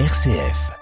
RCF. 0.00 0.72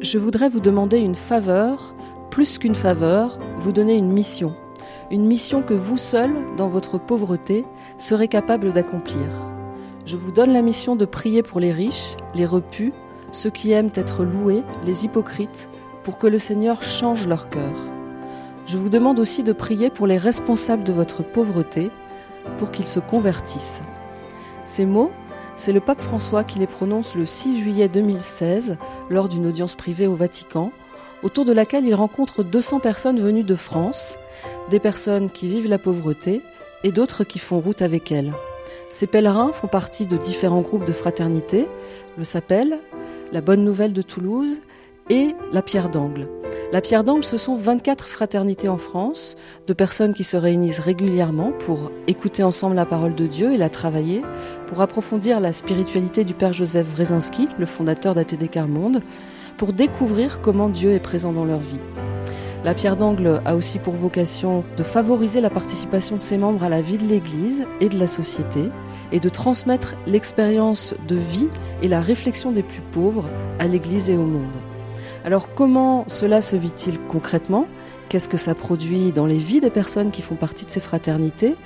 Je 0.00 0.16
voudrais 0.16 0.48
vous 0.48 0.60
demander 0.60 0.96
une 0.96 1.14
faveur, 1.14 1.94
plus 2.30 2.56
qu'une 2.56 2.74
faveur, 2.74 3.38
vous 3.58 3.72
donner 3.72 3.94
une 3.94 4.10
mission. 4.10 4.54
Une 5.10 5.26
mission 5.26 5.60
que 5.60 5.74
vous 5.74 5.98
seul, 5.98 6.30
dans 6.56 6.68
votre 6.68 6.96
pauvreté, 6.96 7.66
serez 7.98 8.28
capable 8.28 8.72
d'accomplir. 8.72 9.28
Je 10.06 10.16
vous 10.16 10.32
donne 10.32 10.54
la 10.54 10.62
mission 10.62 10.96
de 10.96 11.04
prier 11.04 11.42
pour 11.42 11.60
les 11.60 11.72
riches, 11.72 12.16
les 12.34 12.46
repus, 12.46 12.94
ceux 13.32 13.50
qui 13.50 13.72
aiment 13.72 13.92
être 13.94 14.24
loués, 14.24 14.64
les 14.84 15.04
hypocrites, 15.04 15.68
pour 16.04 16.18
que 16.18 16.26
le 16.26 16.38
Seigneur 16.38 16.82
change 16.82 17.26
leur 17.26 17.48
cœur. 17.48 17.74
Je 18.66 18.76
vous 18.76 18.88
demande 18.88 19.18
aussi 19.18 19.42
de 19.42 19.52
prier 19.52 19.90
pour 19.90 20.06
les 20.06 20.18
responsables 20.18 20.84
de 20.84 20.92
votre 20.92 21.22
pauvreté, 21.22 21.90
pour 22.58 22.70
qu'ils 22.70 22.86
se 22.86 23.00
convertissent. 23.00 23.80
Ces 24.64 24.86
mots, 24.86 25.10
c'est 25.56 25.72
le 25.72 25.80
pape 25.80 26.00
François 26.00 26.44
qui 26.44 26.58
les 26.58 26.66
prononce 26.66 27.14
le 27.14 27.26
6 27.26 27.58
juillet 27.58 27.88
2016 27.88 28.76
lors 29.10 29.28
d'une 29.28 29.46
audience 29.46 29.74
privée 29.74 30.06
au 30.06 30.14
Vatican, 30.14 30.72
autour 31.22 31.44
de 31.44 31.52
laquelle 31.52 31.84
il 31.84 31.94
rencontre 31.94 32.42
200 32.42 32.80
personnes 32.80 33.20
venues 33.20 33.44
de 33.44 33.54
France, 33.54 34.18
des 34.70 34.78
personnes 34.78 35.30
qui 35.30 35.48
vivent 35.48 35.68
la 35.68 35.78
pauvreté 35.78 36.40
et 36.82 36.92
d'autres 36.92 37.24
qui 37.24 37.38
font 37.38 37.60
route 37.60 37.82
avec 37.82 38.10
elle. 38.10 38.32
Ces 38.88 39.06
pèlerins 39.06 39.52
font 39.52 39.68
partie 39.68 40.06
de 40.06 40.16
différents 40.16 40.62
groupes 40.62 40.84
de 40.84 40.92
fraternité, 40.92 41.66
le 42.16 42.24
Sapel, 42.24 42.78
la 43.32 43.40
Bonne 43.40 43.64
Nouvelle 43.64 43.92
de 43.92 44.02
Toulouse 44.02 44.60
et 45.10 45.34
la 45.52 45.60
Pierre 45.60 45.90
d'Angle. 45.90 46.28
La 46.72 46.80
Pierre 46.80 47.02
d'Angle, 47.02 47.24
ce 47.24 47.36
sont 47.36 47.56
24 47.56 48.06
fraternités 48.06 48.68
en 48.68 48.76
France, 48.76 49.36
de 49.66 49.72
personnes 49.72 50.14
qui 50.14 50.22
se 50.22 50.36
réunissent 50.36 50.78
régulièrement 50.78 51.50
pour 51.50 51.90
écouter 52.06 52.44
ensemble 52.44 52.76
la 52.76 52.86
parole 52.86 53.16
de 53.16 53.26
Dieu 53.26 53.52
et 53.52 53.56
la 53.56 53.68
travailler, 53.68 54.22
pour 54.68 54.80
approfondir 54.80 55.40
la 55.40 55.52
spiritualité 55.52 56.22
du 56.22 56.32
Père 56.32 56.52
Joseph 56.52 56.86
Wrezinski, 56.94 57.48
le 57.58 57.66
fondateur 57.66 58.14
d'ATD 58.14 58.48
Carmonde, 58.48 59.02
pour 59.56 59.72
découvrir 59.72 60.40
comment 60.40 60.68
Dieu 60.68 60.92
est 60.92 61.00
présent 61.00 61.32
dans 61.32 61.44
leur 61.44 61.58
vie. 61.58 61.80
La 62.62 62.74
pierre 62.74 62.96
d'angle 62.96 63.40
a 63.44 63.56
aussi 63.56 63.78
pour 63.78 63.94
vocation 63.94 64.64
de 64.76 64.82
favoriser 64.82 65.40
la 65.40 65.50
participation 65.50 66.16
de 66.16 66.20
ses 66.20 66.36
membres 66.36 66.62
à 66.62 66.68
la 66.68 66.82
vie 66.82 66.98
de 66.98 67.06
l'Église 67.06 67.66
et 67.80 67.88
de 67.88 67.98
la 67.98 68.06
société 68.06 68.68
et 69.12 69.18
de 69.18 69.28
transmettre 69.28 69.94
l'expérience 70.06 70.94
de 71.08 71.16
vie 71.16 71.48
et 71.82 71.88
la 71.88 72.00
réflexion 72.00 72.52
des 72.52 72.62
plus 72.62 72.82
pauvres 72.92 73.28
à 73.58 73.66
l'Église 73.66 74.10
et 74.10 74.16
au 74.16 74.26
monde. 74.26 74.69
Alors 75.24 75.54
comment 75.54 76.04
cela 76.08 76.40
se 76.40 76.56
vit-il 76.56 76.98
concrètement? 76.98 77.66
Qu'est-ce 78.08 78.28
que 78.28 78.38
ça 78.38 78.54
produit 78.54 79.12
dans 79.12 79.26
les 79.26 79.36
vies 79.36 79.60
des 79.60 79.70
personnes 79.70 80.10
qui 80.10 80.22
font 80.22 80.34
partie 80.34 80.64
de 80.64 80.70
ces 80.70 80.80
fraternités? 80.80 81.56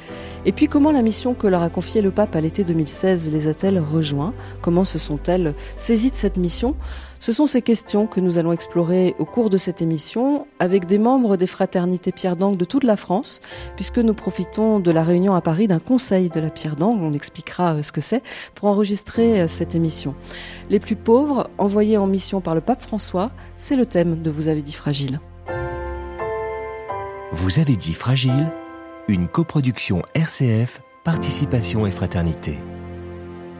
Et 0.46 0.52
puis 0.52 0.68
comment 0.68 0.92
la 0.92 1.00
mission 1.00 1.32
que 1.34 1.46
leur 1.46 1.62
a 1.62 1.70
confiée 1.70 2.02
le 2.02 2.10
pape 2.10 2.36
à 2.36 2.40
l'été 2.40 2.64
2016 2.64 3.32
les 3.32 3.48
a-t-elle 3.48 3.78
rejoints? 3.78 4.34
Comment 4.60 4.84
se 4.84 4.98
sont-elles 4.98 5.54
saisies 5.76 6.10
de 6.10 6.14
cette 6.14 6.36
mission? 6.36 6.76
Ce 7.18 7.32
sont 7.32 7.46
ces 7.46 7.62
questions 7.62 8.06
que 8.06 8.20
nous 8.20 8.36
allons 8.36 8.52
explorer 8.52 9.14
au 9.18 9.24
cours 9.24 9.48
de 9.48 9.56
cette 9.56 9.80
émission 9.80 10.46
avec 10.58 10.84
des 10.84 10.98
membres 10.98 11.38
des 11.38 11.46
fraternités 11.46 12.12
Pierre 12.12 12.36
d'Angle 12.36 12.58
de 12.58 12.66
toute 12.66 12.84
la 12.84 12.96
France, 12.96 13.40
puisque 13.76 13.96
nous 13.96 14.12
profitons 14.12 14.78
de 14.78 14.90
la 14.90 15.02
réunion 15.02 15.34
à 15.34 15.40
Paris 15.40 15.66
d'un 15.66 15.78
conseil 15.78 16.28
de 16.28 16.40
la 16.40 16.50
Pierre 16.50 16.76
d'Angle, 16.76 17.02
on 17.02 17.14
expliquera 17.14 17.76
euh, 17.76 17.82
ce 17.82 17.92
que 17.92 18.02
c'est, 18.02 18.22
pour 18.54 18.68
enregistrer 18.68 19.40
euh, 19.40 19.46
cette 19.46 19.74
émission. 19.74 20.14
Les 20.68 20.80
plus 20.80 20.96
pauvres, 20.96 21.48
envoyés 21.56 21.96
en 21.96 22.06
mission 22.06 22.42
par 22.42 22.54
le 22.54 22.60
pape 22.60 22.82
François, 22.82 23.30
c'est 23.56 23.76
le 23.76 23.86
thème 23.86 24.20
de 24.20 24.28
Vous 24.30 24.48
avez 24.48 24.60
dit 24.60 24.74
fragile. 24.74 25.20
Vous 27.32 27.58
avez 27.58 27.76
dit 27.76 27.94
Fragile, 27.94 28.52
une 29.06 29.28
coproduction 29.28 30.02
RCF, 30.14 30.80
Participation 31.04 31.86
et 31.86 31.90
Fraternité. 31.90 32.56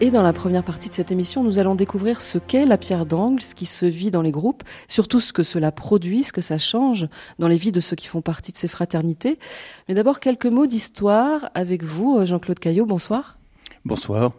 Et 0.00 0.10
dans 0.10 0.22
la 0.22 0.32
première 0.32 0.64
partie 0.64 0.88
de 0.88 0.94
cette 0.94 1.12
émission, 1.12 1.44
nous 1.44 1.58
allons 1.58 1.74
découvrir 1.74 2.22
ce 2.22 2.38
qu'est 2.38 2.64
la 2.64 2.78
pierre 2.78 3.04
d'angle, 3.04 3.42
ce 3.42 3.54
qui 3.54 3.66
se 3.66 3.84
vit 3.84 4.10
dans 4.10 4.22
les 4.22 4.30
groupes, 4.30 4.62
surtout 4.88 5.20
ce 5.20 5.34
que 5.34 5.42
cela 5.42 5.70
produit, 5.70 6.24
ce 6.24 6.32
que 6.32 6.40
ça 6.40 6.56
change 6.56 7.08
dans 7.38 7.46
les 7.46 7.56
vies 7.56 7.72
de 7.72 7.80
ceux 7.80 7.94
qui 7.94 8.06
font 8.06 8.22
partie 8.22 8.52
de 8.52 8.56
ces 8.56 8.68
fraternités. 8.68 9.38
Mais 9.86 9.94
d'abord, 9.94 10.18
quelques 10.18 10.46
mots 10.46 10.66
d'histoire 10.66 11.50
avec 11.54 11.82
vous, 11.82 12.24
Jean-Claude 12.24 12.58
Caillot. 12.58 12.86
Bonsoir. 12.86 13.38
Bonsoir. 13.84 14.32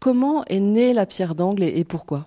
Comment 0.00 0.42
est 0.46 0.60
née 0.60 0.92
la 0.92 1.06
pierre 1.06 1.36
d'angle 1.36 1.62
et 1.62 1.84
pourquoi? 1.84 2.26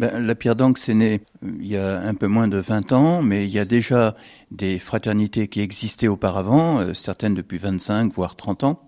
Ben, 0.00 0.18
la 0.26 0.34
pierre 0.34 0.56
d'angle, 0.56 0.78
c'est 0.78 0.94
né 0.94 1.20
euh, 1.44 1.52
il 1.60 1.66
y 1.66 1.76
a 1.76 2.00
un 2.00 2.14
peu 2.14 2.26
moins 2.26 2.48
de 2.48 2.56
20 2.56 2.92
ans, 2.92 3.20
mais 3.20 3.44
il 3.44 3.50
y 3.50 3.58
a 3.58 3.66
déjà 3.66 4.16
des 4.50 4.78
fraternités 4.78 5.46
qui 5.46 5.60
existaient 5.60 6.08
auparavant, 6.08 6.78
euh, 6.78 6.94
certaines 6.94 7.34
depuis 7.34 7.58
25, 7.58 8.10
voire 8.14 8.34
30 8.34 8.64
ans. 8.64 8.80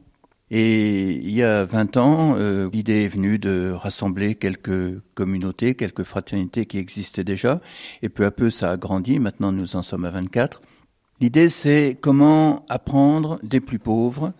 Et 0.51 1.11
il 1.11 1.31
y 1.31 1.43
a 1.43 1.67
20 1.67 1.99
ans, 1.99 2.35
euh, 2.39 2.71
l'idée 2.73 3.05
est 3.05 3.09
venue 3.09 3.39
de 3.39 3.73
rassembler 3.73 4.37
quelques 4.37 5.03
communautés, 5.13 5.75
quelques 5.75 6.05
fraternités 6.05 6.65
qui 6.65 6.79
existaient 6.79 7.25
déjà, 7.25 7.61
et 8.01 8.09
peu 8.09 8.25
à 8.25 8.31
peu 8.31 8.49
ça 8.49 8.71
a 8.71 8.79
grandi, 8.79 9.19
maintenant 9.19 9.53
nous 9.53 9.77
en 9.77 9.83
sommes 9.83 10.07
à 10.07 10.11
24. 10.11 10.63
L'idée 11.21 11.51
c'est 11.51 11.99
comment 12.01 12.65
apprendre 12.71 13.39
des 13.43 13.61
plus 13.61 13.79
pauvres 13.79 14.33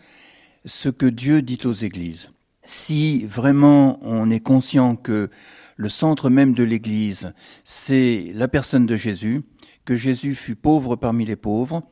ce 0.65 0.89
que 0.89 1.05
Dieu 1.05 1.43
dit 1.43 1.59
aux 1.67 1.73
églises. 1.73 2.31
Si 2.65 3.27
vraiment 3.27 3.99
on 4.01 4.31
est 4.31 4.41
conscient 4.41 4.97
que 4.97 5.29
le 5.77 5.89
centre 5.89 6.31
même 6.31 6.55
de 6.55 6.63
l'Église, 6.63 7.33
c'est 7.65 8.31
la 8.35 8.49
personne 8.49 8.87
de 8.87 8.97
Jésus, 8.97 9.43
que 9.85 9.95
Jésus 9.95 10.35
fut 10.35 10.57
pauvre 10.57 10.97
parmi 10.97 11.25
les 11.25 11.37
pauvres, 11.37 11.83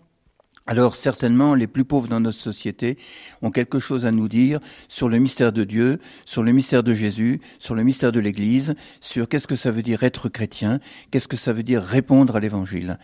alors 0.66 0.94
certainement 0.94 1.56
les 1.56 1.66
plus 1.66 1.84
pauvres 1.84 2.06
dans 2.06 2.20
notre 2.20 2.38
société 2.38 2.96
ont 3.42 3.50
quelque 3.50 3.80
chose 3.80 4.06
à 4.06 4.12
nous 4.12 4.28
dire 4.28 4.60
sur 4.88 5.08
le 5.08 5.18
mystère 5.18 5.52
de 5.52 5.64
Dieu, 5.64 5.98
sur 6.26 6.44
le 6.44 6.52
mystère 6.52 6.84
de 6.84 6.92
Jésus, 6.92 7.40
sur 7.58 7.74
le 7.74 7.82
mystère 7.82 8.12
de 8.12 8.20
l'Église, 8.20 8.76
sur 9.00 9.28
qu'est-ce 9.28 9.48
que 9.48 9.56
ça 9.56 9.72
veut 9.72 9.82
dire 9.82 10.04
être 10.04 10.28
chrétien, 10.28 10.78
qu'est-ce 11.10 11.26
que 11.26 11.36
ça 11.36 11.52
veut 11.52 11.64
dire 11.64 11.82
répondre 11.82 12.36
à 12.36 12.40
l'Évangile. 12.40 12.98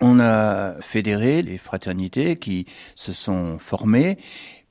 On 0.00 0.18
a 0.18 0.80
fédéré 0.80 1.42
les 1.42 1.58
fraternités 1.58 2.36
qui 2.36 2.64
se 2.96 3.12
sont 3.12 3.58
formées 3.58 4.18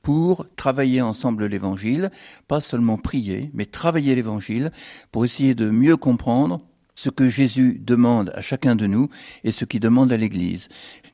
pour 0.04 0.46
travailler 0.54 1.00
ensemble 1.00 1.46
l'évangile, 1.46 2.10
pas 2.46 2.60
seulement 2.60 2.98
prier, 2.98 3.50
mais 3.54 3.64
travailler 3.64 4.14
l'évangile 4.14 4.70
pour 5.10 5.24
essayer 5.24 5.54
de 5.54 5.70
mieux 5.70 5.96
comprendre 5.96 6.60
ce 6.94 7.08
que 7.08 7.28
Jésus 7.28 7.80
demande 7.82 8.30
à 8.36 8.42
chacun 8.42 8.76
de 8.76 8.86
nous 8.86 9.08
et 9.44 9.50
ce 9.50 9.64
qu'il 9.64 9.80
demande 9.80 10.12
à 10.12 10.18
l'Église. 10.18 10.68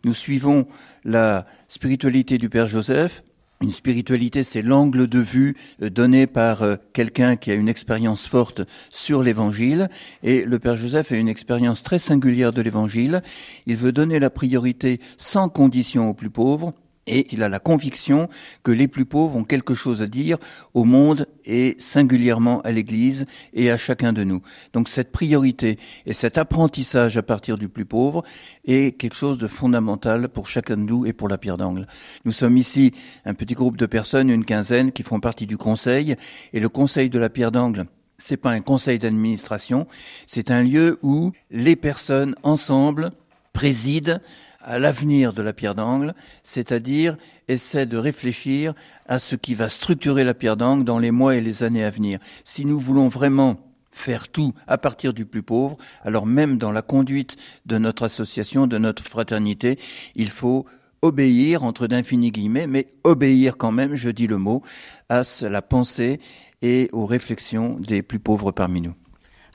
Nous 0.05 0.13
suivons 0.13 0.67
la 1.05 1.47
spiritualité 1.69 2.37
du 2.37 2.51
Père 2.51 2.67
Joseph. 2.67 3.23
Une 3.63 3.71
spiritualité, 3.71 4.43
c'est 4.43 4.63
l'angle 4.63 5.07
de 5.07 5.21
vue 5.21 5.57
euh, 5.83 5.89
donné 5.91 6.27
par 6.27 6.63
euh, 6.63 6.77
quelqu'un 6.93 7.37
qui 7.37 7.51
a 7.51 7.55
une 7.55 7.69
expérience 7.69 8.27
forte 8.27 8.63
sur 8.89 9.23
l'Évangile. 9.23 9.89
Et 10.23 10.45
le 10.45 10.59
Père 10.59 10.77
Joseph 10.77 11.13
a 11.13 11.17
une 11.17 11.29
expérience 11.29 11.83
très 11.83 11.99
singulière 11.99 12.53
de 12.53 12.63
l'Évangile. 12.63 13.23
Il 13.67 13.77
veut 13.77 13.93
donner 13.93 14.19
la 14.19 14.31
priorité 14.31 15.01
sans 15.17 15.49
condition 15.49 16.09
aux 16.09 16.15
plus 16.15 16.31
pauvres 16.31 16.73
et 17.07 17.27
il 17.33 17.43
a 17.43 17.49
la 17.49 17.59
conviction 17.59 18.29
que 18.63 18.71
les 18.71 18.89
plus 18.89 19.05
pauvres 19.05 19.37
ont 19.37 19.45
quelque 19.45 19.75
chose 19.75 20.03
à 20.03 20.07
dire 20.07 20.39
au 20.75 20.85
monde 20.85 21.27
et 21.45 21.77
singulièrement 21.79 22.61
à 22.63 22.73
l'Église 22.73 23.27
et 23.53 23.71
à 23.71 23.77
chacun 23.77 24.13
de 24.13 24.25
nous. 24.25 24.43
Donc 24.73 24.89
cette 24.89 25.11
priorité 25.11 25.79
et 26.07 26.13
cet 26.13 26.39
apprentissage 26.39 27.17
à 27.17 27.23
partir 27.23 27.59
du 27.59 27.69
plus 27.69 27.85
pauvre 27.85 28.23
est 28.65 28.97
quelque 28.97 29.17
chose 29.17 29.39
de 29.39 29.49
fondamental 29.49 30.29
pour 30.29 30.47
chacun 30.47 30.77
de 30.77 30.83
nous 30.83 31.07
et 31.07 31.13
pour 31.13 31.29
la 31.29 31.39
pierre 31.39 31.57
d'angle. 31.57 31.87
Nous 32.25 32.33
sommes 32.33 32.57
ici 32.57 32.93
un 33.25 33.35
petit 33.35 33.55
groupe 33.55 33.77
de 33.77 33.87
personnes, 33.87 34.31
une 34.31 34.45
quinzaine, 34.45 34.93
qui 34.93 35.03
font 35.03 35.21
partie 35.21 35.47
du 35.47 35.57
conseil 35.57 36.17
et 36.53 36.61
le 36.61 36.69
conseil 36.69 37.11
de 37.11 37.19
la 37.19 37.31
pierre 37.31 37.53
d'angle 37.53 37.87
c'est 38.23 38.37
pas 38.37 38.51
un 38.51 38.61
conseil 38.61 38.99
d'administration, 38.99 39.87
c'est 40.27 40.51
un 40.51 40.63
lieu 40.63 40.99
où 41.03 41.33
les 41.51 41.75
personnes 41.75 42.35
ensemble 42.43 43.13
président 43.55 44.21
à 44.63 44.79
l'avenir 44.79 45.33
de 45.33 45.43
la 45.43 45.53
pierre 45.53 45.75
d'angle, 45.75 46.15
c'est-à-dire 46.43 47.17
essaie 47.49 47.87
de 47.87 47.97
réfléchir 47.97 48.75
à 49.07 49.19
ce 49.19 49.37
qui 49.37 49.55
va 49.55 49.69
structurer 49.69 50.25
la 50.25 50.35
pierre 50.35 50.57
d'angle 50.57 50.85
dans 50.85 50.99
les 50.99 51.11
mois 51.11 51.37
et 51.37 51.41
les 51.41 51.63
années 51.63 51.85
à 51.85 51.91
venir. 51.91 52.19
Si 52.45 52.65
nous 52.65 52.79
voulons 52.79 53.09
vraiment 53.09 53.59
faire 53.91 54.29
tout 54.29 54.55
à 54.67 54.79
partir 54.79 55.13
du 55.13 55.27
plus 55.27 55.43
pauvre, 55.43 55.77
alors 56.05 56.27
même 56.27 56.59
dans 56.59 56.73
la 56.73 56.83
conduite 56.83 57.37
de 57.67 57.79
notre 57.79 58.05
association, 58.05 58.67
de 58.67 58.79
notre 58.79 59.03
fraternité, 59.03 59.79
il 60.15 60.31
faut 60.31 60.67
obéir, 61.03 61.65
entre 61.65 61.87
d'infinis 61.87 62.31
guillemets, 62.31 62.67
mais 62.67 62.89
obéir 63.05 63.57
quand 63.57 63.73
même, 63.73 63.95
je 63.95 64.11
dis 64.11 64.27
le 64.27 64.39
mot, 64.39 64.63
à 65.09 65.23
la 65.43 65.63
pensée 65.63 66.21
et 66.63 66.89
aux 66.93 67.07
réflexions 67.07 67.79
des 67.81 68.03
plus 68.03 68.19
pauvres 68.19 68.53
parmi 68.53 68.83
nous. 68.83 68.95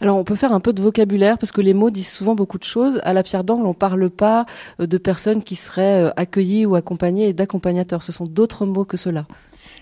Alors 0.02 0.18
on 0.18 0.24
peut 0.24 0.36
faire 0.36 0.54
un 0.54 0.60
peu 0.60 0.74
de 0.74 0.82
vocabulaire 0.82 1.38
parce 1.38 1.52
que 1.52 1.62
les 1.62 1.74
mots 1.74 1.90
disent 1.90 2.12
souvent 2.12 2.36
beaucoup 2.36 2.58
de 2.58 2.64
choses. 2.64 3.00
À 3.04 3.14
la 3.14 3.24
pierre 3.24 3.44
d'angle, 3.44 3.66
on 3.66 3.74
parle 3.74 4.10
pas 4.10 4.46
euh, 4.80 4.88
de 4.88 4.98
personnes 4.98 5.44
qui 5.44 5.56
seraient 5.56 6.06
euh, 6.06 6.12
accueillies 6.16 6.66
ou 6.66 6.76
accompagnées 6.76 7.30
et 7.30 7.34
d'accompagnateurs. 7.34 8.04
Ce 8.04 8.12
sont 8.12 8.26
d'autres 8.26 8.66
mots 8.66 8.86
que 8.86 8.98
cela. 8.98 9.26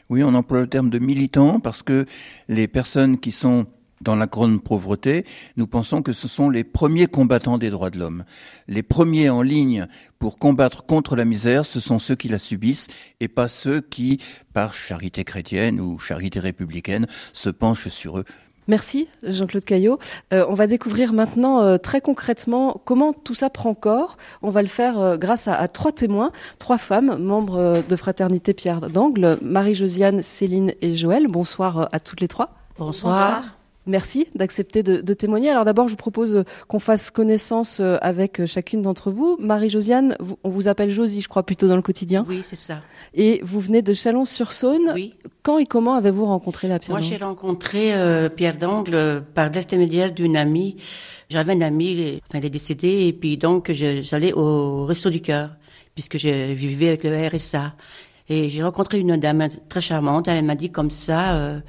Oui, 0.10 0.24
on 0.24 0.33
emploie 0.36 0.62
le 0.62 0.68
terme 0.68 0.89
de 0.89 1.00
militants 1.00 1.60
parce 1.60 1.81
que 1.81 2.06
les 2.48 2.68
personnes 2.68 3.18
qui 3.18 3.31
sont 3.31 3.65
dans 4.01 4.15
la 4.15 4.27
grande 4.27 4.62
pauvreté, 4.62 5.25
nous 5.56 5.65
pensons 5.65 6.01
que 6.01 6.13
ce 6.13 6.27
sont 6.27 6.50
les 6.50 6.63
premiers 6.63 7.07
combattants 7.07 7.57
des 7.57 7.69
droits 7.69 7.89
de 7.89 7.98
l'homme. 7.98 8.25
Les 8.68 8.83
premiers 8.83 9.30
en 9.30 9.42
ligne 9.42 9.88
pour 10.19 10.38
combattre 10.38 10.86
contre 10.86 11.15
la 11.15 11.25
misère, 11.25 11.65
ce 11.65 11.80
sont 11.80 12.00
ceux 12.00 12.15
qui 12.15 12.27
la 12.27 12.38
subissent 12.38 12.88
et 13.21 13.30
pas 13.30 13.48
ceux 13.48 13.81
qui, 13.81 14.19
par 14.54 14.74
charité 14.74 15.24
chrétienne 15.24 15.80
ou 15.80 16.00
charité 16.00 16.39
républicaine, 16.39 17.07
se 17.31 17.50
penchent 17.50 17.88
sur 17.88 18.19
eux. 18.19 18.25
Merci 18.68 19.07
Jean-Claude 19.24 19.63
Caillot. 19.63 20.00
Euh, 20.33 20.45
on 20.50 20.54
va 20.54 20.68
découvrir 20.68 21.13
maintenant 21.13 21.62
euh, 21.62 21.77
très 21.77 22.01
concrètement 22.01 22.81
comment 22.86 23.13
tout 23.13 23.36
ça 23.36 23.50
prend 23.50 23.74
corps. 23.74 24.18
On 24.42 24.50
va 24.50 24.62
le 24.62 24.68
faire 24.68 25.00
euh, 25.00 25.18
grâce 25.18 25.48
à, 25.48 25.56
à, 25.56 25.68
trois 25.68 25.92
témoins, 25.92 26.31
trois 26.60 26.77
femmes, 26.77 27.18
membres 27.18 27.83
de 27.88 27.95
Fraternité 27.95 28.54
Pierre 28.54 28.89
d'Angle, 28.89 29.38
Marie-Josiane, 29.42 30.21
Céline 30.21 30.74
et 30.81 30.95
Joël. 30.95 31.27
Bonsoir 31.27 31.89
à 31.92 32.00
toutes 32.00 32.21
les 32.21 32.27
trois. 32.27 32.51
Bonsoir. 32.77 33.44
Merci 33.85 34.27
d'accepter 34.35 34.83
de, 34.83 35.01
de, 35.01 35.13
témoigner. 35.13 35.50
Alors 35.50 35.65
d'abord, 35.65 35.88
je 35.88 35.94
vous 35.94 35.97
propose 35.97 36.44
qu'on 36.68 36.80
fasse 36.80 37.12
connaissance 37.12 37.81
avec 38.01 38.45
chacune 38.45 38.81
d'entre 38.81 39.12
vous. 39.12 39.38
Marie-Josiane, 39.39 40.18
on 40.44 40.50
vous 40.50 40.68
appelle 40.68 40.89
Josie, 40.89 41.21
je 41.21 41.27
crois, 41.27 41.44
plutôt 41.44 41.68
dans 41.68 41.75
le 41.75 41.81
quotidien. 41.81 42.25
Oui, 42.27 42.41
c'est 42.44 42.56
ça. 42.56 42.81
Et 43.13 43.41
vous 43.44 43.59
venez 43.59 43.81
de 43.81 43.94
Chalon-sur-Saône. 43.94 44.91
Oui. 44.94 45.13
Quand 45.41 45.57
et 45.57 45.65
comment 45.65 45.95
avez-vous 45.95 46.25
rencontré 46.25 46.68
la 46.68 46.80
Pierre 46.80 46.97
Moi, 46.97 47.06
j'ai 47.06 47.18
rencontré 47.18 47.94
euh, 47.94 48.30
Pierre 48.30 48.57
d'Angle 48.57 49.24
par 49.33 49.50
l'intermédiaire 49.51 50.12
d'une 50.12 50.38
amie. 50.38 50.77
J'avais 51.29 51.53
une 51.53 51.63
amie, 51.63 52.21
enfin, 52.29 52.39
elle 52.39 52.45
est 52.45 52.50
décédée, 52.50 53.07
et 53.07 53.13
puis 53.13 53.38
donc 53.38 53.71
j'allais 53.71 54.33
au 54.33 54.86
Resto 54.86 55.09
du 55.09 55.21
Cœur, 55.21 55.50
puisque 55.95 56.18
je 56.18 56.53
vivais 56.53 56.89
avec 56.89 57.03
le 57.03 57.27
RSA. 57.27 57.74
Et 58.29 58.50
j'ai 58.50 58.63
rencontré 58.63 59.00
une 59.00 59.18
dame 59.18 59.47
très 59.68 59.81
charmante. 59.81 60.27
Elle 60.27 60.45
m'a 60.45 60.56
dit 60.56 60.71
comme 60.71 60.91
ça. 60.91 61.33
Euh, 61.36 61.59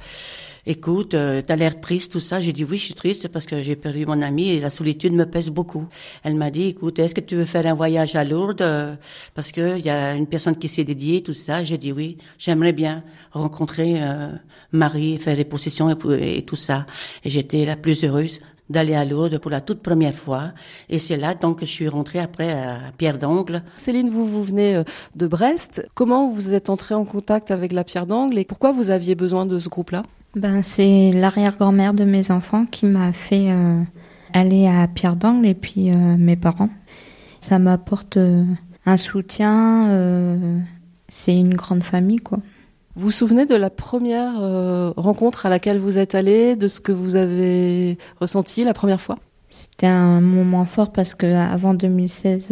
écoute, 0.65 1.13
euh, 1.13 1.41
t'as 1.41 1.55
l'air 1.55 1.79
triste, 1.79 2.11
tout 2.11 2.19
ça. 2.19 2.39
J'ai 2.39 2.53
dit 2.53 2.63
oui, 2.63 2.77
je 2.77 2.85
suis 2.85 2.93
triste 2.93 3.27
parce 3.27 3.45
que 3.45 3.61
j'ai 3.61 3.75
perdu 3.75 4.05
mon 4.05 4.21
ami 4.21 4.49
et 4.49 4.59
la 4.59 4.69
solitude 4.69 5.13
me 5.13 5.25
pèse 5.25 5.49
beaucoup. 5.49 5.85
Elle 6.23 6.35
m'a 6.35 6.51
dit, 6.51 6.67
écoute, 6.67 6.99
est-ce 6.99 7.15
que 7.15 7.21
tu 7.21 7.35
veux 7.35 7.45
faire 7.45 7.65
un 7.65 7.73
voyage 7.73 8.15
à 8.15 8.23
Lourdes? 8.23 8.61
Euh, 8.61 8.95
parce 9.33 9.51
que 9.51 9.77
il 9.77 9.85
y 9.85 9.89
a 9.89 10.13
une 10.13 10.27
personne 10.27 10.55
qui 10.55 10.67
s'est 10.67 10.83
dédiée, 10.83 11.21
tout 11.21 11.33
ça. 11.33 11.63
J'ai 11.63 11.77
dit 11.77 11.91
oui, 11.91 12.17
j'aimerais 12.37 12.73
bien 12.73 13.03
rencontrer 13.31 14.01
euh, 14.01 14.29
Marie, 14.71 15.17
faire 15.17 15.35
des 15.35 15.45
possessions 15.45 15.89
et, 15.89 16.37
et 16.37 16.41
tout 16.41 16.55
ça. 16.55 16.85
Et 17.23 17.29
j'étais 17.29 17.65
la 17.65 17.75
plus 17.75 18.03
heureuse 18.03 18.39
d'aller 18.67 18.95
à 18.95 19.05
Lourdes 19.05 19.37
pour 19.37 19.51
la 19.51 19.61
toute 19.61 19.83
première 19.83 20.15
fois. 20.15 20.51
Et 20.89 20.97
c'est 20.97 21.17
là 21.17 21.35
donc 21.35 21.59
que 21.59 21.67
je 21.67 21.71
suis 21.71 21.87
rentrée 21.87 22.19
après 22.19 22.51
à 22.51 22.79
Pierre 22.97 23.19
d'Angle. 23.19 23.61
Céline, 23.75 24.09
vous, 24.09 24.25
vous 24.25 24.43
venez 24.43 24.81
de 25.15 25.27
Brest. 25.27 25.87
Comment 25.93 26.29
vous 26.29 26.55
êtes 26.55 26.71
entrée 26.71 26.95
en 26.95 27.05
contact 27.05 27.51
avec 27.51 27.71
la 27.71 27.83
Pierre 27.83 28.07
d'Angle 28.07 28.39
et 28.39 28.43
pourquoi 28.43 28.71
vous 28.71 28.89
aviez 28.89 29.13
besoin 29.13 29.45
de 29.45 29.59
ce 29.59 29.69
groupe-là? 29.69 30.01
Ben, 30.35 30.61
C'est 30.61 31.11
l'arrière-grand-mère 31.11 31.93
de 31.93 32.03
mes 32.03 32.31
enfants 32.31 32.65
qui 32.65 32.85
m'a 32.85 33.11
fait 33.11 33.51
euh, 33.51 33.81
aller 34.33 34.67
à 34.67 34.87
Pierre 34.87 35.15
d'Angle 35.15 35.47
et 35.47 35.53
puis 35.53 35.91
euh, 35.91 36.17
mes 36.17 36.35
parents. 36.35 36.69
Ça 37.39 37.59
m'apporte 37.59 38.17
euh, 38.17 38.43
un 38.85 38.97
soutien. 38.97 39.89
Euh, 39.89 40.59
c'est 41.07 41.37
une 41.37 41.53
grande 41.53 41.83
famille, 41.83 42.17
quoi. 42.17 42.39
Vous 42.95 43.05
vous 43.05 43.11
souvenez 43.11 43.45
de 43.45 43.55
la 43.55 43.69
première 43.69 44.39
euh, 44.39 44.91
rencontre 44.95 45.45
à 45.45 45.49
laquelle 45.49 45.79
vous 45.79 45.97
êtes 45.97 46.15
allé, 46.15 46.55
de 46.55 46.67
ce 46.67 46.79
que 46.79 46.91
vous 46.91 47.17
avez 47.17 47.97
ressenti 48.19 48.63
la 48.63 48.73
première 48.73 49.01
fois? 49.01 49.19
C'était 49.49 49.87
un 49.87 50.21
moment 50.21 50.65
fort 50.65 50.91
parce 50.91 51.13
que 51.13 51.25
avant 51.27 51.73
2016, 51.73 52.47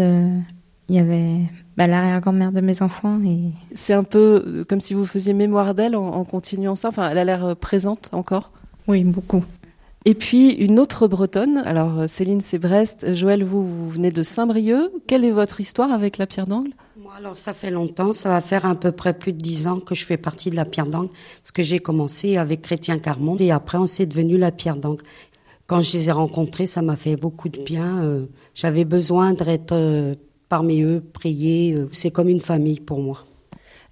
il 0.90 0.96
y 0.96 1.00
avait 1.00 1.50
bah, 1.78 1.88
l'arrière-grand-mère 1.88 2.52
de 2.52 2.62
mes 2.62 2.82
enfants. 2.82 3.20
Et... 3.26 3.52
C'est 3.76 3.94
un 3.94 4.04
peu 4.04 4.66
comme 4.68 4.82
si 4.82 4.94
vous 4.94 5.06
faisiez 5.06 5.34
mémoire 5.34 5.74
d'elle 5.74 5.96
en, 5.96 6.08
en, 6.08 6.24
continuant 6.24 6.76
ça. 6.76 6.90
Enfin, 6.90 7.10
elle 7.10 7.18
a 7.18 7.26
l'air 7.26 7.56
présente 7.56 8.10
encore. 8.14 8.52
Oui, 8.88 9.04
beaucoup. 9.04 9.44
Et 10.06 10.16
puis 10.16 10.50
une 10.52 10.80
autre 10.80 11.08
bretonne. 11.08 11.58
Alors 11.58 12.10
Céline, 12.10 12.42
c'est 12.42 12.60
Brest. 12.60 13.14
Joël, 13.14 13.44
vous, 13.44 13.66
vous 13.66 13.90
venez 13.90 14.12
de 14.12 14.22
Saint-Brieuc. 14.22 14.92
Quelle 15.08 15.24
est 15.24 15.32
votre 15.32 15.62
histoire 15.62 15.92
avec 15.92 16.18
la 16.18 16.28
Pierre 16.28 16.48
d'Angle? 16.48 16.72
Moi, 17.02 17.14
alors 17.18 17.38
ça 17.38 17.54
fait 17.54 17.72
longtemps. 17.72 18.12
Ça 18.12 18.30
va 18.30 18.42
faire 18.42 18.66
à 18.66 18.76
peu 18.76 18.92
près 18.92 19.14
plus 19.14 19.32
de 19.32 19.38
dix 19.38 19.68
ans 19.68 19.80
que 19.80 19.96
je 19.96 20.04
fais 20.06 20.18
partie 20.18 20.50
de 20.50 20.56
la 20.56 20.66
Pierre 20.66 20.88
d'Angle, 20.88 21.10
parce 21.42 21.52
que 21.52 21.64
j'ai 21.64 21.80
commencé 21.80 22.38
avec 22.38 22.62
Chrétien 22.62 23.00
Carmonde 23.00 23.42
et 23.42 23.52
après 23.52 23.78
on 23.78 23.88
s'est 23.88 24.06
devenu 24.06 24.38
la 24.38 24.52
Pierre 24.52 24.76
d'Angle. 24.76 25.04
Quand 25.68 25.82
je 25.82 25.94
les 25.94 26.10
ai 26.10 26.12
rencontrés, 26.12 26.68
ça 26.68 26.82
m'a 26.82 26.98
fait 26.98 27.16
beaucoup 27.16 27.48
de 27.48 27.62
bien. 27.62 28.04
Euh, 28.04 28.26
J'avais 28.54 28.84
besoin 28.84 29.34
d'être 29.34 29.72
euh, 29.72 30.16
parmi 30.50 30.82
eux, 30.82 31.04
prier. 31.14 31.76
Euh, 31.78 31.88
c'est 31.92 32.12
comme 32.12 32.30
une 32.30 32.40
famille 32.40 32.80
pour 32.80 33.00
moi. 33.00 33.26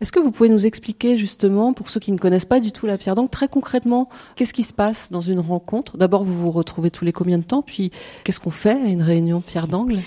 Est-ce 0.01 0.11
que 0.11 0.19
vous 0.19 0.31
pouvez 0.31 0.49
nous 0.49 0.65
expliquer 0.65 1.15
justement, 1.15 1.73
pour 1.73 1.91
ceux 1.91 1.99
qui 1.99 2.11
ne 2.11 2.17
connaissent 2.17 2.45
pas 2.45 2.59
du 2.59 2.71
tout 2.71 2.87
la 2.87 2.97
Pierre 2.97 3.13
d'Angle, 3.13 3.29
très 3.29 3.47
concrètement, 3.47 4.09
qu'est-ce 4.35 4.53
qui 4.53 4.63
se 4.63 4.73
passe 4.73 5.11
dans 5.11 5.21
une 5.21 5.39
rencontre? 5.39 5.95
D'abord, 5.95 6.23
vous 6.23 6.33
vous 6.33 6.49
retrouvez 6.49 6.89
tous 6.89 7.05
les 7.05 7.11
combien 7.11 7.37
de 7.37 7.43
temps? 7.43 7.61
Puis, 7.61 7.91
qu'est-ce 8.23 8.39
qu'on 8.39 8.49
fait 8.49 8.71
à 8.71 8.87
une 8.87 9.03
réunion 9.03 9.41
Pierre 9.41 9.67
d'Angle? 9.67 9.99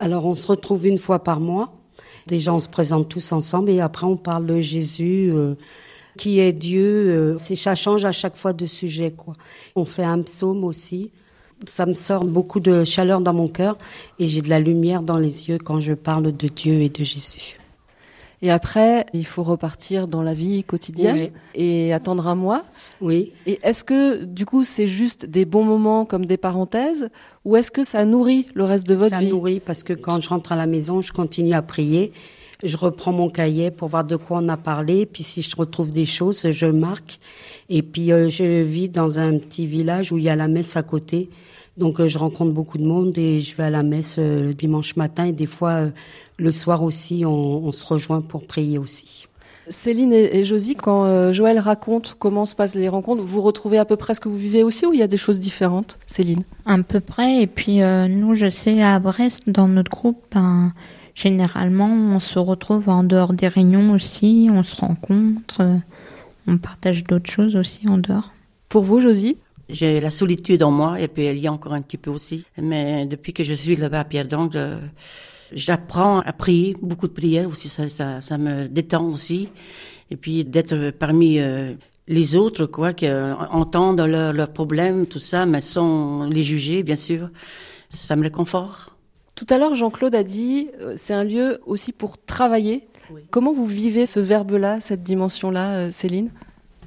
Alors, 0.00 0.24
on 0.24 0.34
se 0.34 0.46
retrouve 0.46 0.86
une 0.86 0.96
fois 0.96 1.22
par 1.22 1.38
mois. 1.38 1.74
Déjà, 2.26 2.54
on 2.54 2.58
se 2.58 2.68
présente 2.68 3.10
tous 3.10 3.32
ensemble 3.32 3.68
et 3.68 3.80
après, 3.80 4.06
on 4.06 4.16
parle 4.16 4.46
de 4.46 4.60
Jésus, 4.62 5.30
euh, 5.30 5.54
qui 6.16 6.40
est 6.40 6.54
Dieu. 6.54 7.36
Euh, 7.36 7.36
ça 7.36 7.74
change 7.74 8.06
à 8.06 8.12
chaque 8.12 8.36
fois 8.36 8.54
de 8.54 8.64
sujet, 8.64 9.10
quoi. 9.10 9.34
On 9.76 9.84
fait 9.84 10.04
un 10.04 10.22
psaume 10.22 10.64
aussi. 10.64 11.12
Ça 11.66 11.86
me 11.86 11.94
sort 11.94 12.24
beaucoup 12.24 12.60
de 12.60 12.84
chaleur 12.84 13.20
dans 13.20 13.32
mon 13.32 13.48
cœur 13.48 13.78
et 14.18 14.28
j'ai 14.28 14.40
de 14.40 14.48
la 14.48 14.60
lumière 14.60 15.02
dans 15.02 15.18
les 15.18 15.48
yeux 15.48 15.58
quand 15.58 15.80
je 15.80 15.94
parle 15.94 16.32
de 16.32 16.48
Dieu 16.48 16.80
et 16.80 16.88
de 16.88 17.04
Jésus. 17.04 17.56
Et 18.44 18.50
après, 18.50 19.06
il 19.14 19.24
faut 19.24 19.44
repartir 19.44 20.08
dans 20.08 20.20
la 20.20 20.34
vie 20.34 20.64
quotidienne 20.64 21.16
Oui. 21.16 21.30
et 21.54 21.92
attendre 21.92 22.26
un 22.26 22.34
mois. 22.34 22.64
Oui. 23.00 23.32
Et 23.46 23.60
est-ce 23.62 23.84
que, 23.84 24.24
du 24.24 24.46
coup, 24.46 24.64
c'est 24.64 24.88
juste 24.88 25.26
des 25.26 25.44
bons 25.44 25.62
moments 25.62 26.04
comme 26.04 26.26
des 26.26 26.36
parenthèses 26.36 27.08
ou 27.44 27.56
est-ce 27.56 27.70
que 27.70 27.84
ça 27.84 28.04
nourrit 28.04 28.46
le 28.54 28.64
reste 28.64 28.86
de 28.88 28.94
votre 28.94 29.14
ça 29.14 29.20
vie 29.20 29.28
nourrit 29.28 29.60
parce 29.60 29.84
que 29.84 29.92
quand 29.92 30.20
je 30.20 30.28
rentre 30.28 30.50
à 30.50 30.56
la 30.56 30.66
maison, 30.66 31.02
je 31.02 31.12
continue 31.12 31.54
à 31.54 31.62
prier. 31.62 32.12
Je 32.64 32.76
reprends 32.76 33.12
mon 33.12 33.30
cahier 33.30 33.70
pour 33.70 33.88
voir 33.88 34.04
de 34.04 34.16
quoi 34.16 34.38
on 34.42 34.48
a 34.48 34.56
parlé. 34.56 35.06
Puis 35.06 35.22
si 35.22 35.42
je 35.42 35.54
retrouve 35.54 35.92
des 35.92 36.04
choses, 36.04 36.50
je 36.50 36.66
marque. 36.66 37.20
Et 37.68 37.82
puis 37.82 38.12
euh, 38.12 38.28
je 38.28 38.62
vis 38.62 38.88
dans 38.88 39.20
un 39.20 39.38
petit 39.38 39.66
village 39.68 40.10
où 40.10 40.18
il 40.18 40.24
y 40.24 40.28
a 40.28 40.36
la 40.36 40.48
messe 40.48 40.76
à 40.76 40.82
côté. 40.82 41.30
Donc 41.76 42.00
euh, 42.00 42.08
je 42.08 42.18
rencontre 42.18 42.52
beaucoup 42.52 42.78
de 42.78 42.84
monde 42.84 43.16
et 43.16 43.40
je 43.40 43.56
vais 43.56 43.64
à 43.64 43.70
la 43.70 43.82
messe 43.82 44.16
euh, 44.18 44.48
le 44.48 44.54
dimanche 44.54 44.96
matin 44.96 45.24
et 45.24 45.32
des 45.32 45.46
fois 45.46 45.70
euh, 45.70 45.90
le 46.36 46.50
soir 46.50 46.82
aussi 46.82 47.24
on, 47.26 47.66
on, 47.66 47.72
se 47.72 47.86
rejoint 47.86 48.20
pour 48.20 48.46
prier 48.46 48.78
aussi. 48.78 49.26
Céline 49.68 50.12
et, 50.12 50.44
Josie, 50.44 50.74
quand 50.74 51.04
euh, 51.04 51.32
Joël 51.32 51.58
raconte 51.58 52.16
comment 52.18 52.46
se 52.46 52.54
passent 52.54 52.74
les 52.74 52.88
rencontres, 52.88 53.22
vous 53.22 53.40
retrouvez 53.40 53.78
à 53.78 53.84
peu 53.84 53.96
près 53.96 54.14
ce 54.14 54.20
que 54.20 54.28
vous 54.28 54.36
vivez 54.36 54.62
aussi 54.62 54.86
ou 54.86 54.92
il 54.92 54.98
y 54.98 55.02
a 55.02 55.06
des 55.06 55.16
choses 55.16 55.38
différentes, 55.38 55.98
Céline? 56.06 56.42
À 56.66 56.78
peu 56.78 57.00
près. 57.00 57.42
Et 57.42 57.46
puis 57.46 57.82
euh, 57.82 58.08
nous, 58.08 58.34
je 58.34 58.48
sais, 58.48 58.82
à 58.82 58.98
Brest, 58.98 59.42
dans 59.46 59.68
notre 59.68 59.90
groupe, 59.90 60.22
ben, 60.32 60.72
généralement, 61.14 61.88
on 61.88 62.18
se 62.18 62.38
retrouve 62.38 62.88
en 62.88 63.04
dehors 63.04 63.32
des 63.32 63.48
réunions 63.48 63.92
aussi, 63.92 64.48
on 64.52 64.62
se 64.62 64.76
rencontre, 64.76 65.60
euh, 65.60 65.76
on 66.48 66.58
partage 66.58 67.04
d'autres 67.04 67.30
choses 67.30 67.54
aussi 67.54 67.88
en 67.88 67.98
dehors. 67.98 68.32
Pour 68.68 68.82
vous, 68.82 69.00
Josie? 69.00 69.36
J'ai 69.72 70.00
la 70.00 70.10
solitude 70.10 70.62
en 70.62 70.70
moi 70.70 71.00
et 71.00 71.08
puis 71.08 71.24
elle 71.24 71.38
y 71.38 71.46
a 71.46 71.52
encore 71.52 71.72
un 71.72 71.82
petit 71.82 71.98
peu 71.98 72.10
aussi. 72.10 72.44
Mais 72.56 73.06
depuis 73.06 73.32
que 73.32 73.42
je 73.42 73.54
suis 73.54 73.74
là-bas 73.74 74.00
à 74.00 74.04
Pierre 74.04 74.28
d'Angle, 74.28 74.78
j'apprends 75.52 76.20
à 76.20 76.32
prier, 76.32 76.76
beaucoup 76.80 77.08
de 77.08 77.12
prières 77.12 77.48
aussi, 77.48 77.68
ça, 77.68 77.88
ça, 77.88 78.20
ça 78.20 78.38
me 78.38 78.68
détend 78.68 79.08
aussi. 79.08 79.48
Et 80.10 80.16
puis 80.16 80.44
d'être 80.44 80.90
parmi 80.90 81.38
euh, 81.40 81.72
les 82.08 82.36
autres, 82.36 82.66
quoi, 82.66 82.92
qui 82.92 83.06
euh, 83.06 83.34
entendent 83.34 84.00
leurs 84.00 84.32
leur 84.32 84.52
problèmes, 84.52 85.06
tout 85.06 85.18
ça, 85.18 85.46
mais 85.46 85.60
sans 85.60 86.24
les 86.24 86.42
juger, 86.42 86.82
bien 86.82 86.96
sûr, 86.96 87.30
ça 87.90 88.16
me 88.16 88.22
réconforte. 88.22 88.90
Tout 89.34 89.46
à 89.48 89.58
l'heure, 89.58 89.74
Jean-Claude 89.74 90.14
a 90.14 90.22
dit, 90.22 90.68
euh, 90.80 90.94
c'est 90.96 91.14
un 91.14 91.24
lieu 91.24 91.60
aussi 91.64 91.92
pour 91.92 92.18
travailler. 92.18 92.86
Oui. 93.10 93.22
Comment 93.30 93.52
vous 93.52 93.66
vivez 93.66 94.06
ce 94.06 94.20
verbe-là, 94.20 94.80
cette 94.80 95.02
dimension-là, 95.02 95.74
euh, 95.74 95.90
Céline? 95.90 96.30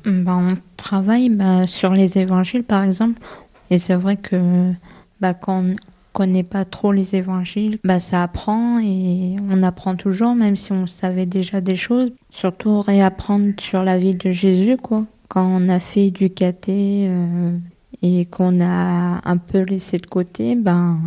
Ben, 0.05 0.51
On 0.51 0.57
travaille 0.77 1.29
ben, 1.29 1.67
sur 1.67 1.91
les 1.91 2.17
évangiles, 2.17 2.63
par 2.63 2.83
exemple. 2.83 3.21
Et 3.69 3.77
c'est 3.77 3.95
vrai 3.95 4.17
que 4.17 4.71
ben, 5.19 5.33
quand 5.33 5.63
on 5.63 5.75
connaît 6.15 6.43
pas 6.43 6.63
trop 6.63 6.93
les 6.93 7.15
évangiles, 7.15 7.77
bah 7.83 7.99
ça 7.99 8.23
apprend 8.23 8.79
et 8.79 9.35
on 9.49 9.61
apprend 9.63 9.95
toujours, 9.95 10.33
même 10.33 10.55
si 10.55 10.71
on 10.71 10.87
savait 10.87 11.25
déjà 11.25 11.59
des 11.59 11.75
choses. 11.75 12.11
Surtout 12.29 12.81
réapprendre 12.81 13.51
sur 13.59 13.83
la 13.83 13.97
vie 13.97 14.15
de 14.15 14.31
Jésus, 14.31 14.77
quoi. 14.77 15.03
Quand 15.27 15.45
on 15.45 15.67
a 15.67 15.79
fait 15.79 16.11
du 16.11 16.29
caté 16.29 17.07
euh, 17.09 17.57
et 18.01 18.25
qu'on 18.27 18.61
a 18.61 19.19
un 19.25 19.37
peu 19.37 19.59
laissé 19.59 19.97
de 19.97 20.05
côté, 20.05 20.55
ben 20.55 20.99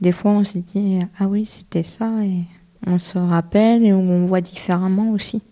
des 0.00 0.12
fois 0.12 0.30
on 0.30 0.44
se 0.44 0.58
dit 0.58 1.00
ah 1.18 1.26
oui 1.26 1.44
c'était 1.44 1.82
ça 1.82 2.08
et 2.22 2.44
on 2.86 2.98
se 2.98 3.18
rappelle 3.18 3.84
et 3.84 3.92
on 3.92 4.26
voit 4.26 4.40
différemment 4.40 5.10
aussi. 5.10 5.42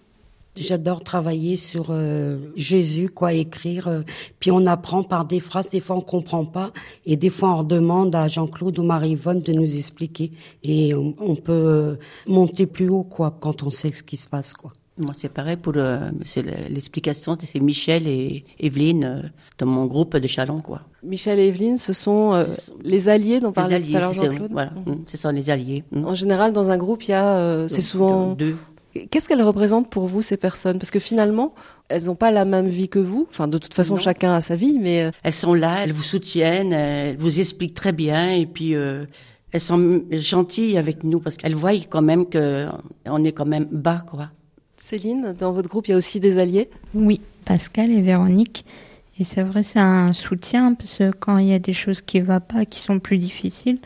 J'adore 0.58 1.02
travailler 1.04 1.56
sur 1.56 1.86
euh, 1.90 2.38
Jésus, 2.56 3.08
quoi 3.08 3.32
écrire. 3.32 3.88
Euh, 3.88 4.00
puis 4.40 4.50
on 4.50 4.66
apprend 4.66 5.02
par 5.02 5.24
des 5.24 5.40
phrases. 5.40 5.70
Des 5.70 5.80
fois 5.80 5.96
on 5.96 6.00
comprend 6.00 6.44
pas, 6.44 6.70
et 7.06 7.16
des 7.16 7.30
fois 7.30 7.50
on 7.52 7.56
redemande 7.58 8.14
à 8.14 8.28
Jean-Claude 8.28 8.78
ou 8.78 8.82
Marie-Yvonne 8.82 9.40
de 9.42 9.52
nous 9.52 9.76
expliquer. 9.76 10.32
Et 10.62 10.94
on, 10.94 11.14
on 11.20 11.36
peut 11.36 11.52
euh, 11.52 11.94
monter 12.26 12.66
plus 12.66 12.88
haut, 12.88 13.04
quoi, 13.04 13.36
quand 13.40 13.62
on 13.62 13.70
sait 13.70 13.92
ce 13.92 14.02
qui 14.02 14.16
se 14.16 14.26
passe, 14.28 14.54
quoi. 14.54 14.72
Moi, 14.98 15.12
c'est 15.14 15.30
pareil 15.30 15.56
pour 15.56 15.72
l'explication, 16.68 17.34
c'est 17.40 17.60
Michel 17.60 18.06
et 18.06 18.44
Evelyne 18.58 19.04
euh, 19.04 19.28
dans 19.58 19.66
mon 19.66 19.86
groupe 19.86 20.16
de 20.16 20.26
Chalon, 20.26 20.60
quoi. 20.60 20.82
Michel 21.02 21.38
et 21.38 21.46
Evelyne, 21.48 21.76
ce 21.78 21.92
sont 21.94 22.32
euh, 22.34 22.44
les 22.82 23.08
alliés 23.08 23.40
dont 23.40 23.52
parlait 23.52 23.80
tout 23.80 23.96
à 23.96 24.00
l'heure 24.00 24.12
Jean-Claude. 24.12 24.52
Voilà, 24.52 24.72
Mhm. 24.86 24.94
mm, 24.94 25.04
c'est 25.06 25.16
ça, 25.16 25.32
les 25.32 25.48
alliés. 25.48 25.84
En 25.94 26.14
général, 26.14 26.52
dans 26.52 26.70
un 26.70 26.76
groupe, 26.76 27.04
il 27.04 27.10
y 27.12 27.14
a, 27.14 27.38
euh, 27.38 27.68
c'est 27.68 27.80
souvent. 27.80 28.32
deux. 28.34 28.56
Qu'est-ce 29.10 29.28
qu'elles 29.28 29.42
représentent 29.42 29.88
pour 29.90 30.06
vous 30.06 30.20
ces 30.22 30.36
personnes? 30.36 30.78
Parce 30.78 30.90
que 30.90 30.98
finalement, 30.98 31.54
elles 31.88 32.04
n'ont 32.06 32.14
pas 32.16 32.30
la 32.30 32.44
même 32.44 32.66
vie 32.66 32.88
que 32.88 32.98
vous. 32.98 33.26
Enfin, 33.30 33.46
de 33.48 33.58
toute 33.58 33.74
façon, 33.74 33.94
Non. 33.94 34.00
chacun 34.00 34.32
a 34.34 34.40
sa 34.40 34.56
vie, 34.56 34.78
mais 34.80 35.02
euh, 35.04 35.10
Elles 35.22 35.32
sont 35.32 35.54
là, 35.54 35.78
elles 35.84 35.92
vous 35.92 36.02
soutiennent, 36.02 36.72
elles 36.72 37.16
vous 37.16 37.38
expliquent 37.40 37.74
très 37.74 37.92
bien 37.92 38.30
et 38.32 38.46
puis 38.46 38.74
euh, 38.74 39.04
elles 39.52 39.60
sont 39.60 40.02
gentilles 40.10 40.76
avec 40.78 41.04
nous 41.04 41.20
parce 41.20 41.36
qu'elles 41.36 41.54
voient 41.54 41.72
quand 41.88 42.02
même 42.02 42.26
que 42.26 42.66
on 43.06 43.22
est 43.24 43.32
quand 43.32 43.46
même 43.46 43.66
bas, 43.70 44.04
quoi. 44.08 44.28
Céline, 44.76 45.34
dans 45.38 45.52
votre 45.52 45.68
groupe, 45.68 45.86
il 45.88 45.90
y 45.90 45.94
a 45.94 45.96
aussi 45.96 46.20
des 46.20 46.38
alliés? 46.38 46.70
Oui, 46.94 47.20
Pascal 47.44 47.90
et 47.92 48.00
Véronique. 48.00 48.64
Et 49.18 49.24
c'est 49.24 49.42
vrai, 49.42 49.62
c'est 49.62 49.78
un 49.78 50.12
soutien 50.14 50.72
parce 50.74 50.96
que 50.96 51.10
quand 51.10 51.36
il 51.38 51.48
y 51.48 51.52
a 51.52 51.58
des 51.58 51.74
choses 51.74 52.00
qui 52.00 52.18
ne 52.20 52.24
vont 52.24 52.40
pas, 52.40 52.64
qui 52.64 52.80
sont 52.80 52.98
plus 52.98 53.18
difficiles, 53.18 53.78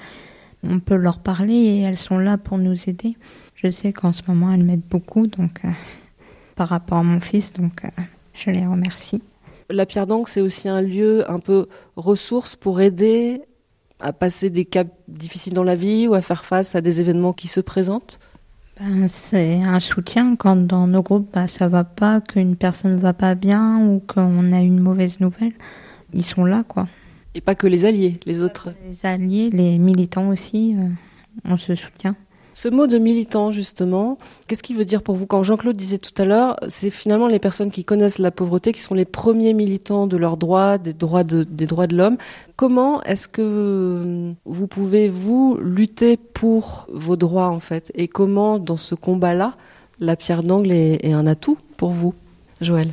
on 0.62 0.78
peut 0.78 0.94
leur 0.94 1.18
parler 1.18 1.54
et 1.54 1.80
elles 1.80 1.98
sont 1.98 2.18
là 2.18 2.38
pour 2.38 2.56
nous 2.58 2.76
aider. 2.88 3.16
Je 3.64 3.70
sais 3.70 3.94
qu'en 3.94 4.12
ce 4.12 4.20
moment, 4.28 4.52
elles 4.52 4.62
m'aident 4.62 4.86
beaucoup, 4.90 5.26
donc 5.26 5.64
euh, 5.64 5.70
par 6.54 6.68
rapport 6.68 6.98
à 6.98 7.02
mon 7.02 7.18
fils, 7.18 7.54
donc 7.54 7.86
euh, 7.86 8.02
je 8.34 8.50
les 8.50 8.66
remercie. 8.66 9.22
La 9.70 9.86
Pierre 9.86 10.06
d'Ancre, 10.06 10.28
c'est 10.28 10.42
aussi 10.42 10.68
un 10.68 10.82
lieu 10.82 11.30
un 11.30 11.38
peu 11.38 11.66
ressource 11.96 12.56
pour 12.56 12.82
aider 12.82 13.40
à 14.00 14.12
passer 14.12 14.50
des 14.50 14.66
caps 14.66 14.90
difficiles 15.08 15.54
dans 15.54 15.64
la 15.64 15.76
vie 15.76 16.06
ou 16.06 16.12
à 16.12 16.20
faire 16.20 16.44
face 16.44 16.74
à 16.74 16.82
des 16.82 17.00
événements 17.00 17.32
qui 17.32 17.48
se 17.48 17.60
présentent? 17.60 18.20
Ben, 18.78 19.08
c'est 19.08 19.62
un 19.62 19.80
soutien 19.80 20.36
quand 20.36 20.56
dans 20.56 20.86
nos 20.86 21.02
groupes 21.02 21.30
bah, 21.32 21.46
ça 21.46 21.66
va 21.66 21.84
pas, 21.84 22.20
qu'une 22.20 22.56
personne 22.56 22.96
va 22.96 23.14
pas 23.14 23.34
bien 23.34 23.78
ou 23.78 24.02
qu'on 24.06 24.52
a 24.52 24.60
une 24.60 24.80
mauvaise 24.80 25.20
nouvelle. 25.20 25.54
Ils 26.12 26.24
sont 26.24 26.44
là, 26.44 26.64
quoi. 26.68 26.86
Et 27.34 27.40
pas 27.40 27.54
que 27.54 27.66
les 27.66 27.86
alliés, 27.86 28.20
les 28.26 28.42
autres. 28.42 28.68
Les 28.86 29.06
alliés, 29.06 29.48
les 29.48 29.78
militants 29.78 30.28
aussi, 30.28 30.76
euh, 30.78 30.88
on 31.46 31.56
se 31.56 31.74
soutient. 31.74 32.14
Ce 32.54 32.68
mot 32.68 32.86
de 32.86 32.98
militant, 32.98 33.50
justement, 33.50 34.16
qu'est-ce 34.46 34.62
qu'il 34.62 34.76
veut 34.76 34.84
dire 34.84 35.02
pour 35.02 35.16
vous? 35.16 35.26
Quand 35.26 35.42
Jean-Claude 35.42 35.76
disait 35.76 35.98
tout 35.98 36.14
à 36.22 36.24
l'heure, 36.24 36.56
c'est 36.68 36.90
finalement 36.90 37.26
les 37.26 37.40
personnes 37.40 37.72
qui 37.72 37.84
connaissent 37.84 38.20
la 38.20 38.30
pauvreté 38.30 38.72
qui 38.72 38.80
sont 38.80 38.94
les 38.94 39.04
premiers 39.04 39.52
militants 39.54 40.06
de 40.06 40.16
leurs 40.16 40.36
droits, 40.36 40.78
des 40.78 40.92
droits 40.92 41.24
de, 41.24 41.42
des 41.42 41.66
droits 41.66 41.88
de 41.88 41.96
l'homme. 41.96 42.16
Comment 42.54 43.02
est-ce 43.02 43.26
que 43.26 44.32
vous 44.44 44.66
pouvez, 44.68 45.08
vous, 45.08 45.58
lutter 45.60 46.16
pour 46.16 46.86
vos 46.92 47.16
droits, 47.16 47.48
en 47.48 47.58
fait? 47.58 47.90
Et 47.96 48.06
comment, 48.06 48.60
dans 48.60 48.76
ce 48.76 48.94
combat-là, 48.94 49.56
la 49.98 50.14
pierre 50.14 50.44
d'angle 50.44 50.70
est, 50.70 51.12
un 51.12 51.26
atout 51.26 51.58
pour 51.76 51.90
vous, 51.90 52.14
Joël? 52.60 52.88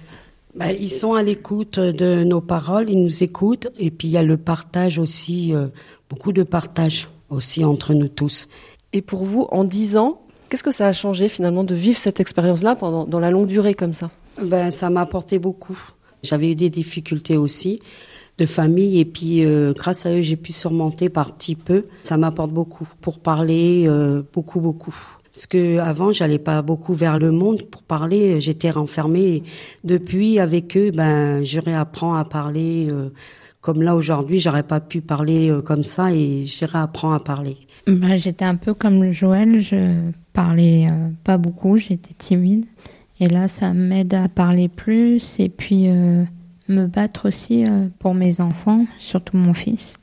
Ben, 0.55 0.75
ils 0.77 0.91
sont 0.91 1.13
à 1.13 1.21
l'écoute 1.21 1.79
de 1.79 2.23
nos 2.23 2.41
paroles, 2.41 2.89
ils 2.89 3.01
nous 3.01 3.23
écoutent, 3.23 3.67
et 3.77 3.91
puis 3.91 4.07
il 4.07 4.11
y 4.11 4.17
a 4.17 4.23
le 4.23 4.37
partage 4.37 4.97
aussi, 4.97 5.53
euh, 5.53 5.67
beaucoup 6.09 6.33
de 6.33 6.41
partage 6.41 7.09
aussi 7.29 7.63
entre 7.63 7.93
nous 7.93 8.09
tous. 8.09 8.47
Et 8.93 9.01
pour 9.01 9.23
vous, 9.23 9.47
en 9.51 9.63
dix 9.63 9.97
ans, 9.97 10.21
qu'est-ce 10.49 10.63
que 10.63 10.71
ça 10.71 10.87
a 10.87 10.93
changé 10.93 11.29
finalement 11.29 11.63
de 11.63 11.75
vivre 11.75 11.97
cette 11.97 12.19
expérience-là 12.19 12.75
pendant 12.75 13.05
dans 13.05 13.19
la 13.19 13.31
longue 13.31 13.47
durée 13.47 13.73
comme 13.73 13.93
ça? 13.93 14.09
Ben, 14.41 14.71
ça 14.71 14.89
m'a 14.89 15.01
apporté 15.01 15.39
beaucoup. 15.39 15.79
J'avais 16.23 16.51
eu 16.51 16.55
des 16.55 16.69
difficultés 16.69 17.37
aussi 17.37 17.79
de 18.37 18.45
famille, 18.45 18.99
et 18.99 19.05
puis 19.05 19.45
euh, 19.45 19.73
grâce 19.73 20.05
à 20.05 20.13
eux, 20.13 20.21
j'ai 20.21 20.35
pu 20.35 20.51
surmonter 20.51 21.09
par 21.09 21.35
petit 21.35 21.55
peu. 21.55 21.83
Ça 22.03 22.17
m'apporte 22.17 22.51
beaucoup 22.51 22.87
pour 23.01 23.19
parler, 23.19 23.85
euh, 23.87 24.23
beaucoup, 24.33 24.59
beaucoup. 24.59 24.95
Parce 25.33 25.47
que 25.47 25.77
avant, 25.77 26.11
j'allais 26.11 26.39
pas 26.39 26.61
beaucoup 26.61 26.93
vers 26.93 27.17
le 27.17 27.31
monde 27.31 27.63
pour 27.63 27.83
parler. 27.83 28.41
J'étais 28.41 28.69
renfermée. 28.69 29.43
Depuis, 29.83 30.39
avec 30.39 30.75
eux, 30.75 30.91
ben, 30.91 31.43
je 31.43 31.59
réapprends 31.59 32.15
à 32.15 32.25
parler. 32.25 32.87
euh, 32.91 33.09
comme 33.61 33.83
là 33.83 33.95
aujourd'hui, 33.95 34.39
j'aurais 34.39 34.63
pas 34.63 34.79
pu 34.79 35.01
parler 35.01 35.55
comme 35.63 35.83
ça, 35.83 36.11
et 36.11 36.47
je 36.47 36.65
réapprends 36.65 37.13
à 37.13 37.19
parler. 37.19 37.57
Bah, 37.87 38.15
j'étais 38.17 38.45
un 38.45 38.55
peu 38.55 38.73
comme 38.73 39.11
Joël, 39.11 39.59
je 39.59 40.11
parlais 40.33 40.87
euh, 40.89 41.09
pas 41.23 41.37
beaucoup, 41.37 41.77
j'étais 41.77 42.13
timide. 42.17 42.65
Et 43.19 43.27
là, 43.27 43.47
ça 43.47 43.73
m'aide 43.73 44.13
à 44.13 44.27
parler 44.29 44.67
plus 44.67 45.39
et 45.39 45.49
puis 45.49 45.87
euh, 45.87 46.23
me 46.67 46.85
battre 46.87 47.27
aussi 47.27 47.65
euh, 47.65 47.87
pour 47.99 48.13
mes 48.13 48.41
enfants, 48.41 48.85
surtout 48.97 49.37
mon 49.37 49.53
fils. 49.53 49.97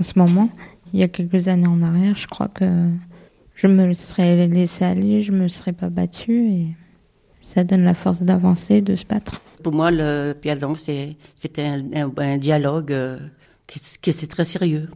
En 0.00 0.02
ce 0.04 0.18
moment, 0.18 0.48
il 0.92 1.00
y 1.00 1.02
a 1.02 1.08
quelques 1.08 1.48
années 1.48 1.66
en 1.68 1.82
arrière, 1.82 2.16
je 2.16 2.26
crois 2.26 2.48
que 2.48 2.64
je 3.54 3.66
me 3.66 3.92
serais 3.94 4.46
laissé 4.46 4.84
aller, 4.84 5.22
je 5.22 5.32
me 5.32 5.48
serais 5.48 5.72
pas 5.72 5.88
battue 5.90 6.48
et 6.50 6.66
ça 7.40 7.64
donne 7.64 7.82
la 7.84 7.94
force 7.94 8.22
d'avancer, 8.22 8.80
de 8.80 8.94
se 8.94 9.04
battre. 9.04 9.40
Pour 9.62 9.72
moi, 9.72 9.90
le 9.90 10.34
d'Ancre, 10.60 10.78
c'est 10.78 11.58
un, 11.58 11.84
un- 11.94 12.38
dialogue 12.38 12.92
qui, 13.66 13.80
qui 14.00 14.12
très 14.28 14.44
sérieux. 14.44 14.88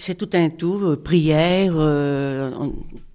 C'est 0.00 0.14
tout 0.14 0.30
un 0.34 0.48
tout, 0.48 0.78
euh, 0.84 0.96
prière. 0.96 1.72
Euh, 1.76 2.50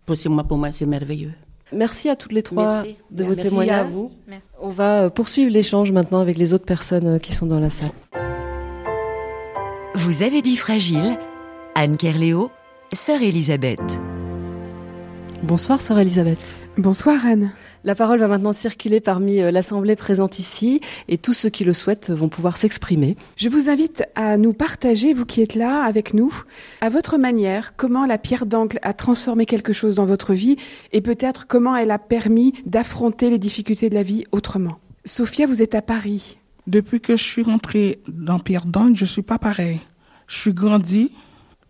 pour, 0.06 0.18
c'est- 0.18 0.28
moi, 0.30 0.44
pour 0.44 0.58
moi, 0.58 0.72
c'est 0.74 0.86
merveilleux. 0.86 1.32
Merci 1.72 2.10
à 2.10 2.16
toutes 2.16 2.34
les 2.34 2.44
trois 2.44 2.84
Merci. 2.84 2.96
de 3.10 3.24
vos 3.24 3.30
Merci 3.32 3.50
témoignages. 3.50 3.80
à 3.80 3.84
vous. 3.84 4.12
On 4.62 4.70
va 4.70 5.04
euh, 5.04 5.10
poursuivre 5.10 5.50
l'échange 5.52 5.92
maintenant 5.94 6.20
avec 6.20 6.38
les 6.38 6.54
autres 6.54 6.66
personnes 6.66 7.20
qui 7.22 7.32
sont 7.34 7.46
dans 7.46 7.60
la 7.60 7.70
salle. 7.70 7.92
Vous 9.96 10.24
avez 10.24 10.42
dit 10.42 10.58
fragile 10.58 11.18
Anne 11.76 11.98
Kerléo, 11.98 12.52
sœur 12.92 13.22
Elisabeth. 13.22 14.00
Bonsoir, 15.42 15.82
sœur 15.82 16.00
Elisabeth. 16.00 16.56
Bonsoir 16.78 17.26
Anne. 17.26 17.52
La 17.86 17.96
parole 17.96 18.20
va 18.20 18.30
maintenant 18.30 18.54
circuler 18.54 19.02
parmi 19.02 19.42
euh, 19.42 19.52
l'assemblée 19.52 19.98
présente 19.98 20.40
ici 20.40 20.80
et 21.10 21.18
tous 21.18 21.34
ceux 21.34 21.50
qui 21.50 21.66
le 21.66 21.74
souhaitent 21.74 22.12
vont 22.12 22.30
pouvoir 22.30 22.56
s'exprimer. 22.56 23.18
Je 23.36 23.50
vous 23.50 23.70
invite 23.70 24.06
à 24.16 24.38
nous 24.38 24.54
partager, 24.54 25.12
vous 25.12 25.26
qui 25.26 25.42
êtes 25.42 25.56
là 25.56 25.84
avec 25.84 26.14
nous, 26.14 26.34
à 26.80 26.88
votre 26.88 27.18
manière, 27.18 27.76
comment 27.76 28.06
la 28.06 28.18
pierre 28.18 28.46
d'angle 28.46 28.80
a 28.84 28.94
transformé 28.94 29.46
quelque 29.46 29.74
chose 29.74 29.96
dans 29.96 30.06
votre 30.06 30.34
vie 30.34 30.56
et 30.94 31.02
peut-être 31.02 31.46
comment 31.46 31.76
elle 31.76 31.92
a 31.92 32.00
permis 32.00 32.54
d'affronter 32.66 33.30
les 33.30 33.38
difficultés 33.38 33.90
de 33.90 33.96
la 33.96 34.04
vie 34.04 34.24
autrement. 34.32 34.80
Sophia, 35.04 35.46
vous 35.46 35.62
êtes 35.62 35.76
à 35.76 35.82
Paris. 35.82 36.38
Depuis 36.68 37.02
que 37.02 37.18
je 37.18 37.24
suis 37.24 37.44
rentrée 37.44 38.00
dans 38.08 38.40
Pierre 38.40 38.66
d'Angle, 38.66 38.96
je 38.96 39.04
suis 39.04 39.24
pas 39.24 39.40
pareil. 39.40 39.82
Je 40.28 40.38
suis 40.38 40.54
grandi. 40.54 41.12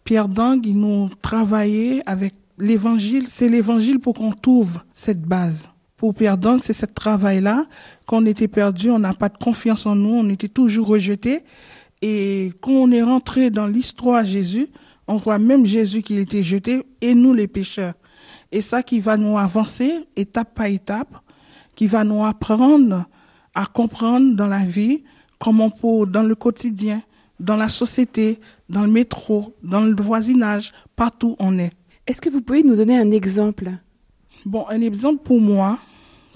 Pierre 0.03 0.27
d'Angle, 0.27 0.67
ils 0.67 0.79
nous 0.79 1.09
travaillé 1.23 2.03
avec 2.05 2.35
l'évangile. 2.59 3.25
C'est 3.27 3.49
l'évangile 3.49 3.99
pour 3.99 4.13
qu'on 4.13 4.31
trouve 4.31 4.79
cette 4.93 5.23
base. 5.23 5.72
Pour 6.03 6.13
Pierre 6.13 6.37
d'Angle, 6.37 6.61
c'est 6.61 6.73
ce 6.73 6.85
travail-là. 6.85 7.65
Quand 8.05 8.17
on 8.17 8.25
était 8.25 8.49
perdu, 8.49 8.91
on 8.91 8.99
n'a 8.99 9.13
pas 9.13 9.29
de 9.29 9.37
confiance 9.37 9.85
en 9.85 9.95
nous, 9.95 10.09
on 10.09 10.27
était 10.27 10.49
toujours 10.49 10.87
rejeté. 10.87 11.43
Et 12.01 12.51
quand 12.59 12.73
on 12.73 12.91
est 12.91 13.01
rentré 13.01 13.49
dans 13.49 13.67
l'histoire 13.67 14.25
Jésus, 14.25 14.67
on 15.07 15.15
voit 15.15 15.39
même 15.39 15.65
Jésus 15.65 16.01
qui 16.01 16.17
était 16.17 16.43
jeté 16.43 16.83
et 16.99 17.15
nous 17.15 17.33
les 17.33 17.47
pécheurs. 17.47 17.93
Et 18.51 18.59
ça 18.59 18.83
qui 18.83 18.99
va 18.99 19.15
nous 19.15 19.37
avancer 19.37 19.93
étape 20.17 20.53
par 20.53 20.65
étape, 20.65 21.21
qui 21.73 21.87
va 21.87 22.03
nous 22.03 22.25
apprendre 22.25 23.05
à 23.55 23.65
comprendre 23.65 24.35
dans 24.35 24.47
la 24.47 24.65
vie 24.65 25.03
comment 25.39 25.69
pour 25.69 26.05
dans 26.05 26.23
le 26.23 26.35
quotidien, 26.35 27.01
dans 27.39 27.55
la 27.55 27.69
société, 27.69 28.41
dans 28.67 28.81
le 28.81 28.91
métro, 28.91 29.55
dans 29.63 29.79
le 29.79 29.95
voisinage, 29.95 30.73
partout 30.97 31.37
on 31.39 31.57
est. 31.59 31.71
Est-ce 32.07 32.19
que 32.19 32.29
vous 32.29 32.41
pouvez 32.41 32.61
nous 32.61 32.75
donner 32.75 32.97
un 32.97 33.11
exemple? 33.11 33.71
Bon, 34.45 34.65
un 34.67 34.81
exemple 34.81 35.23
pour 35.23 35.39
moi, 35.39 35.79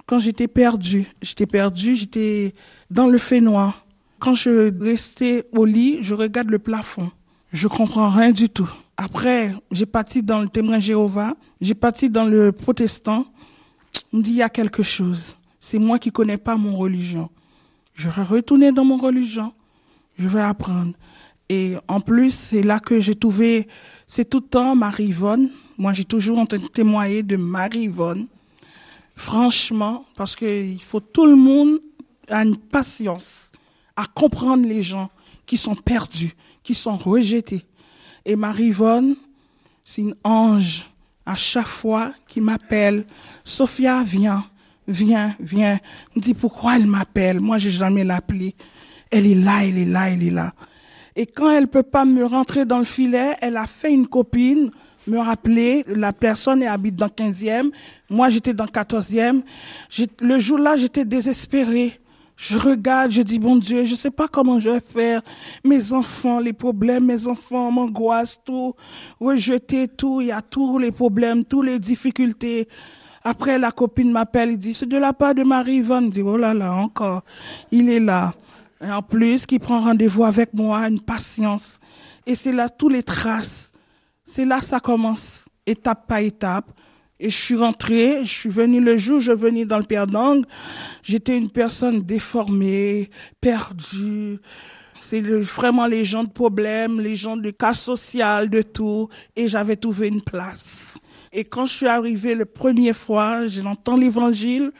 quand 0.07 0.19
j'étais 0.19 0.47
perdu, 0.47 1.05
j'étais 1.21 1.45
perdu, 1.45 1.95
j'étais 1.95 2.55
dans 2.89 3.07
le 3.07 3.17
fait 3.17 3.41
noir. 3.41 3.85
Quand 4.19 4.33
je 4.33 4.73
restais 4.81 5.45
au 5.51 5.65
lit, 5.65 5.99
je 6.01 6.15
regarde 6.15 6.49
le 6.49 6.59
plafond. 6.59 7.11
Je 7.51 7.67
comprends 7.67 8.09
rien 8.09 8.31
du 8.31 8.49
tout. 8.49 8.69
Après, 8.95 9.53
j'ai 9.69 9.85
parti 9.85 10.23
dans 10.23 10.39
le 10.39 10.47
témoin 10.47 10.79
Jéhovah, 10.79 11.35
j'ai 11.61 11.75
parti 11.75 12.09
dans 12.09 12.23
le 12.25 12.51
protestant. 12.51 13.25
On 14.11 14.17
me 14.17 14.23
dit, 14.23 14.31
il 14.31 14.37
y 14.37 14.41
a 14.41 14.49
quelque 14.49 14.81
chose. 14.81 15.35
C'est 15.59 15.77
moi 15.77 15.99
qui 15.99 16.11
connais 16.11 16.37
pas 16.37 16.55
mon 16.55 16.75
religion. 16.75 17.29
Je 17.93 18.09
vais 18.09 18.23
retourner 18.23 18.71
dans 18.71 18.85
mon 18.85 18.97
religion. 18.97 19.53
Je 20.17 20.27
vais 20.27 20.41
apprendre. 20.41 20.93
Et 21.49 21.75
en 21.87 21.99
plus, 21.99 22.33
c'est 22.33 22.63
là 22.63 22.79
que 22.79 22.99
j'ai 22.99 23.15
trouvé, 23.15 23.67
c'est 24.07 24.29
tout 24.29 24.39
le 24.39 24.47
temps 24.47 24.75
Marie-Yvonne. 24.75 25.49
Moi, 25.77 25.93
j'ai 25.93 26.05
toujours 26.05 26.39
entendu 26.39 26.69
témoigner 26.69 27.23
de 27.23 27.35
Marie-Yvonne. 27.35 28.27
Franchement, 29.17 30.05
parce 30.15 30.35
que 30.35 30.45
il 30.45 30.81
faut 30.81 30.99
tout 30.99 31.25
le 31.25 31.35
monde 31.35 31.79
a 32.29 32.43
une 32.43 32.55
patience 32.55 33.51
à 33.95 34.05
comprendre 34.05 34.67
les 34.67 34.83
gens 34.83 35.09
qui 35.47 35.57
sont 35.57 35.73
perdus, 35.73 36.33
qui 36.61 36.75
sont 36.75 36.95
rejetés. 36.95 37.65
Et 38.25 38.35
Marie-Yvonne, 38.35 39.15
c'est 39.83 40.03
une 40.03 40.15
ange 40.23 40.89
à 41.25 41.33
chaque 41.33 41.67
fois 41.67 42.13
qui 42.27 42.41
m'appelle. 42.41 43.07
Sophia, 43.43 44.03
viens, 44.03 44.45
viens, 44.87 45.35
viens. 45.39 45.79
Me 46.15 46.21
dit 46.21 46.35
pourquoi 46.35 46.75
elle 46.75 46.85
m'appelle? 46.85 47.39
Moi, 47.39 47.57
j'ai 47.57 47.71
jamais 47.71 48.03
l'appelée. 48.03 48.55
Elle 49.09 49.25
est 49.25 49.35
là, 49.35 49.65
elle 49.65 49.79
est 49.79 49.85
là, 49.85 50.11
elle 50.11 50.23
est 50.23 50.29
là. 50.29 50.53
Et 51.15 51.25
quand 51.25 51.49
elle 51.49 51.67
peut 51.67 51.81
pas 51.81 52.05
me 52.05 52.23
rentrer 52.23 52.65
dans 52.65 52.77
le 52.77 52.85
filet, 52.85 53.35
elle 53.41 53.57
a 53.57 53.65
fait 53.65 53.91
une 53.91 54.07
copine 54.07 54.69
me 55.07 55.19
rappeler, 55.19 55.83
la 55.87 56.13
personne 56.13 56.63
habite 56.63 56.95
dans 56.95 57.07
15e, 57.07 57.71
moi 58.09 58.29
j'étais 58.29 58.53
dans 58.53 58.65
14e. 58.65 59.41
Le 60.21 60.39
jour-là, 60.39 60.75
j'étais 60.75 61.05
désespérée. 61.05 61.99
Je 62.37 62.55
regarde, 62.55 63.11
je 63.11 63.23
dis, 63.23 63.39
bon 63.39 63.55
Dieu, 63.55 63.83
je 63.83 63.95
sais 63.95 64.11
pas 64.11 64.27
comment 64.27 64.59
je 64.59 64.69
vais 64.69 64.79
faire. 64.79 65.23
Mes 65.63 65.91
enfants, 65.91 66.39
les 66.39 66.53
problèmes, 66.53 67.05
mes 67.05 67.27
enfants 67.27 67.71
m'angoissent, 67.71 68.39
tout, 68.45 68.75
rejeter 69.19 69.87
tout, 69.87 70.21
il 70.21 70.27
y 70.27 70.31
a 70.31 70.43
tous 70.43 70.77
les 70.77 70.91
problèmes, 70.91 71.43
toutes 71.43 71.65
les 71.65 71.79
difficultés. 71.79 72.67
Après, 73.23 73.57
la 73.57 73.71
copine 73.71 74.11
m'appelle, 74.11 74.51
il 74.51 74.57
dit, 74.57 74.75
c'est 74.75 74.85
de 74.85 74.97
la 74.97 75.13
part 75.13 75.33
de 75.33 75.43
Marie-Yvonne. 75.43 76.11
dit, 76.11 76.21
oh 76.21 76.37
là 76.37 76.53
là, 76.53 76.73
encore, 76.75 77.23
il 77.71 77.89
est 77.89 77.99
là. 77.99 78.35
Et 78.85 78.91
en 78.91 79.01
plus, 79.01 79.47
qui 79.47 79.57
prend 79.57 79.79
rendez-vous 79.79 80.23
avec 80.23 80.53
moi, 80.53 80.87
une 80.87 81.01
patience. 81.01 81.79
Et 82.27 82.35
c'est 82.35 82.51
là 82.51 82.69
tous 82.69 82.89
les 82.89 83.01
traces. 83.01 83.71
C'est 84.29 84.43
là 84.43 84.59
ça 84.59 84.81
commence, 84.81 85.47
étape 85.65 86.05
par 86.05 86.19
étape. 86.19 86.69
Et 87.17 87.29
je 87.29 87.35
suis 87.35 87.55
rentrée, 87.55 88.19
je 88.25 88.29
suis 88.29 88.49
venue 88.49 88.81
le 88.81 88.97
jour 88.97 89.17
où 89.17 89.19
je 89.21 89.31
venais 89.31 89.65
dans 89.65 89.77
le 89.79 89.85
Père 89.85 90.05
d'Angle, 90.05 90.45
j'étais 91.01 91.35
une 91.35 91.49
personne 91.49 92.01
déformée, 92.01 93.09
perdue. 93.39 94.37
C'est 94.99 95.21
vraiment 95.21 95.87
les 95.87 96.03
gens 96.03 96.25
de 96.25 96.29
problèmes, 96.29 96.99
les 96.99 97.15
gens 97.15 97.37
de 97.37 97.49
cas 97.51 97.73
social, 97.73 98.49
de 98.49 98.61
tout. 98.61 99.07
Et 99.35 99.47
j'avais 99.47 99.77
trouvé 99.77 100.09
une 100.09 100.21
place. 100.21 100.99
Et 101.31 101.45
quand 101.45 101.65
je 101.65 101.73
suis 101.73 101.87
arrivée 101.87 102.35
la 102.35 102.45
première 102.45 102.95
fois, 102.95 103.47
j'entends 103.47 103.95
l'évangile. 103.95 104.71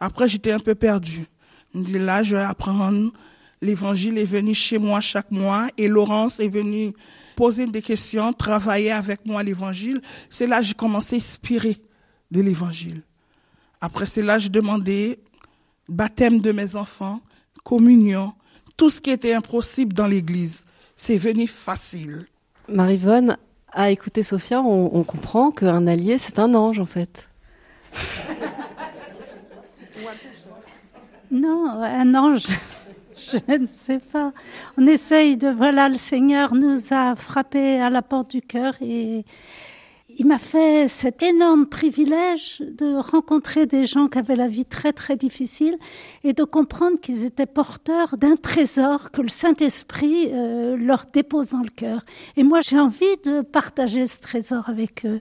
Après, 0.00 0.26
j'étais 0.26 0.52
un 0.52 0.58
peu 0.58 0.74
perdue. 0.74 1.26
Je 1.74 1.78
me 1.78 1.84
dis 1.84 1.98
là, 1.98 2.22
je 2.22 2.36
vais 2.36 2.42
apprendre. 2.42 3.12
L'évangile 3.60 4.16
est 4.16 4.24
venu 4.24 4.54
chez 4.54 4.78
moi 4.78 5.00
chaque 5.00 5.30
mois 5.30 5.68
et 5.76 5.88
Laurence 5.88 6.40
est 6.40 6.48
venue 6.48 6.94
poser 7.34 7.66
des 7.66 7.82
questions, 7.82 8.32
travailler 8.32 8.92
avec 8.92 9.26
moi 9.26 9.42
l'évangile. 9.42 10.00
C'est 10.30 10.46
là 10.46 10.60
que 10.60 10.66
j'ai 10.66 10.74
commencé 10.74 11.16
à 11.16 11.18
inspirer 11.18 11.78
de 12.30 12.40
l'évangile. 12.40 13.02
Après, 13.80 14.06
c'est 14.06 14.22
là 14.22 14.36
que 14.36 14.44
j'ai 14.44 14.48
demandé 14.48 15.18
baptême 15.88 16.40
de 16.40 16.52
mes 16.52 16.76
enfants, 16.76 17.20
communion, 17.64 18.32
tout 18.76 18.90
ce 18.90 19.00
qui 19.00 19.10
était 19.10 19.34
impossible 19.34 19.92
dans 19.92 20.06
l'église. 20.06 20.64
C'est 20.96 21.18
venu 21.18 21.46
facile. 21.46 22.26
Marivonne, 22.68 23.36
à 23.72 23.90
écouter 23.90 24.22
Sophia, 24.22 24.60
on, 24.62 24.90
on 24.94 25.04
comprend 25.04 25.50
qu'un 25.50 25.86
allié, 25.86 26.18
c'est 26.18 26.38
un 26.38 26.54
ange 26.54 26.78
en 26.78 26.86
fait. 26.86 27.28
non, 31.30 31.82
un 31.82 32.14
ange. 32.14 32.46
je 33.48 33.54
ne 33.54 33.66
sais 33.66 33.98
pas. 33.98 34.32
On 34.76 34.86
essaye 34.86 35.36
de, 35.36 35.48
voilà, 35.48 35.88
le 35.88 35.96
Seigneur 35.96 36.54
nous 36.54 36.92
a 36.92 37.14
frappé 37.16 37.80
à 37.80 37.90
la 37.90 38.02
porte 38.02 38.30
du 38.30 38.42
cœur 38.42 38.74
et 38.80 39.24
il 40.16 40.26
m'a 40.26 40.38
fait 40.38 40.86
cet 40.88 41.22
énorme 41.22 41.66
privilège 41.66 42.60
de 42.60 42.96
rencontrer 42.96 43.66
des 43.66 43.84
gens 43.84 44.08
qui 44.08 44.18
avaient 44.18 44.36
la 44.36 44.48
vie 44.48 44.64
très 44.64 44.92
très 44.92 45.16
difficile 45.16 45.76
et 46.22 46.32
de 46.32 46.44
comprendre 46.44 47.00
qu'ils 47.00 47.24
étaient 47.24 47.46
porteurs 47.46 48.16
d'un 48.16 48.36
trésor 48.36 49.10
que 49.10 49.22
le 49.22 49.28
Saint-Esprit 49.28 50.30
euh, 50.32 50.76
leur 50.76 51.06
dépose 51.12 51.50
dans 51.50 51.62
le 51.62 51.70
cœur. 51.70 52.04
Et 52.36 52.44
moi 52.44 52.60
j'ai 52.60 52.78
envie 52.78 53.16
de 53.24 53.40
partager 53.40 54.06
ce 54.06 54.20
trésor 54.20 54.68
avec 54.68 55.04
eux. 55.04 55.20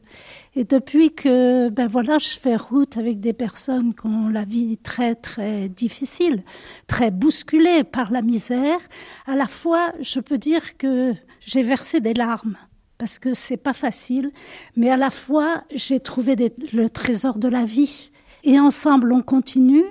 Et 0.55 0.63
depuis 0.63 1.11
que 1.11 1.69
ben 1.69 1.87
voilà, 1.87 2.19
je 2.19 2.37
fais 2.39 2.55
route 2.55 2.97
avec 2.97 3.19
des 3.19 3.33
personnes 3.33 3.95
qui 3.95 4.05
ont 4.05 4.29
la 4.29 4.45
vie 4.45 4.77
très 4.77 5.15
très 5.15 5.69
difficile, 5.69 6.43
très 6.87 7.09
bousculée 7.09 7.83
par 7.83 8.11
la 8.11 8.21
misère, 8.21 8.79
à 9.25 9.35
la 9.35 9.47
fois 9.47 9.91
je 10.01 10.19
peux 10.19 10.37
dire 10.37 10.77
que 10.77 11.13
j'ai 11.39 11.63
versé 11.63 11.99
des 11.99 12.13
larmes 12.13 12.57
parce 12.97 13.19
que 13.19 13.33
c'est 13.33 13.57
pas 13.57 13.73
facile, 13.73 14.31
mais 14.75 14.89
à 14.89 14.97
la 14.97 15.09
fois 15.09 15.63
j'ai 15.73 15.99
trouvé 15.99 16.35
le 16.73 16.89
trésor 16.89 17.37
de 17.37 17.47
la 17.47 17.65
vie. 17.65 18.11
Et 18.43 18.59
ensemble 18.59 19.13
on 19.13 19.21
continue, 19.21 19.85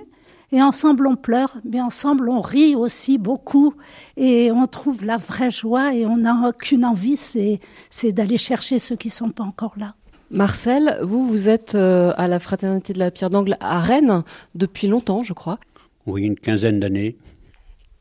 et 0.51 0.61
ensemble 0.61 1.07
on 1.07 1.15
pleure, 1.15 1.57
mais 1.65 1.81
ensemble 1.81 2.29
on 2.29 2.39
rit 2.39 2.75
aussi 2.75 3.17
beaucoup, 3.17 3.73
et 4.15 4.51
on 4.51 4.67
trouve 4.67 5.03
la 5.03 5.17
vraie 5.17 5.49
joie, 5.49 5.93
et 5.95 6.05
on 6.05 6.17
n'a 6.17 6.49
aucune 6.49 6.85
envie, 6.85 7.17
c'est, 7.17 7.59
c'est 7.89 8.11
d'aller 8.11 8.37
chercher 8.37 8.77
ceux 8.77 8.95
qui 8.95 9.09
sont 9.09 9.29
pas 9.29 9.43
encore 9.43 9.73
là. 9.77 9.95
Marcel, 10.29 10.99
vous, 11.03 11.27
vous 11.27 11.49
êtes 11.49 11.75
euh, 11.75 12.13
à 12.17 12.27
la 12.27 12.39
Fraternité 12.39 12.93
de 12.93 12.99
la 12.99 13.11
Pierre 13.11 13.29
d'Angle 13.29 13.57
à 13.59 13.79
Rennes 13.79 14.23
depuis 14.55 14.87
longtemps, 14.87 15.23
je 15.23 15.33
crois. 15.33 15.59
Oui, 16.05 16.23
une 16.23 16.35
quinzaine 16.35 16.79
d'années. 16.79 17.17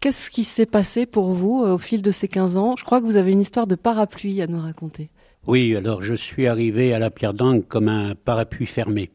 Qu'est-ce 0.03 0.33
qui 0.33 0.43
s'est 0.43 0.67
passé 0.67 1.07
pour 1.07 1.31
vous 1.31 1.63
euh, 1.63 1.75
au 1.75 1.79
fil 1.79 2.03
de 2.03 2.11
ces 2.11 2.27
15 2.27 2.57
ans? 2.57 2.75
Je 2.77 2.85
crois 2.85 3.01
que 3.01 3.07
vous 3.07 3.19
avez 3.19 3.31
une 3.31 3.41
histoire 3.41 3.69
de 3.69 3.77
parapluie 3.77 4.43
à 4.43 4.49
nous 4.49 4.59
raconter. 4.59 5.11
Oui, 5.47 5.77
alors 5.77 6.03
je 6.03 6.15
suis 6.15 6.49
arrivé 6.49 6.93
à 6.93 6.99
la 6.99 7.13
Pierre 7.13 7.35
d'Angle 7.35 7.63
comme 7.63 7.87
un 7.87 8.17
parapluie 8.17 8.67
fermé. 8.67 9.11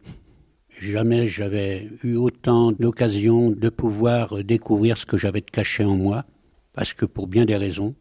Jamais 0.79 1.27
j'avais 1.27 1.89
eu 2.05 2.15
autant 2.15 2.71
d'occasions 2.71 3.51
de 3.51 3.67
pouvoir 3.67 4.41
découvrir 4.45 4.97
ce 4.97 5.05
que 5.05 5.17
j'avais 5.17 5.41
de 5.41 5.51
caché 5.51 5.83
en 5.83 5.97
moi, 5.97 6.23
parce 6.71 6.93
que 6.93 7.05
pour 7.05 7.27
bien 7.27 7.43
des 7.43 7.57
raisons, 7.57 7.93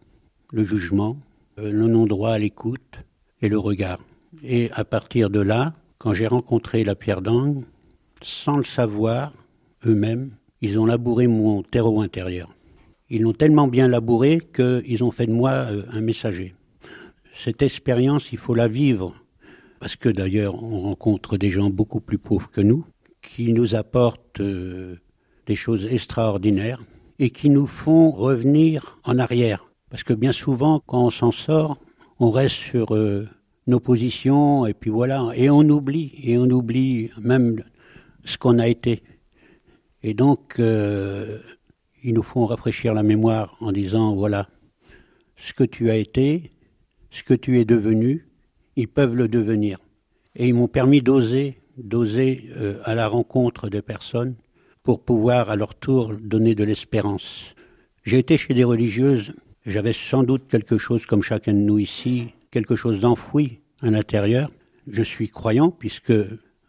le 0.53 0.63
jugement, 0.63 1.17
euh, 1.59 1.73
le 1.73 1.89
non-droit 1.89 2.35
à 2.35 2.39
l'écoute 2.39 3.01
et 3.43 3.49
le 3.49 3.59
regard. 3.59 3.99
Et 4.45 4.71
à 4.75 4.85
partir 4.85 5.29
de 5.29 5.41
là, 5.41 5.75
quand 5.99 6.13
j'ai 6.13 6.29
rencontré 6.29 6.85
la 6.85 6.95
Pierre 6.95 7.21
d'Angle, 7.21 7.65
sans 8.23 8.57
le 8.57 8.65
savoir, 8.65 9.33
eux-mêmes, 9.85 10.37
ils 10.61 10.79
ont 10.79 10.87
labouré 10.87 11.27
mon 11.27 11.65
terreau 11.65 12.01
intérieur. 12.01 12.56
Ils 13.09 13.23
l'ont 13.23 13.33
tellement 13.33 13.69
bien 13.69 13.87
labouré 13.87 14.41
qu'ils 14.53 15.05
ont 15.05 15.13
fait 15.13 15.27
de 15.27 15.33
moi 15.33 15.51
euh, 15.51 15.83
un 15.91 16.01
messager. 16.01 16.55
Cette 17.35 17.63
expérience, 17.63 18.33
il 18.33 18.39
faut 18.39 18.55
la 18.55 18.67
vivre, 18.67 19.15
parce 19.79 19.95
que 19.95 20.09
d'ailleurs, 20.09 20.61
on 20.63 20.81
rencontre 20.81 21.37
des 21.37 21.51
gens 21.51 21.71
beaucoup 21.71 22.01
plus 22.01 22.19
pauvres 22.19 22.51
que 22.51 22.61
nous, 22.61 22.85
qui 23.23 23.53
nous 23.53 23.77
apportent 23.77 24.41
euh, 24.41 24.97
des 25.47 25.55
choses 25.55 25.87
extraordinaires 25.87 26.83
et 27.19 27.31
qui 27.31 27.49
nous 27.49 27.67
font 27.67 28.11
revenir 28.11 28.99
en 29.05 29.19
arrière. 29.19 29.71
Parce 29.89 30.03
que 30.03 30.13
bien 30.13 30.33
souvent, 30.33 30.83
quand 30.85 31.05
on 31.05 31.11
s'en 31.11 31.31
sort, 31.31 31.79
on 32.19 32.31
reste 32.31 32.57
sur 32.57 32.95
euh, 32.95 33.29
nos 33.69 33.79
positions 33.79 34.67
et 34.67 34.75
puis 34.75 34.91
voilà, 34.91 35.31
et 35.37 35.49
on 35.49 35.63
oublie, 35.69 36.13
et 36.25 36.39
on 36.39 36.51
oublie 36.51 37.11
même 37.21 37.63
ce 38.25 38.37
qu'on 38.37 38.59
a 38.59 38.67
été. 38.67 39.05
Et 40.03 40.15
donc, 40.15 40.61
ils 42.03 42.15
nous 42.15 42.23
font 42.23 42.47
rafraîchir 42.47 42.95
la 42.95 43.03
mémoire 43.03 43.57
en 43.61 43.73
disant 43.73 44.15
voilà, 44.15 44.49
ce 45.37 45.53
que 45.53 45.65
tu 45.65 45.91
as 45.91 45.97
été, 45.97 46.51
ce 47.11 47.23
que 47.23 47.35
tu 47.35 47.59
es 47.59 47.65
devenu, 47.65 48.27
ils 48.77 48.89
peuvent 48.89 49.15
le 49.15 49.29
devenir. 49.29 49.79
Et 50.35 50.49
ils 50.49 50.55
m'ont 50.55 50.69
permis 50.69 51.01
d'oser, 51.01 51.59
d'oser 51.79 52.51
euh, 52.57 52.79
à 52.85 52.95
la 52.95 53.09
rencontre 53.09 53.69
des 53.69 53.83
personnes 53.83 54.35
pour 54.83 55.03
pouvoir 55.03 55.51
à 55.51 55.57
leur 55.57 55.75
tour 55.75 56.13
donner 56.15 56.55
de 56.55 56.65
l'espérance. 56.65 57.55
J'ai 58.05 58.19
été 58.19 58.37
chez 58.37 58.55
des 58.55 58.65
religieuses, 58.65 59.33
j'avais 59.65 59.93
sans 59.93 60.23
doute 60.23 60.47
quelque 60.49 60.79
chose 60.79 61.07
comme 61.07 61.23
chacun 61.23 61.55
de 61.55 61.59
nous 61.59 61.79
ici, 61.79 62.29
quelque 62.51 62.77
chose 62.77 63.01
d'enfoui 63.01 63.61
à 63.83 63.91
l'intérieur. 63.91 64.51
Je 64.87 65.03
suis 65.03 65.29
croyant 65.29 65.71
puisque 65.71 66.13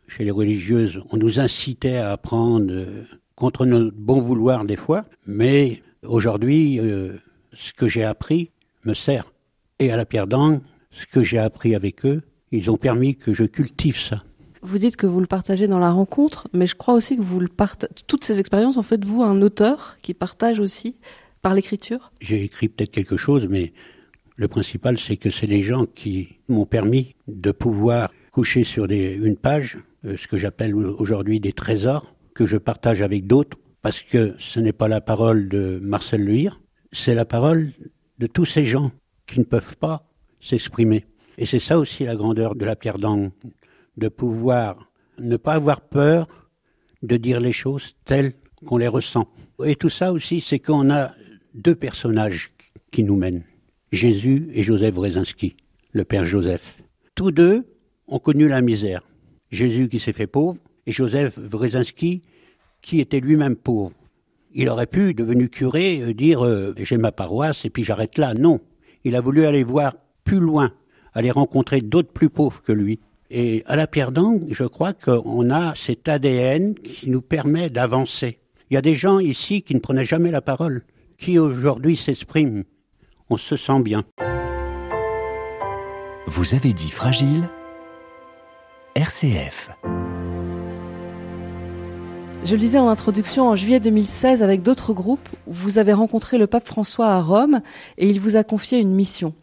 chez 0.07 0.23
les 0.23 0.31
religieuses, 0.31 1.01
on 1.11 1.17
nous 1.17 1.39
incitait 1.39 1.97
à 1.97 2.13
apprendre 2.13 2.71
euh, 2.71 3.03
contre 3.37 3.67
notre 3.67 3.95
bon 3.95 4.19
vouloir 4.19 4.65
des 4.65 4.75
fois, 4.75 5.05
mais 5.25 5.81
aujourd'hui, 6.03 6.79
euh, 6.79 7.13
ce 7.53 7.71
que 7.71 7.87
j'ai 7.87 8.03
appris 8.03 8.51
me 8.83 8.93
sert. 8.93 9.31
Et 9.79 9.91
à 9.91 9.95
la 9.95 10.05
Pierre 10.05 10.27
d'Angle, 10.27 10.59
ce 10.91 11.05
que 11.05 11.21
j'ai 11.21 11.37
appris 11.37 11.75
avec 11.75 12.03
eux, 12.03 12.23
ils 12.51 12.71
ont 12.71 12.77
permis 12.77 13.15
que 13.15 13.33
je 13.33 13.43
cultive 13.43 13.97
ça. 13.97 14.23
Vous 14.63 14.79
dites 14.79 14.97
que 14.97 15.05
vous 15.05 15.19
le 15.19 15.27
partagez 15.27 15.67
dans 15.67 15.77
la 15.77 15.91
rencontre, 15.91 16.47
mais 16.51 16.65
je 16.65 16.75
crois 16.75 16.95
aussi 16.95 17.15
que 17.15 17.21
vous 17.21 17.39
le 17.39 17.47
partagez. 17.47 17.93
Toutes 18.07 18.23
ces 18.23 18.39
expériences, 18.39 18.75
en 18.75 18.81
fait, 18.81 19.05
vous, 19.05 19.21
un 19.21 19.39
auteur 19.43 19.97
qui 20.01 20.15
partage 20.15 20.59
aussi 20.59 20.95
par 21.43 21.53
l'écriture 21.53 22.11
J'ai 22.19 22.43
écrit 22.43 22.69
peut-être 22.69 22.91
quelque 22.91 23.17
chose, 23.17 23.47
mais 23.47 23.71
le 24.35 24.47
principal, 24.47 24.97
c'est 24.97 25.17
que 25.17 25.29
c'est 25.29 25.45
les 25.45 25.61
gens 25.61 25.85
qui 25.85 26.39
m'ont 26.47 26.65
permis 26.65 27.15
de 27.27 27.51
pouvoir 27.51 28.09
coucher 28.31 28.63
sur 28.63 28.87
des, 28.87 29.13
une 29.13 29.37
page, 29.37 29.77
euh, 30.05 30.17
ce 30.17 30.27
que 30.27 30.37
j'appelle 30.37 30.75
aujourd'hui 30.75 31.39
des 31.39 31.53
trésors, 31.53 32.15
que 32.37 32.45
je 32.45 32.57
partage 32.57 33.01
avec 33.01 33.25
d'autres, 33.25 33.57
parce 33.81 34.03
que 34.03 34.35
ce 34.37 34.59
n'est 34.59 34.71
pas 34.71 34.87
la 34.87 35.01
parole 35.01 35.49
de 35.49 35.79
Marcel 35.81 36.23
Lehir, 36.23 36.61
c'est 36.91 37.15
la 37.15 37.25
parole 37.25 37.71
de 38.19 38.27
tous 38.27 38.45
ces 38.45 38.63
gens 38.63 38.91
qui 39.25 39.39
ne 39.39 39.43
peuvent 39.43 39.75
pas 39.77 40.05
s'exprimer. 40.39 41.07
Et 41.39 41.47
c'est 41.47 41.57
ça 41.57 41.79
aussi 41.79 42.05
la 42.05 42.15
grandeur 42.15 42.53
de 42.53 42.63
la 42.63 42.75
pierre 42.75 42.99
d'angle, 42.99 43.31
de 43.97 44.07
pouvoir 44.07 44.91
ne 45.17 45.35
pas 45.35 45.53
avoir 45.53 45.81
peur 45.81 46.27
de 47.01 47.17
dire 47.17 47.39
les 47.39 47.51
choses 47.51 47.95
telles 48.05 48.33
qu'on 48.67 48.77
les 48.77 48.87
ressent. 48.87 49.27
Et 49.65 49.75
tout 49.75 49.89
ça 49.89 50.13
aussi, 50.13 50.39
c'est 50.39 50.59
qu'on 50.59 50.91
a 50.91 51.09
deux 51.55 51.75
personnages 51.75 52.51
qui 52.91 53.03
nous 53.03 53.15
mènent, 53.15 53.45
Jésus 53.91 54.47
et 54.53 54.61
Joseph 54.61 54.93
Wrezinski, 54.93 55.57
le 55.91 56.05
père 56.05 56.25
Joseph. 56.25 56.83
Tous 57.15 57.31
deux 57.31 57.65
ont 58.07 58.19
connu 58.19 58.47
la 58.47 58.61
misère. 58.61 59.01
Jésus 59.49 59.89
qui 59.89 59.99
s'est 59.99 60.13
fait 60.13 60.27
pauvre, 60.27 60.59
et 60.87 60.91
Joseph 60.91 61.37
Wrezinski, 61.37 62.23
qui 62.81 63.01
était 63.01 63.19
lui-même 63.19 63.57
pauvre. 63.57 63.91
Il 64.53 64.69
aurait 64.69 64.87
pu, 64.87 65.13
devenu 65.13 65.49
curé, 65.49 66.01
euh, 66.01 66.13
dire 66.13 66.43
euh, 66.43 66.73
j'ai 66.77 66.97
ma 66.97 67.11
paroisse 67.11 67.65
et 67.65 67.69
puis 67.69 67.83
j'arrête 67.83 68.17
là. 68.17 68.33
Non. 68.33 68.59
il 69.03 69.15
a 69.15 69.21
voulu 69.21 69.45
aller 69.45 69.63
voir 69.63 69.95
plus 70.23 70.39
loin, 70.39 70.71
aller 71.13 71.29
rencontrer 71.29 71.81
d'autres 71.81 72.11
plus 72.11 72.29
pauvres 72.29 72.63
que 72.63 72.71
lui. 72.71 72.99
Et 73.29 73.63
à 73.67 73.75
la 73.75 73.87
pierre 73.87 74.13
d'angle, 74.13 74.45
je 74.51 74.63
crois 74.63 74.93
qu'on 74.93 75.49
a 75.49 75.75
cet 75.75 76.07
ADN 76.07 76.75
qui 76.75 77.09
nous 77.09 77.21
permet 77.21 77.69
d'avancer. 77.69 78.39
Il 78.69 78.75
y 78.75 78.77
a 78.77 78.81
des 78.81 78.95
gens 78.95 79.19
ici 79.19 79.61
qui 79.61 79.75
ne 79.75 79.79
prenaient 79.79 80.05
jamais 80.05 80.31
la 80.31 80.41
parole, 80.41 80.83
qui 81.17 81.37
aujourd'hui 81.37 81.97
s'expriment. 81.97 82.63
On 83.29 83.37
se 83.37 83.57
sent 83.57 83.83
bien. 83.83 84.03
Vous 86.25 86.55
avez 86.55 86.73
dit 86.73 86.89
fragile? 86.89 87.49
RCF. 88.95 89.71
Je 92.47 92.53
le 92.53 92.59
disais 92.61 92.79
en 92.79 92.87
introduction, 92.87 93.49
en 93.49 93.57
juillet 93.57 93.81
2016, 93.81 94.41
avec 94.41 94.61
d'autres 94.61 94.93
groupes, 94.93 95.27
vous 95.47 95.79
avez 95.79 95.91
rencontré 95.91 96.37
le 96.37 96.47
pape 96.47 96.65
François 96.65 97.07
à 97.07 97.19
Rome 97.19 97.59
et 97.97 98.09
il 98.09 98.21
vous 98.21 98.37
a 98.37 98.45
confié 98.45 98.79
une 98.79 98.95
mission. 98.95 99.33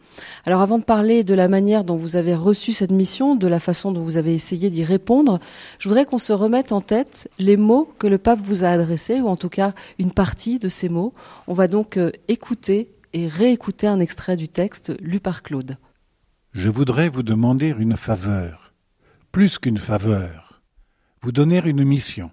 Alors 0.43 0.61
avant 0.61 0.79
de 0.79 0.83
parler 0.83 1.23
de 1.23 1.35
la 1.35 1.47
manière 1.47 1.83
dont 1.83 1.97
vous 1.97 2.15
avez 2.15 2.33
reçu 2.33 2.73
cette 2.73 2.91
mission, 2.91 3.35
de 3.35 3.47
la 3.47 3.59
façon 3.59 3.91
dont 3.91 4.01
vous 4.01 4.17
avez 4.17 4.33
essayé 4.33 4.71
d'y 4.71 4.83
répondre, 4.83 5.39
je 5.77 5.87
voudrais 5.87 6.05
qu'on 6.05 6.17
se 6.17 6.33
remette 6.33 6.71
en 6.71 6.81
tête 6.81 7.29
les 7.37 7.57
mots 7.57 7.93
que 7.99 8.07
le 8.07 8.17
pape 8.17 8.39
vous 8.39 8.63
a 8.63 8.69
adressés, 8.69 9.21
ou 9.21 9.27
en 9.27 9.37
tout 9.37 9.49
cas 9.49 9.75
une 9.99 10.11
partie 10.11 10.57
de 10.57 10.67
ces 10.67 10.89
mots. 10.89 11.13
On 11.45 11.53
va 11.53 11.67
donc 11.67 11.97
euh, 11.97 12.09
écouter 12.27 12.89
et 13.13 13.27
réécouter 13.27 13.85
un 13.85 13.99
extrait 13.99 14.35
du 14.35 14.47
texte 14.47 14.93
lu 14.99 15.19
par 15.19 15.43
Claude. 15.43 15.77
Je 16.53 16.69
voudrais 16.69 17.09
vous 17.09 17.21
demander 17.21 17.75
une 17.77 17.97
faveur, 17.97 18.73
plus 19.31 19.59
qu'une 19.59 19.77
faveur, 19.77 20.63
vous 21.21 21.31
donner 21.31 21.61
une 21.63 21.83
mission. 21.83 22.31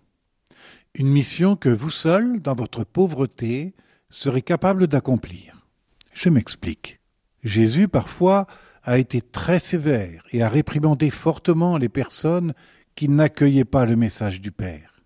Une 0.94 1.08
mission 1.08 1.56
que 1.56 1.70
vous 1.70 1.90
seul, 1.90 2.40
dans 2.40 2.54
votre 2.54 2.84
pauvreté, 2.84 3.74
serez 4.10 4.42
capable 4.42 4.86
d'accomplir. 4.86 5.66
Je 6.12 6.28
m'explique. 6.28 7.00
Jésus, 7.42 7.88
parfois, 7.88 8.46
a 8.82 8.98
été 8.98 9.22
très 9.22 9.58
sévère 9.58 10.24
et 10.32 10.42
a 10.42 10.48
réprimandé 10.48 11.10
fortement 11.10 11.78
les 11.78 11.88
personnes 11.88 12.52
qui 12.94 13.08
n'accueillaient 13.08 13.64
pas 13.64 13.86
le 13.86 13.96
message 13.96 14.40
du 14.40 14.52
Père. 14.52 15.00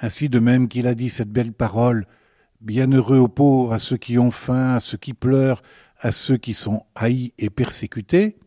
Ainsi 0.00 0.28
de 0.28 0.38
même 0.38 0.68
qu'il 0.68 0.86
a 0.86 0.94
dit 0.94 1.10
cette 1.10 1.30
belle 1.30 1.52
parole 1.52 2.06
Bienheureux 2.60 3.18
aux 3.18 3.28
pauvres, 3.28 3.74
à 3.74 3.78
ceux 3.78 3.96
qui 3.96 4.18
ont 4.18 4.30
faim, 4.30 4.74
à 4.74 4.80
ceux 4.80 4.96
qui 4.96 5.12
pleurent, 5.12 5.62
à 5.98 6.12
ceux 6.12 6.36
qui 6.36 6.54
sont 6.54 6.86
haïs 6.94 7.32
et 7.38 7.50
persécutés, 7.50 8.38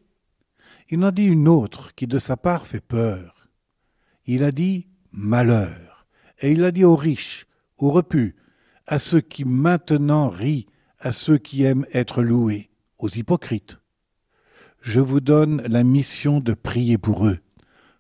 il 0.89 1.03
en 1.03 1.11
dit 1.11 1.25
une 1.25 1.47
autre 1.47 1.93
qui 1.95 2.07
de 2.07 2.17
sa 2.17 2.37
part 2.37 2.65
fait 2.65 2.81
peur. 2.81 3.49
Il 4.25 4.43
a 4.43 4.51
dit 4.51 4.87
malheur, 5.11 5.87
et 6.39 6.52
il 6.52 6.63
a 6.63 6.71
dit 6.71 6.86
aux 6.86 6.95
riches, 6.95 7.47
aux 7.78 7.91
repus, 7.91 8.36
à 8.86 9.00
ceux 9.00 9.21
qui 9.21 9.45
maintenant 9.45 10.30
rient, 10.30 10.67
à 11.00 11.12
ceux 11.12 11.38
qui 11.38 11.63
aiment 11.63 11.86
être 11.93 12.23
loués, 12.23 12.69
aux 12.97 13.10
hypocrites. 13.10 13.78
Je 14.82 15.00
vous 15.00 15.19
donne 15.19 15.62
la 15.67 15.84
mission 15.84 16.39
de 16.39 16.54
prier 16.54 16.97
pour 16.97 17.28
eux, 17.28 17.39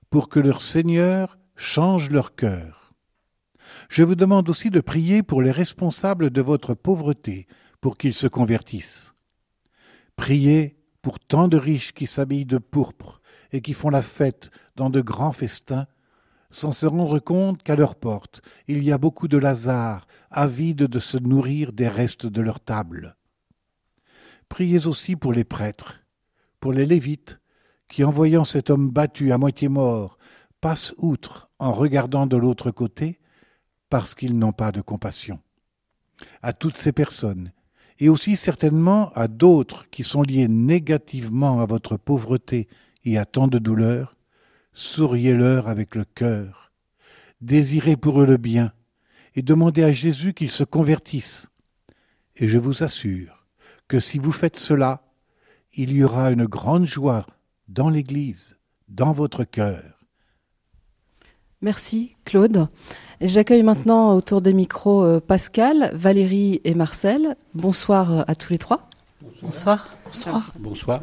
pour 0.09 0.29
que 0.29 0.39
leur 0.39 0.61
Seigneur 0.61 1.37
change 1.55 2.09
leur 2.09 2.35
cœur. 2.35 2.93
Je 3.89 4.03
vous 4.03 4.15
demande 4.15 4.49
aussi 4.49 4.69
de 4.69 4.79
prier 4.79 5.23
pour 5.23 5.41
les 5.41 5.51
responsables 5.51 6.29
de 6.29 6.41
votre 6.41 6.73
pauvreté, 6.73 7.47
pour 7.81 7.97
qu'ils 7.97 8.13
se 8.13 8.27
convertissent. 8.27 9.13
Priez 10.15 10.77
pour 11.01 11.19
tant 11.19 11.47
de 11.47 11.57
riches 11.57 11.93
qui 11.93 12.07
s'habillent 12.07 12.45
de 12.45 12.57
pourpre 12.57 13.21
et 13.51 13.61
qui 13.61 13.73
font 13.73 13.89
la 13.89 14.01
fête 14.01 14.49
dans 14.75 14.89
de 14.89 15.01
grands 15.01 15.31
festins, 15.31 15.87
sans 16.49 16.71
se 16.71 16.85
rendre 16.85 17.19
compte 17.19 17.63
qu'à 17.63 17.75
leur 17.75 17.95
porte 17.95 18.41
il 18.67 18.83
y 18.83 18.91
a 18.91 18.97
beaucoup 18.97 19.27
de 19.27 19.37
Lazare, 19.37 20.07
avides 20.31 20.83
de 20.83 20.99
se 20.99 21.17
nourrir 21.17 21.73
des 21.73 21.87
restes 21.87 22.25
de 22.25 22.41
leur 22.41 22.59
table. 22.59 23.15
Priez 24.49 24.87
aussi 24.87 25.15
pour 25.15 25.33
les 25.33 25.43
prêtres, 25.43 25.99
pour 26.59 26.73
les 26.73 26.85
Lévites, 26.85 27.39
qui, 27.87 28.03
en 28.03 28.11
voyant 28.11 28.43
cet 28.43 28.69
homme 28.69 28.91
battu 28.91 29.31
à 29.31 29.37
moitié 29.37 29.69
mort, 29.69 30.17
passent 30.61 30.93
outre 30.97 31.49
en 31.59 31.71
regardant 31.71 32.27
de 32.27 32.37
l'autre 32.37 32.71
côté, 32.71 33.19
parce 33.89 34.15
qu'ils 34.15 34.37
n'ont 34.37 34.51
pas 34.51 34.71
de 34.71 34.81
compassion. 34.81 35.39
À 36.41 36.53
toutes 36.53 36.77
ces 36.77 36.91
personnes, 36.91 37.51
et 37.99 38.09
aussi 38.09 38.35
certainement 38.35 39.11
à 39.13 39.27
d'autres 39.27 39.89
qui 39.89 40.03
sont 40.03 40.21
liés 40.21 40.47
négativement 40.47 41.61
à 41.61 41.65
votre 41.65 41.97
pauvreté 41.97 42.67
et 43.05 43.17
à 43.17 43.25
tant 43.25 43.47
de 43.47 43.59
douleurs, 43.59 44.16
souriez-leur 44.77 45.67
avec 45.67 45.95
le 45.95 46.05
cœur, 46.05 46.71
désirez 47.41 47.97
pour 47.97 48.21
eux 48.21 48.27
le 48.27 48.37
bien, 48.37 48.71
et 49.35 49.41
demandez 49.41 49.83
à 49.83 49.91
Jésus 49.91 50.33
qu'ils 50.33 50.51
se 50.51 50.63
convertissent. 50.63 51.47
Et 52.35 52.47
je 52.47 52.59
vous 52.59 52.83
assure 52.83 53.47
que 53.87 53.99
si 53.99 54.19
vous 54.19 54.31
faites 54.31 54.57
cela, 54.57 55.01
il 55.73 55.91
y 55.93 56.03
aura 56.03 56.31
une 56.31 56.45
grande 56.45 56.85
joie 56.85 57.25
dans 57.67 57.89
l'Église, 57.89 58.55
dans 58.87 59.13
votre 59.13 59.43
cœur. 59.43 59.81
Merci 61.61 62.15
Claude. 62.23 62.67
J'accueille 63.19 63.63
maintenant 63.63 64.15
autour 64.15 64.43
des 64.43 64.53
micros 64.53 65.03
euh, 65.03 65.19
Pascal, 65.19 65.89
Valérie 65.95 66.61
et 66.65 66.75
Marcel. 66.75 67.35
Bonsoir 67.55 68.13
euh, 68.13 68.23
à 68.27 68.35
tous 68.35 68.53
les 68.53 68.59
trois. 68.59 68.87
Bonsoir. 69.41 69.97
Bonsoir. 70.05 70.53
Bonsoir. 70.59 71.01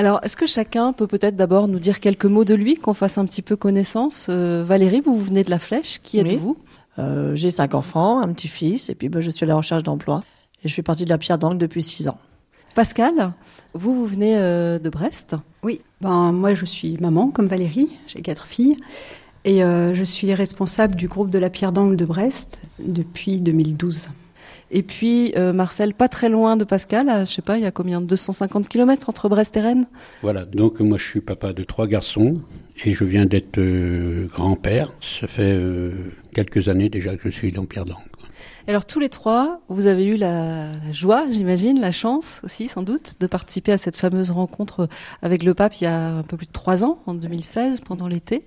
Alors, 0.00 0.20
est-ce 0.22 0.34
que 0.34 0.46
chacun 0.46 0.94
peut 0.94 1.06
peut-être 1.06 1.36
d'abord 1.36 1.68
nous 1.68 1.78
dire 1.78 2.00
quelques 2.00 2.24
mots 2.24 2.46
de 2.46 2.54
lui, 2.54 2.76
qu'on 2.76 2.94
fasse 2.94 3.18
un 3.18 3.26
petit 3.26 3.42
peu 3.42 3.54
connaissance? 3.54 4.28
Euh, 4.30 4.64
Valérie, 4.64 5.02
vous, 5.02 5.14
venez 5.14 5.44
de 5.44 5.50
la 5.50 5.58
Flèche. 5.58 6.00
Qui 6.02 6.20
êtes-vous? 6.20 6.56
Euh, 6.98 7.34
J'ai 7.34 7.50
cinq 7.50 7.74
enfants, 7.74 8.18
un 8.18 8.32
petit-fils, 8.32 8.88
et 8.88 8.94
puis 8.94 9.10
ben, 9.10 9.20
je 9.20 9.30
suis 9.30 9.44
à 9.44 9.48
la 9.48 9.56
recherche 9.56 9.82
d'emploi. 9.82 10.24
Et 10.64 10.68
je 10.68 10.74
fais 10.74 10.80
partie 10.82 11.04
de 11.04 11.10
la 11.10 11.18
Pierre 11.18 11.36
d'Angle 11.36 11.58
depuis 11.58 11.82
six 11.82 12.08
ans. 12.08 12.16
Pascal, 12.74 13.34
vous, 13.74 13.94
vous 13.94 14.06
venez 14.06 14.38
euh, 14.38 14.78
de 14.78 14.88
Brest? 14.88 15.36
Oui, 15.62 15.82
ben, 16.00 16.32
moi 16.32 16.54
je 16.54 16.64
suis 16.64 16.96
maman, 16.96 17.30
comme 17.30 17.46
Valérie, 17.46 17.90
j'ai 18.06 18.22
quatre 18.22 18.46
filles. 18.46 18.78
Et 19.44 19.62
euh, 19.62 19.94
je 19.94 20.02
suis 20.02 20.32
responsable 20.32 20.94
du 20.94 21.08
groupe 21.08 21.28
de 21.28 21.38
la 21.38 21.50
Pierre 21.50 21.72
d'Angle 21.72 21.96
de 21.96 22.06
Brest 22.06 22.58
depuis 22.78 23.42
2012. 23.42 24.08
Et 24.72 24.82
puis 24.82 25.32
euh, 25.36 25.52
Marcel, 25.52 25.94
pas 25.94 26.08
très 26.08 26.28
loin 26.28 26.56
de 26.56 26.64
Pascal, 26.64 27.08
à, 27.08 27.24
je 27.24 27.32
sais 27.32 27.42
pas, 27.42 27.58
il 27.58 27.62
y 27.64 27.66
a 27.66 27.72
combien 27.72 28.00
250 28.00 28.68
km 28.68 29.08
entre 29.08 29.28
Brest 29.28 29.56
et 29.56 29.60
Rennes 29.60 29.86
Voilà, 30.22 30.44
donc 30.44 30.80
moi 30.80 30.96
je 30.96 31.04
suis 31.04 31.20
papa 31.20 31.52
de 31.52 31.64
trois 31.64 31.88
garçons 31.88 32.34
et 32.84 32.92
je 32.92 33.04
viens 33.04 33.26
d'être 33.26 33.58
euh, 33.58 34.28
grand-père. 34.28 34.92
Ça 35.00 35.26
fait 35.26 35.54
euh, 35.54 36.12
quelques 36.34 36.68
années 36.68 36.88
déjà 36.88 37.16
que 37.16 37.30
je 37.30 37.36
suis 37.36 37.50
dans 37.50 37.66
Pierre 37.66 37.84
d'Angle. 37.84 38.00
Alors 38.68 38.84
tous 38.84 39.00
les 39.00 39.08
trois, 39.08 39.60
vous 39.68 39.88
avez 39.88 40.04
eu 40.04 40.16
la, 40.16 40.72
la 40.72 40.92
joie, 40.92 41.24
j'imagine, 41.28 41.80
la 41.80 41.90
chance 41.90 42.40
aussi 42.44 42.68
sans 42.68 42.82
doute, 42.82 43.14
de 43.18 43.26
participer 43.26 43.72
à 43.72 43.76
cette 43.76 43.96
fameuse 43.96 44.30
rencontre 44.30 44.88
avec 45.20 45.42
le 45.42 45.54
pape 45.54 45.74
il 45.80 45.84
y 45.84 45.86
a 45.88 46.10
un 46.10 46.22
peu 46.22 46.36
plus 46.36 46.46
de 46.46 46.52
trois 46.52 46.84
ans, 46.84 46.98
en 47.06 47.14
2016, 47.14 47.80
pendant 47.80 48.06
l'été. 48.06 48.46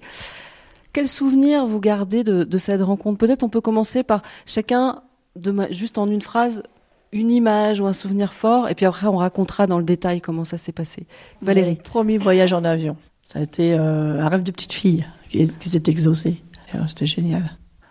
Quels 0.94 1.10
souvenirs 1.10 1.66
vous 1.66 1.80
gardez 1.80 2.24
de, 2.24 2.44
de 2.44 2.58
cette 2.58 2.82
rencontre? 2.82 3.18
Peut-être 3.18 3.44
on 3.44 3.50
peut 3.50 3.62
commencer 3.62 4.04
par 4.04 4.22
chacun, 4.46 5.02
de 5.36 5.52
ma, 5.52 5.72
juste 5.72 5.98
en 5.98 6.08
une 6.08 6.22
phrase, 6.22 6.64
une 7.12 7.32
image 7.32 7.80
ou 7.80 7.86
un 7.86 7.94
souvenir 7.94 8.34
fort, 8.34 8.70
et 8.70 8.76
puis 8.76 8.86
après 8.86 9.08
on 9.08 9.18
racontera 9.18 9.68
dans 9.68 9.78
le 9.78 9.84
détail 9.84 10.22
comment 10.22 10.46
ça 10.46 10.58
s'est 10.58 10.72
passé. 10.72 11.06
Valérie. 11.42 11.76
Mon 11.76 11.84
premier 11.84 12.18
voyage 12.18 12.54
en 12.54 12.64
avion. 12.64 12.98
Ça 13.24 13.40
a 13.40 13.42
été 13.42 13.74
euh, 13.74 14.22
un 14.22 14.30
rêve 14.30 14.44
de 14.44 14.52
petite 14.52 14.74
fille 14.74 15.06
qui, 15.30 15.48
qui 15.58 15.70
s'est 15.70 15.84
exaucé. 15.88 16.44
C'était 16.88 17.06
génial. 17.06 17.44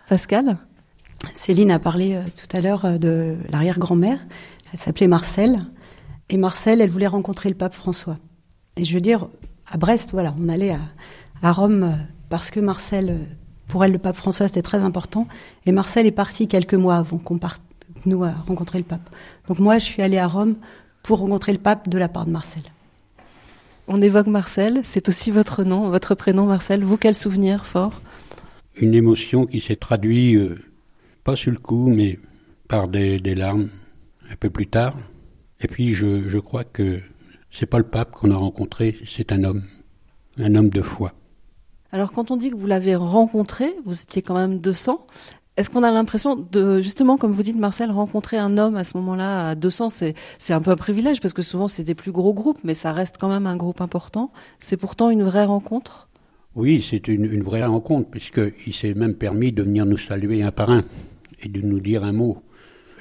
Pascal 0.09 0.57
Céline 1.33 1.71
a 1.71 1.79
parlé 1.79 2.15
euh, 2.15 2.21
tout 2.35 2.55
à 2.55 2.59
l'heure 2.59 2.83
euh, 2.83 2.97
de 2.97 3.37
l'arrière-grand-mère. 3.49 4.19
Elle 4.71 4.79
s'appelait 4.79 5.07
Marcel. 5.07 5.65
Et 6.29 6.37
Marcel, 6.37 6.81
elle 6.81 6.89
voulait 6.89 7.07
rencontrer 7.07 7.47
le 7.49 7.55
pape 7.55 7.73
François. 7.73 8.17
Et 8.75 8.85
je 8.85 8.93
veux 8.93 9.01
dire, 9.01 9.27
à 9.71 9.77
Brest, 9.77 10.11
voilà, 10.11 10.35
on 10.39 10.49
allait 10.49 10.71
à, 10.71 10.79
à 11.41 11.51
Rome 11.51 11.83
euh, 11.83 11.95
parce 12.29 12.51
que 12.51 12.59
Marcel, 12.59 13.09
euh, 13.09 13.23
pour 13.73 13.83
elle, 13.83 13.91
le 13.91 13.97
pape 13.97 14.15
François, 14.15 14.47
c'était 14.47 14.61
très 14.61 14.83
important. 14.83 15.27
Et 15.65 15.71
Marcel 15.71 16.05
est 16.05 16.11
parti 16.11 16.47
quelques 16.47 16.75
mois 16.75 16.97
avant 16.97 17.17
qu'on 17.17 17.39
parte, 17.39 17.59
nous, 18.05 18.23
à 18.23 18.29
rencontrer 18.47 18.77
le 18.77 18.83
pape. 18.83 19.09
Donc 19.47 19.57
moi, 19.57 19.79
je 19.79 19.85
suis 19.85 20.03
allée 20.03 20.19
à 20.19 20.27
Rome 20.27 20.57
pour 21.01 21.17
rencontrer 21.17 21.53
le 21.53 21.57
pape 21.57 21.89
de 21.89 21.97
la 21.97 22.07
part 22.07 22.27
de 22.27 22.29
Marcel. 22.29 22.61
On 23.87 23.99
évoque 23.99 24.27
Marcel, 24.27 24.81
c'est 24.83 25.09
aussi 25.09 25.31
votre 25.31 25.63
nom, 25.63 25.89
votre 25.89 26.13
prénom 26.13 26.45
Marcel. 26.45 26.83
Vous, 26.83 26.97
quel 26.97 27.15
souvenir 27.15 27.65
fort? 27.65 27.99
Une 28.75 28.93
émotion 28.93 29.47
qui 29.47 29.59
s'est 29.59 29.75
traduite, 29.75 30.37
euh, 30.37 30.59
pas 31.23 31.35
sur 31.35 31.49
le 31.49 31.57
coup, 31.57 31.89
mais 31.89 32.19
par 32.67 32.87
des, 32.87 33.19
des, 33.19 33.33
larmes 33.33 33.69
un 34.29 34.35
peu 34.35 34.51
plus 34.51 34.67
tard. 34.67 34.95
Et 35.61 35.67
puis 35.67 35.93
je, 35.93 36.29
je 36.29 36.37
crois 36.37 36.63
que 36.63 36.99
c'est 37.49 37.65
pas 37.65 37.79
le 37.79 37.85
pape 37.85 38.11
qu'on 38.11 38.29
a 38.29 38.35
rencontré, 38.35 38.99
c'est 39.03 39.31
un 39.31 39.43
homme, 39.43 39.63
un 40.37 40.53
homme 40.53 40.69
de 40.69 40.83
foi. 40.83 41.13
Alors 41.93 42.11
quand 42.11 42.31
on 42.31 42.37
dit 42.37 42.49
que 42.49 42.55
vous 42.55 42.65
l'avez 42.65 42.95
rencontré, 42.95 43.71
vous 43.85 44.01
étiez 44.01 44.23
quand 44.23 44.33
même 44.33 44.57
200. 44.57 45.05
Est-ce 45.57 45.69
qu'on 45.69 45.83
a 45.83 45.91
l'impression 45.91 46.35
de, 46.35 46.81
justement, 46.81 47.17
comme 47.17 47.31
vous 47.31 47.43
dites, 47.43 47.55
Marcel, 47.55 47.91
rencontrer 47.91 48.37
un 48.37 48.57
homme 48.57 48.75
à 48.75 48.83
ce 48.83 48.97
moment-là 48.97 49.49
à 49.49 49.55
200, 49.55 49.89
c'est, 49.89 50.15
un 50.49 50.59
peu 50.59 50.71
un 50.71 50.75
privilège 50.75 51.21
parce 51.21 51.35
que 51.35 51.43
souvent 51.43 51.67
c'est 51.67 51.83
des 51.83 51.93
plus 51.93 52.11
gros 52.11 52.33
groupes, 52.33 52.57
mais 52.63 52.73
ça 52.73 52.93
reste 52.93 53.17
quand 53.19 53.29
même 53.29 53.45
un 53.45 53.55
groupe 53.55 53.79
important. 53.79 54.31
C'est 54.57 54.75
pourtant 54.75 55.11
une 55.11 55.21
vraie 55.21 55.45
rencontre? 55.45 56.09
Oui, 56.55 56.81
c'est 56.81 57.07
une, 57.07 57.25
une 57.25 57.43
vraie 57.43 57.63
rencontre 57.63 58.09
puisqu'il 58.09 58.73
s'est 58.73 58.95
même 58.95 59.13
permis 59.13 59.51
de 59.51 59.61
venir 59.61 59.85
nous 59.85 59.99
saluer 59.99 60.41
un 60.41 60.51
par 60.51 60.71
un 60.71 60.81
et 61.43 61.47
de 61.47 61.61
nous 61.61 61.79
dire 61.79 62.03
un 62.03 62.11
mot. 62.11 62.41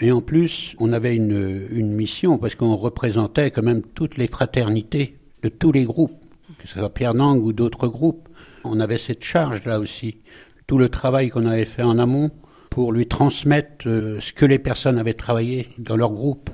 Et 0.02 0.12
en 0.12 0.20
plus, 0.20 0.76
on 0.78 0.92
avait 0.92 1.16
une, 1.16 1.66
une 1.70 1.92
mission 1.94 2.36
parce 2.36 2.56
qu'on 2.56 2.76
représentait 2.76 3.50
quand 3.52 3.62
même 3.62 3.80
toutes 3.94 4.18
les 4.18 4.26
fraternités 4.26 5.16
de 5.42 5.48
tous 5.48 5.72
les 5.72 5.84
groupes, 5.84 6.12
que 6.58 6.68
ce 6.68 6.78
soit 6.78 6.92
Pierre 6.92 7.14
Nang 7.14 7.42
ou 7.42 7.54
d'autres 7.54 7.88
groupes. 7.88 8.28
On 8.64 8.80
avait 8.80 8.98
cette 8.98 9.24
charge 9.24 9.64
là 9.64 9.78
aussi. 9.80 10.18
Tout 10.66 10.78
le 10.78 10.88
travail 10.88 11.28
qu'on 11.28 11.46
avait 11.46 11.64
fait 11.64 11.82
en 11.82 11.98
amont 11.98 12.30
pour 12.70 12.92
lui 12.92 13.06
transmettre 13.06 13.86
euh, 13.86 14.18
ce 14.20 14.32
que 14.32 14.46
les 14.46 14.58
personnes 14.58 14.98
avaient 14.98 15.14
travaillé 15.14 15.68
dans 15.78 15.96
leur 15.96 16.10
groupe. 16.10 16.50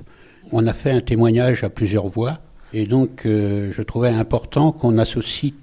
On 0.51 0.67
a 0.67 0.73
fait 0.73 0.91
un 0.91 1.01
témoignage 1.01 1.63
à 1.63 1.69
plusieurs 1.69 2.07
voix 2.07 2.39
et 2.73 2.85
donc 2.85 3.25
euh, 3.25 3.71
je 3.71 3.81
trouvais 3.81 4.09
important 4.09 4.71
qu'on 4.71 4.97
associe 4.97 5.53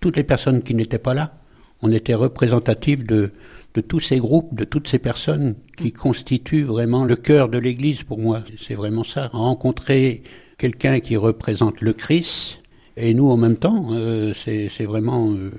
toutes 0.00 0.16
les 0.16 0.24
personnes 0.24 0.62
qui 0.62 0.74
n'étaient 0.74 0.98
pas 0.98 1.14
là. 1.14 1.34
On 1.82 1.90
était 1.90 2.14
représentatif 2.14 3.04
de, 3.04 3.32
de 3.74 3.80
tous 3.80 4.00
ces 4.00 4.18
groupes, 4.18 4.54
de 4.54 4.64
toutes 4.64 4.88
ces 4.88 4.98
personnes 4.98 5.56
qui 5.76 5.92
constituent 5.92 6.64
vraiment 6.64 7.04
le 7.04 7.16
cœur 7.16 7.48
de 7.48 7.58
l'Église 7.58 8.04
pour 8.04 8.18
moi. 8.18 8.42
C'est 8.58 8.74
vraiment 8.74 9.04
ça. 9.04 9.28
Rencontrer 9.32 10.22
quelqu'un 10.58 11.00
qui 11.00 11.16
représente 11.16 11.80
le 11.80 11.92
Christ 11.92 12.62
et 12.96 13.14
nous 13.14 13.30
en 13.30 13.36
même 13.36 13.56
temps, 13.56 13.88
euh, 13.92 14.32
c'est 14.34 14.84
vraiment... 14.84 15.30
Euh, 15.32 15.50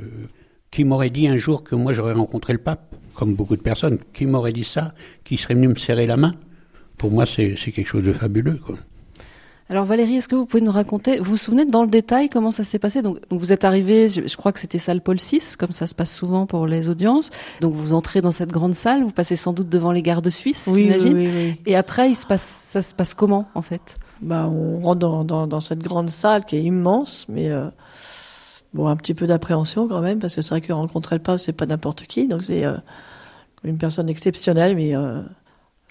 qui 0.71 0.84
m'aurait 0.84 1.10
dit 1.10 1.28
un 1.28 1.38
jour 1.38 1.63
que 1.63 1.74
moi 1.74 1.93
j'aurais 1.93 2.13
rencontré 2.13 2.52
le 2.52 2.60
pape, 2.60 2.95
comme 3.13 3.34
beaucoup 3.34 3.56
de 3.56 3.62
personnes 3.62 3.98
Qui 4.13 4.26
m'aurait 4.26 4.52
dit 4.52 4.65
ça? 4.65 4.93
Qui 5.24 5.38
serait 5.38 5.54
venu 5.54 5.69
me 5.69 5.76
serrer 5.76 6.06
la 6.06 6.17
main? 6.17 6.34
Pour 6.98 7.12
moi, 7.12 7.26
c'est 7.26 7.56
quelque 7.56 7.86
chose 7.86 8.04
de 8.04 8.12
fabuleux. 8.12 8.60
Quoi. 8.65 8.76
Alors 9.67 9.86
Valérie, 9.86 10.17
est-ce 10.17 10.28
que 10.28 10.36
vous 10.36 10.45
pouvez 10.45 10.62
nous 10.62 10.71
raconter, 10.71 11.17
vous 11.17 11.32
vous 11.32 11.38
souvenez 11.38 11.65
dans 11.65 11.82
le 11.82 11.88
détail 11.88 12.30
comment 12.30 12.52
ça 12.52 12.63
s'est 12.63 12.78
passé? 12.78 13.02
Donc, 13.02 13.17
vous 13.32 13.52
êtes 13.52 13.63
arrivé, 13.63 14.08
je, 14.10 14.38
crois 14.38 14.52
que 14.52 14.60
c'était 14.60 14.78
salle 14.78 15.02
Paul 15.02 15.17
VI, 15.17 15.39
comme 15.58 15.71
ça 15.71 15.88
se 15.88 15.95
passe 15.95 16.13
souvent 16.13 16.45
pour 16.45 16.67
les 16.67 16.88
audiences. 16.88 17.32
Donc 17.62 17.74
vous 17.74 17.93
entrez 17.93 18.21
dans 18.21 18.32
cette 18.32 18.52
grande 18.52 18.76
salle, 18.76 19.04
vous 19.04 19.10
passez 19.10 19.36
sans 19.36 19.54
doute 19.54 19.67
devant 19.67 19.91
les 19.91 20.04
gardes 20.04 20.30
suisses, 20.30 20.69
oui, 20.71 20.84
j'imagine. 20.84 21.17
Oui, 21.17 21.30
oui, 21.34 21.56
Et 21.65 21.76
après, 21.76 22.10
il 22.10 22.15
se 22.15 22.28
passe, 22.28 22.43
ça 22.43 22.84
se 22.84 22.93
passe 22.93 23.15
comment 23.15 23.48
en 23.56 23.63
fait? 23.63 23.98
Bah, 24.21 24.47
on 24.47 24.80
rentre 24.80 25.25
dans, 25.25 25.60
cette 25.60 25.80
grande 25.80 26.10
salle 26.10 26.45
qui 26.45 26.56
est 26.56 26.63
immense, 26.63 27.25
mais 27.28 27.49
euh, 27.51 27.67
bon, 28.73 28.88
un 28.88 28.95
petit 28.95 29.13
peu 29.13 29.28
d'appréhension 29.28 29.88
quand 29.88 30.01
même, 30.01 30.19
parce 30.19 30.36
que 30.36 30.41
c'est 30.41 30.49
vrai 30.51 30.62
que 30.62 30.71
rencontrer 30.71 31.17
le 31.17 31.21
pape, 31.21 31.39
c'est 31.39 31.54
pas 31.54 31.65
n'importe 31.65 32.04
qui, 32.04 32.28
donc 32.28 32.43
c'est 32.43 32.65
euh, 32.65 32.78
une 33.63 33.78
personne 33.78 34.10
exceptionnelle, 34.10 34.75
mais 34.75 34.95
euh, 34.95 35.21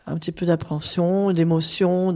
un 0.07 0.17
petit 0.17 0.33
peu 0.33 0.47
d'appréhension, 0.47 1.33
d'émotion, 1.33 2.15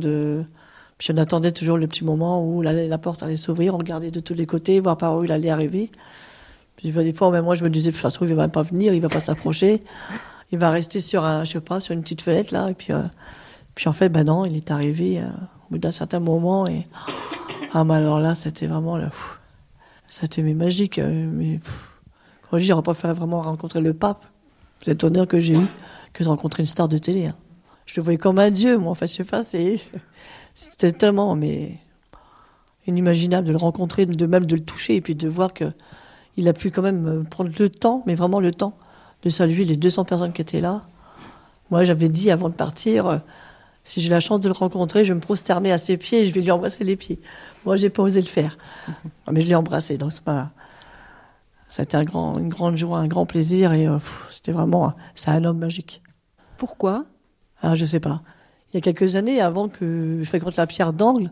puis 0.96 1.12
on 1.12 1.16
attendait 1.18 1.52
toujours 1.52 1.76
le 1.76 1.86
petit 1.86 2.04
moment 2.04 2.42
où 2.42 2.62
la, 2.62 2.98
porte 2.98 3.22
allait 3.22 3.36
s'ouvrir, 3.36 3.74
on 3.74 3.78
regardait 3.78 4.10
de 4.10 4.20
tous 4.20 4.34
les 4.34 4.46
côtés, 4.46 4.80
voir 4.80 4.96
par 4.96 5.16
où 5.16 5.24
il 5.24 5.32
allait 5.32 5.50
arriver. 5.50 5.90
Puis 6.76 6.90
des 6.90 7.12
fois, 7.12 7.30
même 7.30 7.44
moi, 7.44 7.54
je 7.54 7.64
me 7.64 7.70
disais, 7.70 7.90
de 7.90 7.96
toute 7.96 8.02
façon, 8.02 8.24
va 8.24 8.48
pas 8.48 8.62
venir, 8.62 8.94
il 8.94 9.00
va 9.00 9.08
pas 9.08 9.20
s'approcher. 9.20 9.82
Il 10.52 10.58
va 10.58 10.70
rester 10.70 11.00
sur 11.00 11.22
je 11.44 11.50
sais 11.50 11.60
pas, 11.60 11.80
sur 11.80 11.92
une 11.92 12.02
petite 12.02 12.22
fenêtre, 12.22 12.54
là. 12.54 12.70
Et 12.70 12.74
puis, 12.74 13.88
en 13.88 13.92
fait, 13.92 14.08
ben 14.08 14.24
non, 14.24 14.44
il 14.44 14.56
est 14.56 14.70
arrivé 14.70 15.20
au 15.72 15.78
d'un 15.78 15.90
certain 15.90 16.20
moment. 16.20 16.66
Et, 16.66 16.86
ah, 17.72 17.84
mais 17.84 17.94
alors 17.94 18.20
là, 18.20 18.34
c'était 18.34 18.66
vraiment, 18.66 18.96
là, 18.96 19.10
c'était 20.08 20.42
magique. 20.42 20.98
Euh, 20.98 21.28
mais, 21.32 21.60
quand 22.50 22.58
je 22.58 22.64
dis, 22.64 22.72
on 22.72 22.82
faire 22.94 23.14
vraiment 23.14 23.42
rencontrer 23.42 23.80
le 23.80 23.94
pape. 23.94 24.24
C'est 24.84 25.02
honneur 25.04 25.26
que 25.26 25.40
j'ai 25.40 25.54
eu 25.54 25.66
que 26.12 26.22
de 26.22 26.28
rencontrer 26.28 26.62
une 26.62 26.66
star 26.66 26.88
de 26.88 26.98
télé. 26.98 27.26
Hein. 27.26 27.34
Je 27.86 27.94
le 27.96 28.02
voyais 28.02 28.18
comme 28.18 28.38
un 28.38 28.50
dieu, 28.50 28.78
moi, 28.78 28.90
en 28.90 28.94
fait, 28.94 29.06
je 29.06 29.14
sais 29.14 29.24
pas, 29.24 29.42
c'est, 29.42 29.78
c'était 30.54 30.92
tellement, 30.92 31.34
mais 31.34 31.78
inimaginable 32.86 33.46
de 33.46 33.52
le 33.52 33.58
rencontrer, 33.58 34.06
de 34.06 34.26
même 34.26 34.46
de 34.46 34.56
le 34.56 34.64
toucher 34.64 34.96
et 34.96 35.00
puis 35.00 35.14
de 35.14 35.28
voir 35.28 35.52
que 35.52 35.72
il 36.36 36.48
a 36.48 36.52
pu 36.52 36.70
quand 36.70 36.82
même 36.82 37.06
euh, 37.06 37.22
prendre 37.24 37.50
le 37.58 37.68
temps, 37.68 38.02
mais 38.06 38.14
vraiment 38.14 38.40
le 38.40 38.52
temps, 38.52 38.78
de 39.24 39.28
saluer 39.28 39.64
les 39.64 39.76
200 39.76 40.04
personnes 40.04 40.32
qui 40.32 40.40
étaient 40.40 40.60
là. 40.60 40.86
Moi, 41.70 41.84
j'avais 41.84 42.08
dit 42.08 42.30
avant 42.30 42.48
de 42.48 42.54
partir, 42.54 43.06
euh, 43.06 43.18
si 43.88 44.00
j'ai 44.00 44.10
la 44.10 44.20
chance 44.20 44.40
de 44.40 44.48
le 44.48 44.54
rencontrer, 44.54 45.04
je 45.04 45.12
vais 45.12 45.16
me 45.16 45.20
prosterner 45.20 45.72
à 45.72 45.78
ses 45.78 45.96
pieds 45.96 46.20
et 46.20 46.26
je 46.26 46.32
vais 46.32 46.40
lui 46.40 46.50
embrasser 46.50 46.84
les 46.84 46.96
pieds. 46.96 47.20
Moi, 47.64 47.76
j'ai 47.76 47.90
pas 47.90 48.02
osé 48.02 48.20
le 48.20 48.26
faire, 48.26 48.56
mais 49.30 49.40
je 49.40 49.48
l'ai 49.48 49.54
embrassé, 49.54 49.98
donc 49.98 50.12
c'est 50.12 50.24
pas. 50.24 50.50
C'était 51.68 51.96
un 51.96 52.04
grand, 52.04 52.38
une 52.38 52.48
grande 52.48 52.76
joie, 52.76 52.98
un 52.98 53.08
grand 53.08 53.26
plaisir 53.26 53.72
et 53.74 53.86
euh, 53.86 53.98
c'était 54.30 54.52
vraiment, 54.52 54.94
c'est 55.14 55.30
un 55.30 55.44
homme 55.44 55.58
magique. 55.58 56.02
Pourquoi? 56.56 57.04
Ah, 57.60 57.74
je 57.74 57.84
sais 57.84 58.00
pas 58.00 58.22
il 58.72 58.76
y 58.76 58.78
a 58.78 58.80
quelques 58.80 59.16
années, 59.16 59.40
avant 59.40 59.68
que 59.68 60.18
je 60.22 60.28
fréquente 60.28 60.56
la 60.56 60.66
pierre 60.66 60.92
d'angle, 60.92 61.30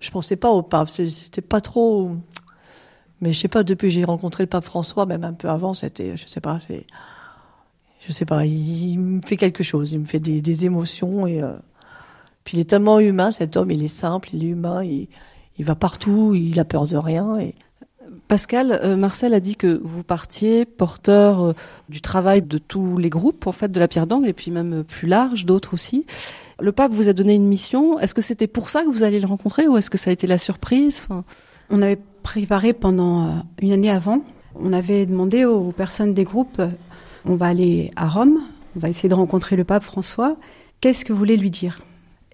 je 0.00 0.10
pensais 0.10 0.36
pas 0.36 0.50
au 0.50 0.62
pape. 0.62 0.88
C'était 0.88 1.40
pas 1.40 1.60
trop. 1.60 2.16
Mais 3.20 3.32
je 3.32 3.38
sais 3.38 3.48
pas, 3.48 3.62
depuis 3.62 3.88
que 3.88 3.94
j'ai 3.94 4.04
rencontré 4.04 4.42
le 4.42 4.48
pape 4.48 4.64
François, 4.64 5.06
même 5.06 5.24
un 5.24 5.32
peu 5.32 5.48
avant, 5.48 5.72
c'était, 5.72 6.16
je 6.16 6.26
sais 6.26 6.40
pas, 6.40 6.58
c'est, 6.60 6.86
je 8.00 8.12
sais 8.12 8.26
pas, 8.26 8.44
il, 8.44 8.98
me 8.98 9.20
fait 9.24 9.36
quelque 9.36 9.62
chose, 9.62 9.92
il 9.92 10.00
me 10.00 10.04
fait 10.04 10.20
des, 10.20 10.42
des 10.42 10.66
émotions 10.66 11.26
et, 11.26 11.40
euh, 11.40 11.54
puis 12.46 12.56
il 12.56 12.60
est 12.60 12.70
tellement 12.70 12.98
humain, 12.98 13.30
cet 13.30 13.58
homme, 13.58 13.70
il 13.70 13.82
est 13.82 13.88
simple, 13.88 14.30
il 14.32 14.44
est 14.44 14.48
humain, 14.48 14.82
il, 14.82 15.08
il 15.58 15.64
va 15.66 15.74
partout, 15.74 16.34
il 16.34 16.58
a 16.58 16.64
peur 16.64 16.86
de 16.86 16.96
rien 16.96 17.38
et, 17.38 17.54
Pascal, 18.28 18.80
euh, 18.82 18.96
Marcel 18.96 19.34
a 19.34 19.40
dit 19.40 19.56
que 19.56 19.80
vous 19.84 20.02
partiez 20.02 20.64
porteur 20.64 21.44
euh, 21.44 21.52
du 21.88 22.00
travail 22.00 22.42
de 22.42 22.58
tous 22.58 22.98
les 22.98 23.08
groupes, 23.08 23.46
en 23.46 23.52
fait, 23.52 23.70
de 23.70 23.78
la 23.78 23.86
pierre 23.86 24.06
d'angle, 24.06 24.28
et 24.28 24.32
puis 24.32 24.50
même 24.50 24.82
plus 24.82 25.06
large, 25.06 25.46
d'autres 25.46 25.74
aussi. 25.74 26.06
Le 26.58 26.72
pape 26.72 26.92
vous 26.92 27.08
a 27.08 27.12
donné 27.12 27.34
une 27.34 27.46
mission. 27.46 28.00
Est-ce 28.00 28.14
que 28.14 28.22
c'était 28.22 28.48
pour 28.48 28.68
ça 28.68 28.82
que 28.82 28.88
vous 28.88 29.04
alliez 29.04 29.20
le 29.20 29.26
rencontrer, 29.26 29.68
ou 29.68 29.76
est-ce 29.76 29.90
que 29.90 29.98
ça 29.98 30.10
a 30.10 30.12
été 30.12 30.26
la 30.26 30.38
surprise? 30.38 31.06
On 31.70 31.82
avait 31.82 32.00
préparé 32.22 32.72
pendant 32.72 33.26
euh, 33.26 33.30
une 33.60 33.72
année 33.72 33.90
avant. 33.90 34.22
On 34.56 34.72
avait 34.72 35.06
demandé 35.06 35.44
aux 35.44 35.70
personnes 35.70 36.14
des 36.14 36.24
groupes, 36.24 36.60
on 37.26 37.36
va 37.36 37.46
aller 37.46 37.92
à 37.94 38.08
Rome, 38.08 38.40
on 38.74 38.80
va 38.80 38.88
essayer 38.88 39.08
de 39.08 39.14
rencontrer 39.14 39.54
le 39.54 39.64
pape 39.64 39.82
François. 39.82 40.36
Qu'est-ce 40.80 41.04
que 41.04 41.12
vous 41.12 41.18
voulez 41.18 41.36
lui 41.36 41.50
dire? 41.50 41.80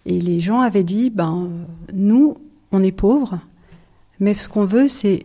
Et 0.06 0.20
les 0.20 0.40
gens 0.40 0.60
avaient 0.60 0.84
dit, 0.84 1.10
ben, 1.10 1.48
nous, 1.92 2.36
on 2.72 2.82
est 2.82 2.92
pauvres, 2.92 3.38
mais 4.20 4.34
ce 4.34 4.48
qu'on 4.48 4.64
veut, 4.64 4.88
c'est 4.88 5.24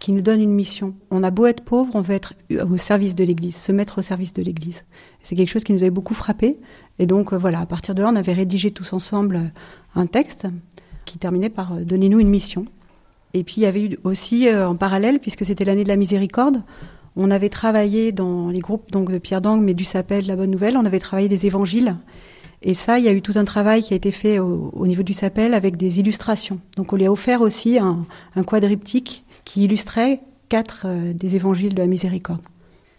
qui 0.00 0.12
nous 0.12 0.22
donne 0.22 0.40
une 0.40 0.54
mission. 0.54 0.94
On 1.10 1.22
a 1.22 1.30
beau 1.30 1.46
être 1.46 1.62
pauvre, 1.62 1.94
on 1.94 2.00
veut 2.00 2.14
être 2.14 2.32
au 2.68 2.78
service 2.78 3.14
de 3.14 3.22
l'Église, 3.22 3.54
se 3.54 3.70
mettre 3.70 3.98
au 3.98 4.02
service 4.02 4.32
de 4.32 4.42
l'Église. 4.42 4.82
C'est 5.22 5.36
quelque 5.36 5.50
chose 5.50 5.62
qui 5.62 5.74
nous 5.74 5.82
avait 5.82 5.90
beaucoup 5.90 6.14
frappé. 6.14 6.58
Et 6.98 7.06
donc 7.06 7.32
euh, 7.32 7.36
voilà, 7.36 7.60
à 7.60 7.66
partir 7.66 7.94
de 7.94 8.02
là, 8.02 8.08
on 8.10 8.16
avait 8.16 8.32
rédigé 8.32 8.70
tous 8.70 8.94
ensemble 8.94 9.36
euh, 9.36 9.44
un 9.94 10.06
texte 10.06 10.46
qui 11.04 11.18
terminait 11.18 11.50
par 11.50 11.74
euh, 11.74 11.84
donner 11.84 12.08
nous 12.08 12.18
une 12.18 12.30
mission. 12.30 12.64
Et 13.34 13.44
puis 13.44 13.56
il 13.58 13.60
y 13.60 13.66
avait 13.66 13.82
eu 13.82 13.98
aussi 14.02 14.52
en 14.52 14.74
parallèle, 14.74 15.20
puisque 15.20 15.44
c'était 15.44 15.64
l'année 15.64 15.84
de 15.84 15.88
la 15.88 15.94
miséricorde, 15.94 16.64
on 17.14 17.30
avait 17.30 17.48
travaillé 17.48 18.10
dans 18.10 18.48
les 18.48 18.58
groupes 18.58 18.90
donc 18.90 19.12
de 19.12 19.18
Pierre 19.18 19.40
d'Angle, 19.40 19.64
mais 19.64 19.74
du 19.74 19.84
Sapel, 19.84 20.26
la 20.26 20.34
Bonne 20.34 20.50
Nouvelle, 20.50 20.76
on 20.76 20.84
avait 20.84 20.98
travaillé 20.98 21.28
des 21.28 21.46
évangiles. 21.46 21.94
Et 22.62 22.74
ça, 22.74 22.98
il 22.98 23.04
y 23.04 23.08
a 23.08 23.12
eu 23.12 23.22
tout 23.22 23.32
un 23.36 23.44
travail 23.44 23.82
qui 23.82 23.94
a 23.94 23.96
été 23.96 24.10
fait 24.10 24.38
au, 24.38 24.86
niveau 24.86 25.02
du 25.02 25.14
Sapel 25.14 25.54
avec 25.54 25.76
des 25.76 25.98
illustrations. 25.98 26.60
Donc 26.76 26.92
on 26.92 26.96
lui 26.96 27.06
a 27.06 27.12
offert 27.12 27.40
aussi 27.40 27.78
un, 27.78 28.06
un 28.36 28.42
quadriptyque 28.42 29.24
qui 29.44 29.64
illustrait 29.64 30.20
quatre 30.48 30.82
euh, 30.84 31.12
des 31.14 31.36
évangiles 31.36 31.74
de 31.74 31.80
la 31.80 31.86
miséricorde. 31.86 32.40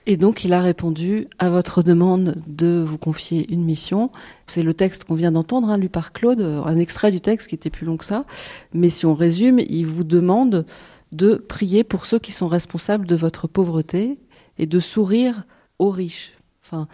Et 0.07 0.17
donc 0.17 0.43
il 0.43 0.53
a 0.53 0.61
répondu 0.61 1.27
à 1.37 1.51
votre 1.51 1.83
demande 1.83 2.41
de 2.47 2.83
vous 2.83 2.97
confier 2.97 3.53
une 3.53 3.63
mission. 3.63 4.09
C'est 4.47 4.63
le 4.63 4.73
texte 4.73 5.03
qu'on 5.03 5.13
vient 5.13 5.31
d'entendre, 5.31 5.69
hein, 5.69 5.77
lu 5.77 5.89
par 5.89 6.11
Claude, 6.11 6.41
un 6.41 6.79
extrait 6.79 7.11
du 7.11 7.21
texte 7.21 7.47
qui 7.49 7.55
était 7.55 7.69
plus 7.69 7.85
long 7.85 7.97
que 7.97 8.05
ça. 8.05 8.25
Mais 8.73 8.89
si 8.89 9.05
on 9.05 9.13
résume, 9.13 9.59
il 9.59 9.85
vous 9.85 10.03
demande 10.03 10.65
de 11.11 11.35
prier 11.35 11.83
pour 11.83 12.05
ceux 12.05 12.17
qui 12.17 12.31
sont 12.31 12.47
responsables 12.47 13.05
de 13.05 13.15
votre 13.15 13.47
pauvreté 13.47 14.17
et 14.57 14.65
de 14.65 14.79
sourire 14.79 15.43
aux 15.77 15.89
riches. 15.89 16.33
Enfin, 16.71 16.87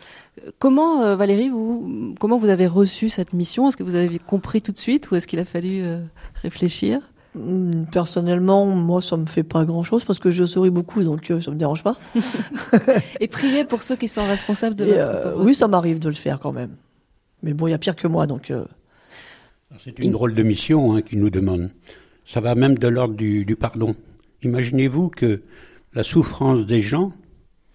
comment 0.57 1.03
euh, 1.03 1.15
Valérie, 1.15 1.49
vous, 1.49 2.15
comment 2.19 2.37
vous 2.37 2.49
avez 2.49 2.65
reçu 2.65 3.09
cette 3.09 3.33
mission? 3.33 3.67
Est-ce 3.67 3.77
que 3.77 3.83
vous 3.83 3.95
avez 3.95 4.17
compris 4.17 4.61
tout 4.61 4.71
de 4.71 4.77
suite 4.77 5.11
ou 5.11 5.15
est-ce 5.15 5.27
qu'il 5.27 5.39
a 5.39 5.45
fallu 5.45 5.83
euh, 5.83 6.01
réfléchir? 6.41 7.01
Hmm, 7.37 7.85
personnellement, 7.91 8.65
moi, 8.65 9.01
ça 9.01 9.15
me 9.15 9.27
fait 9.27 9.43
pas 9.43 9.63
grand-chose 9.63 10.05
parce 10.05 10.17
que 10.17 10.31
je 10.31 10.43
souris 10.43 10.71
beaucoup, 10.71 11.03
donc 11.03 11.29
euh, 11.29 11.39
ça 11.39 11.51
me 11.51 11.55
dérange 11.55 11.83
pas. 11.83 11.95
et 13.19 13.27
prier 13.27 13.63
pour 13.63 13.83
ceux 13.83 13.95
qui 13.95 14.07
sont 14.07 14.25
responsables 14.25 14.75
de 14.75 14.85
votre 14.85 14.97
euh, 14.97 15.35
Oui, 15.37 15.53
ça 15.53 15.67
m'arrive 15.67 15.99
de 15.99 16.09
le 16.09 16.15
faire 16.15 16.39
quand 16.39 16.51
même. 16.51 16.75
Mais 17.43 17.53
bon, 17.53 17.67
il 17.67 17.71
y 17.71 17.73
a 17.73 17.77
pire 17.77 17.95
que 17.95 18.07
moi, 18.07 18.25
donc. 18.25 18.49
Euh... 18.49 18.65
C'est 19.79 19.99
une 19.99 20.11
drôle 20.11 20.33
de 20.33 20.41
mission 20.41 20.95
hein, 20.95 21.01
qui 21.01 21.17
nous 21.17 21.29
demande. 21.29 21.71
Ça 22.25 22.41
va 22.41 22.55
même 22.55 22.77
de 22.77 22.87
l'ordre 22.87 23.13
du, 23.13 23.45
du, 23.45 23.55
pardon. 23.55 23.95
Imaginez-vous 24.41 25.09
que 25.09 25.41
la 25.93 26.03
souffrance 26.03 26.65
des 26.65 26.81
gens, 26.81 27.11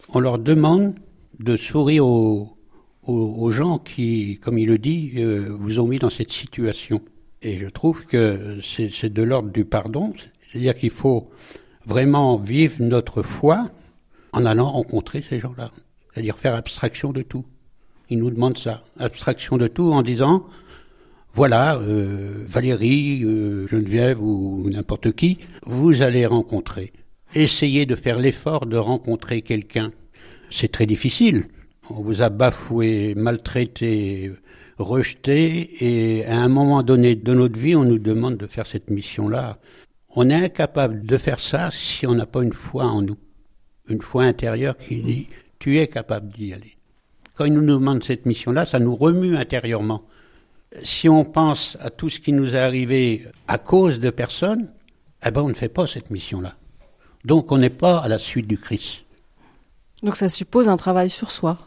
on 0.08 0.18
leur 0.18 0.38
demande 0.38 0.94
de 1.42 1.56
sourire 1.56 2.06
aux, 2.06 3.50
gens 3.50 3.78
qui, 3.78 4.38
comme 4.40 4.58
il 4.58 4.68
le 4.68 4.78
dit, 4.78 5.12
euh, 5.16 5.48
vous 5.50 5.80
ont 5.80 5.86
mis 5.86 5.98
dans 5.98 6.10
cette 6.10 6.30
situation. 6.30 7.02
Et 7.42 7.58
je 7.58 7.66
trouve 7.66 8.06
que 8.06 8.58
c'est 8.62 9.12
de 9.12 9.22
l'ordre 9.22 9.50
du 9.50 9.64
pardon, 9.64 10.12
c'est-à-dire 10.50 10.74
qu'il 10.74 10.90
faut 10.90 11.28
vraiment 11.84 12.36
vivre 12.36 12.76
notre 12.80 13.22
foi 13.22 13.68
en 14.32 14.46
allant 14.46 14.70
rencontrer 14.70 15.22
ces 15.28 15.40
gens-là, 15.40 15.70
c'est-à-dire 16.12 16.38
faire 16.38 16.54
abstraction 16.54 17.12
de 17.12 17.22
tout. 17.22 17.44
Il 18.08 18.18
nous 18.18 18.30
demande 18.30 18.56
ça, 18.58 18.84
abstraction 18.98 19.56
de 19.56 19.66
tout 19.66 19.92
en 19.92 20.02
disant, 20.02 20.46
voilà, 21.34 21.76
euh, 21.76 22.44
Valérie, 22.46 23.24
euh, 23.24 23.66
Geneviève 23.66 24.22
ou 24.22 24.68
n'importe 24.70 25.12
qui, 25.12 25.38
vous 25.66 26.02
allez 26.02 26.26
rencontrer. 26.26 26.92
Essayez 27.34 27.86
de 27.86 27.96
faire 27.96 28.18
l'effort 28.18 28.66
de 28.66 28.76
rencontrer 28.76 29.42
quelqu'un. 29.42 29.92
C'est 30.54 30.70
très 30.70 30.86
difficile. 30.86 31.46
On 31.88 32.02
vous 32.02 32.20
a 32.20 32.28
bafoué, 32.28 33.14
maltraité, 33.16 34.32
rejetés 34.78 35.70
et 35.80 36.26
à 36.26 36.40
un 36.40 36.48
moment 36.48 36.82
donné 36.82 37.16
de 37.16 37.32
notre 37.32 37.58
vie, 37.58 37.74
on 37.74 37.84
nous 37.84 37.98
demande 37.98 38.36
de 38.36 38.46
faire 38.46 38.66
cette 38.66 38.90
mission-là. 38.90 39.58
On 40.14 40.28
est 40.28 40.34
incapable 40.34 41.06
de 41.06 41.16
faire 41.16 41.40
ça 41.40 41.70
si 41.72 42.06
on 42.06 42.14
n'a 42.14 42.26
pas 42.26 42.42
une 42.42 42.52
foi 42.52 42.84
en 42.84 43.00
nous, 43.00 43.16
une 43.88 44.02
foi 44.02 44.24
intérieure 44.24 44.76
qui 44.76 45.00
dit 45.00 45.28
tu 45.58 45.78
es 45.78 45.88
capable 45.88 46.28
d'y 46.28 46.52
aller. 46.52 46.76
Quand 47.34 47.46
ils 47.46 47.54
nous 47.54 47.64
demandent 47.64 48.04
cette 48.04 48.26
mission-là, 48.26 48.66
ça 48.66 48.78
nous 48.78 48.94
remue 48.94 49.36
intérieurement. 49.36 50.02
Si 50.82 51.08
on 51.08 51.24
pense 51.24 51.78
à 51.80 51.88
tout 51.88 52.10
ce 52.10 52.20
qui 52.20 52.32
nous 52.32 52.54
est 52.54 52.58
arrivé 52.58 53.26
à 53.48 53.56
cause 53.56 54.00
de 54.00 54.10
personnes, 54.10 54.70
eh 55.24 55.30
ben 55.30 55.40
on 55.40 55.48
ne 55.48 55.54
fait 55.54 55.70
pas 55.70 55.86
cette 55.86 56.10
mission-là. 56.10 56.56
Donc 57.24 57.52
on 57.52 57.58
n'est 57.58 57.70
pas 57.70 57.98
à 57.98 58.08
la 58.08 58.18
suite 58.18 58.46
du 58.46 58.58
Christ. 58.58 59.04
Donc 60.02 60.16
ça 60.16 60.28
suppose 60.28 60.68
un 60.68 60.76
travail 60.76 61.10
sur 61.10 61.30
soi. 61.30 61.58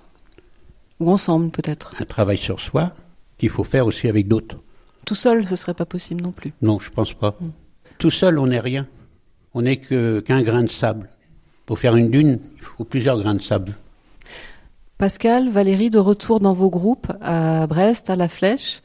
Ou 0.99 1.11
ensemble 1.11 1.51
peut-être. 1.51 1.93
Un 1.99 2.05
travail 2.05 2.37
sur 2.37 2.59
soi 2.59 2.91
qu'il 3.37 3.49
faut 3.49 3.63
faire 3.63 3.85
aussi 3.85 4.07
avec 4.07 4.27
d'autres. 4.27 4.57
Tout 5.05 5.15
seul, 5.15 5.45
ce 5.45 5.55
serait 5.55 5.73
pas 5.73 5.85
possible 5.85 6.21
non 6.21 6.31
plus. 6.31 6.53
Non, 6.61 6.79
je 6.79 6.89
pense 6.89 7.13
pas. 7.13 7.35
Mm. 7.39 7.49
Tout 7.97 8.11
seul, 8.11 8.39
on 8.39 8.47
n'est 8.47 8.59
rien. 8.59 8.87
On 9.53 9.61
n'est 9.61 9.77
qu'un 9.77 10.41
grain 10.41 10.63
de 10.63 10.69
sable. 10.69 11.09
Pour 11.65 11.79
faire 11.79 11.95
une 11.95 12.09
dune, 12.09 12.39
il 12.57 12.61
faut 12.61 12.83
plusieurs 12.83 13.19
grains 13.19 13.35
de 13.35 13.41
sable. 13.41 13.75
Pascal, 14.97 15.49
Valérie, 15.49 15.89
de 15.89 15.99
retour 15.99 16.39
dans 16.39 16.53
vos 16.53 16.69
groupes 16.69 17.11
à 17.21 17.67
Brest, 17.67 18.09
à 18.09 18.15
La 18.15 18.27
Flèche. 18.27 18.81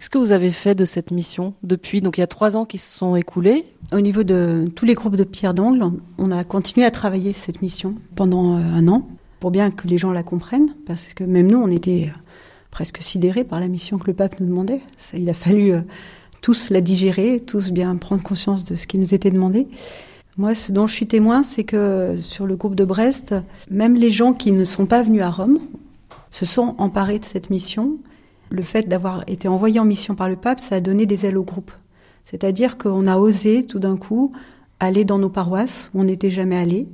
Qu'est-ce 0.00 0.08
que 0.08 0.16
vous 0.16 0.32
avez 0.32 0.48
fait 0.48 0.74
de 0.74 0.86
cette 0.86 1.10
mission 1.10 1.52
depuis 1.62 2.00
Donc 2.00 2.16
il 2.16 2.22
y 2.22 2.24
a 2.24 2.26
trois 2.26 2.56
ans 2.56 2.64
qui 2.64 2.78
se 2.78 2.96
sont 2.96 3.16
écoulés. 3.16 3.66
Au 3.92 4.00
niveau 4.00 4.22
de 4.22 4.72
tous 4.74 4.86
les 4.86 4.94
groupes 4.94 5.16
de 5.16 5.24
Pierre 5.24 5.52
d'Angle, 5.52 5.90
on 6.16 6.30
a 6.30 6.42
continué 6.42 6.86
à 6.86 6.90
travailler 6.90 7.34
cette 7.34 7.60
mission 7.60 7.96
pendant 8.16 8.56
euh, 8.56 8.62
un 8.62 8.88
an 8.88 9.06
pour 9.40 9.50
bien 9.50 9.70
que 9.70 9.86
les 9.86 9.98
gens 9.98 10.10
la 10.10 10.22
comprennent, 10.22 10.74
parce 10.86 11.04
que 11.14 11.22
même 11.22 11.48
nous, 11.48 11.58
on 11.58 11.68
était 11.68 12.10
presque 12.70 13.02
sidérés 13.02 13.44
par 13.44 13.60
la 13.60 13.68
mission 13.68 13.98
que 13.98 14.06
le 14.06 14.14
pape 14.14 14.40
nous 14.40 14.46
demandait. 14.46 14.80
il 15.12 15.28
a 15.28 15.34
fallu 15.34 15.74
euh, 15.74 15.82
tous 16.40 16.70
la 16.70 16.80
digérer, 16.80 17.38
tous 17.38 17.70
bien 17.70 17.94
prendre 17.96 18.22
conscience 18.22 18.64
de 18.64 18.76
ce 18.76 18.86
qui 18.86 18.98
nous 18.98 19.12
était 19.12 19.30
demandé. 19.30 19.68
Moi, 20.38 20.54
ce 20.54 20.72
dont 20.72 20.86
je 20.86 20.94
suis 20.94 21.08
témoin, 21.08 21.42
c'est 21.42 21.64
que 21.64 22.16
sur 22.22 22.46
le 22.46 22.56
groupe 22.56 22.74
de 22.74 22.86
Brest, 22.86 23.34
même 23.70 23.96
les 23.96 24.10
gens 24.10 24.32
qui 24.32 24.50
ne 24.50 24.64
sont 24.64 24.86
pas 24.86 25.02
venus 25.02 25.20
à 25.20 25.28
Rome 25.28 25.58
se 26.30 26.46
sont 26.46 26.74
emparés 26.78 27.18
de 27.18 27.26
cette 27.26 27.50
mission. 27.50 27.98
Le 28.50 28.62
fait 28.62 28.88
d'avoir 28.88 29.24
été 29.26 29.48
envoyé 29.48 29.80
en 29.80 29.84
mission 29.84 30.14
par 30.14 30.28
le 30.28 30.36
pape, 30.36 30.60
ça 30.60 30.76
a 30.76 30.80
donné 30.80 31.06
des 31.06 31.26
ailes 31.26 31.38
au 31.38 31.44
groupe. 31.44 31.70
C'est-à-dire 32.24 32.78
qu'on 32.78 33.06
a 33.06 33.16
osé 33.16 33.64
tout 33.64 33.78
d'un 33.78 33.96
coup 33.96 34.32
aller 34.78 35.04
dans 35.04 35.18
nos 35.18 35.30
paroisses 35.30 35.90
où 35.94 36.00
on 36.00 36.04
n'était 36.04 36.30
jamais 36.30 36.56
allé 36.56 36.88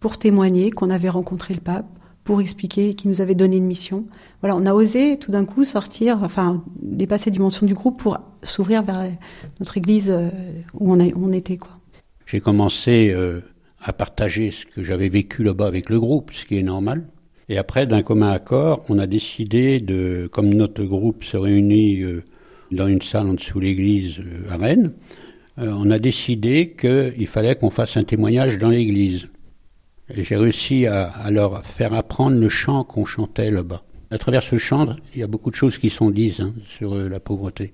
pour 0.00 0.18
témoigner 0.18 0.70
qu'on 0.70 0.90
avait 0.90 1.08
rencontré 1.08 1.54
le 1.54 1.60
pape, 1.60 1.86
pour 2.24 2.40
expliquer 2.40 2.94
qu'il 2.94 3.10
nous 3.10 3.20
avait 3.20 3.34
donné 3.34 3.56
une 3.56 3.66
mission. 3.66 4.04
Voilà, 4.42 4.54
on 4.54 4.66
a 4.66 4.74
osé 4.74 5.18
tout 5.18 5.30
d'un 5.30 5.44
coup 5.44 5.64
sortir, 5.64 6.20
enfin 6.22 6.62
dépasser 6.82 7.30
la 7.30 7.34
dimension 7.34 7.66
du 7.66 7.74
groupe 7.74 7.98
pour 7.98 8.18
s'ouvrir 8.42 8.82
vers 8.82 9.10
notre 9.60 9.78
église 9.78 10.10
euh, 10.10 10.28
où 10.74 10.92
on, 10.92 11.32
était 11.32 11.58
j'ai 12.26 12.40
commencé 12.40 13.10
euh, 13.10 13.40
à 13.80 13.94
partager 13.94 14.50
ce 14.50 14.66
que 14.66 14.82
j'avais 14.82 15.08
vécu 15.08 15.42
là-bas 15.42 15.66
avec 15.66 15.88
le 15.88 15.98
groupe, 15.98 16.30
ce 16.32 16.44
qui 16.44 16.58
est 16.58 16.62
normal. 16.62 17.06
Et 17.48 17.58
après, 17.58 17.86
d'un 17.86 18.02
commun 18.02 18.30
accord, 18.30 18.84
on 18.88 18.98
a 18.98 19.06
décidé 19.06 19.80
de, 19.80 20.28
comme 20.30 20.52
notre 20.52 20.84
groupe 20.84 21.24
se 21.24 21.36
réunit 21.36 22.00
euh, 22.00 22.22
dans 22.70 22.86
une 22.88 23.00
salle 23.00 23.28
en 23.28 23.34
dessous 23.34 23.60
l'église 23.60 24.18
euh, 24.18 24.50
à 24.52 24.56
Rennes, 24.56 24.92
on 25.60 25.90
a 25.90 25.98
décidé 25.98 26.76
qu'il 26.80 27.26
fallait 27.26 27.56
qu'on 27.56 27.70
fasse 27.70 27.96
un 27.96 28.04
témoignage 28.04 28.58
dans 28.58 28.68
l'église. 28.68 29.26
Et 30.14 30.22
j'ai 30.22 30.36
réussi 30.36 30.86
à, 30.86 31.28
leur 31.32 31.66
faire 31.66 31.94
apprendre 31.94 32.38
le 32.38 32.48
chant 32.48 32.84
qu'on 32.84 33.04
chantait 33.04 33.50
là-bas. 33.50 33.82
À 34.12 34.18
travers 34.18 34.44
ce 34.44 34.56
chant, 34.56 34.94
il 35.14 35.20
y 35.20 35.24
a 35.24 35.26
beaucoup 35.26 35.50
de 35.50 35.56
choses 35.56 35.76
qui 35.76 35.90
sont 35.90 36.12
dites 36.12 36.38
hein, 36.38 36.54
sur 36.64 36.94
la 36.94 37.18
pauvreté. 37.18 37.72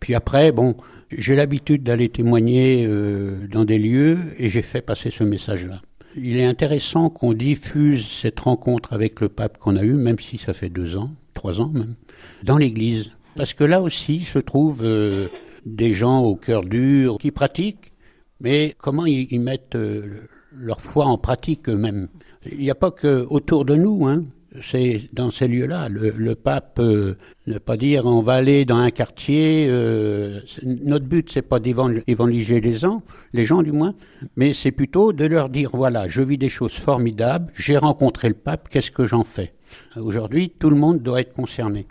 Puis 0.00 0.14
après, 0.14 0.50
bon, 0.52 0.76
j'ai 1.16 1.36
l'habitude 1.36 1.82
d'aller 1.82 2.08
témoigner 2.08 2.84
euh, 2.86 3.46
dans 3.50 3.64
des 3.64 3.78
lieux 3.78 4.18
et 4.38 4.48
j'ai 4.48 4.62
fait 4.62 4.82
passer 4.82 5.10
ce 5.10 5.24
message-là. 5.24 5.80
Il 6.20 6.36
est 6.36 6.44
intéressant 6.44 7.10
qu'on 7.10 7.32
diffuse 7.32 8.06
cette 8.06 8.40
rencontre 8.40 8.92
avec 8.92 9.20
le 9.20 9.28
pape 9.28 9.58
qu'on 9.58 9.76
a 9.76 9.82
eue, 9.82 9.94
même 9.94 10.18
si 10.18 10.38
ça 10.38 10.52
fait 10.52 10.68
deux 10.68 10.96
ans, 10.96 11.10
trois 11.34 11.60
ans 11.60 11.70
même, 11.72 11.94
dans 12.42 12.58
l'Église. 12.58 13.10
Parce 13.36 13.54
que 13.54 13.64
là 13.64 13.82
aussi 13.82 14.20
se 14.20 14.38
trouvent 14.38 14.82
euh, 14.82 15.28
des 15.64 15.92
gens 15.92 16.22
au 16.22 16.34
cœur 16.34 16.64
dur 16.64 17.18
qui 17.18 17.30
pratiquent, 17.30 17.92
mais 18.40 18.74
comment 18.78 19.06
ils, 19.06 19.40
mettent 19.40 19.76
euh, 19.76 20.28
leur 20.52 20.80
foi 20.80 21.06
en 21.06 21.18
pratique 21.18 21.68
eux-mêmes. 21.68 22.08
Il 22.50 22.58
n'y 22.58 22.70
a 22.70 22.74
pas 22.74 22.90
que 22.90 23.26
autour 23.28 23.64
de 23.64 23.74
nous, 23.74 24.06
hein 24.06 24.24
c'est 24.62 25.08
dans 25.12 25.30
ces 25.30 25.48
lieux-là. 25.48 25.88
Le, 25.88 26.34
pape 26.34 26.78
euh, 26.78 27.16
ne 27.46 27.58
pas 27.58 27.76
dire 27.76 28.06
on 28.06 28.22
va 28.22 28.34
aller 28.34 28.64
dans 28.64 28.76
un 28.76 28.90
quartier. 28.90 29.66
Euh, 29.68 30.40
notre 30.62 31.06
but 31.06 31.30
c'est 31.30 31.42
pas 31.42 31.60
d'évangéliser 31.60 32.60
les 32.60 32.74
gens, 32.74 33.02
les 33.32 33.44
gens 33.44 33.62
du 33.62 33.72
moins, 33.72 33.94
mais 34.36 34.54
c'est 34.54 34.72
plutôt 34.72 35.12
de 35.12 35.24
leur 35.24 35.48
dire 35.48 35.70
voilà, 35.72 36.08
je 36.08 36.22
vis 36.22 36.38
des 36.38 36.48
choses 36.48 36.74
formidables, 36.74 37.52
j'ai 37.54 37.76
rencontré 37.76 38.28
le 38.28 38.34
pape, 38.34 38.68
qu'est-ce 38.68 38.90
que 38.90 39.06
j'en 39.06 39.24
fais? 39.24 39.52
Aujourd'hui, 39.96 40.50
tout 40.58 40.70
le 40.70 40.76
monde 40.76 41.00
doit 41.02 41.20
être 41.20 41.32
concerné. 41.32 41.86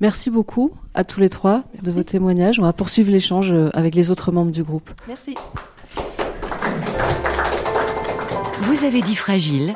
Merci 0.00 0.30
beaucoup 0.30 0.72
à 0.94 1.04
tous 1.04 1.20
les 1.20 1.30
trois 1.30 1.62
de 1.82 1.90
vos 1.90 2.02
témoignages. 2.02 2.60
On 2.60 2.64
va 2.64 2.74
poursuivre 2.74 3.10
l'échange 3.10 3.50
euh, 3.52 3.70
avec 3.72 3.94
les 3.94 4.10
autres 4.10 4.30
membres 4.30 4.52
du 4.52 4.62
groupe. 4.62 4.90
Merci. 5.08 5.34
Vous 8.60 8.84
avez 8.84 9.00
dit 9.00 9.16
fragile 9.16 9.74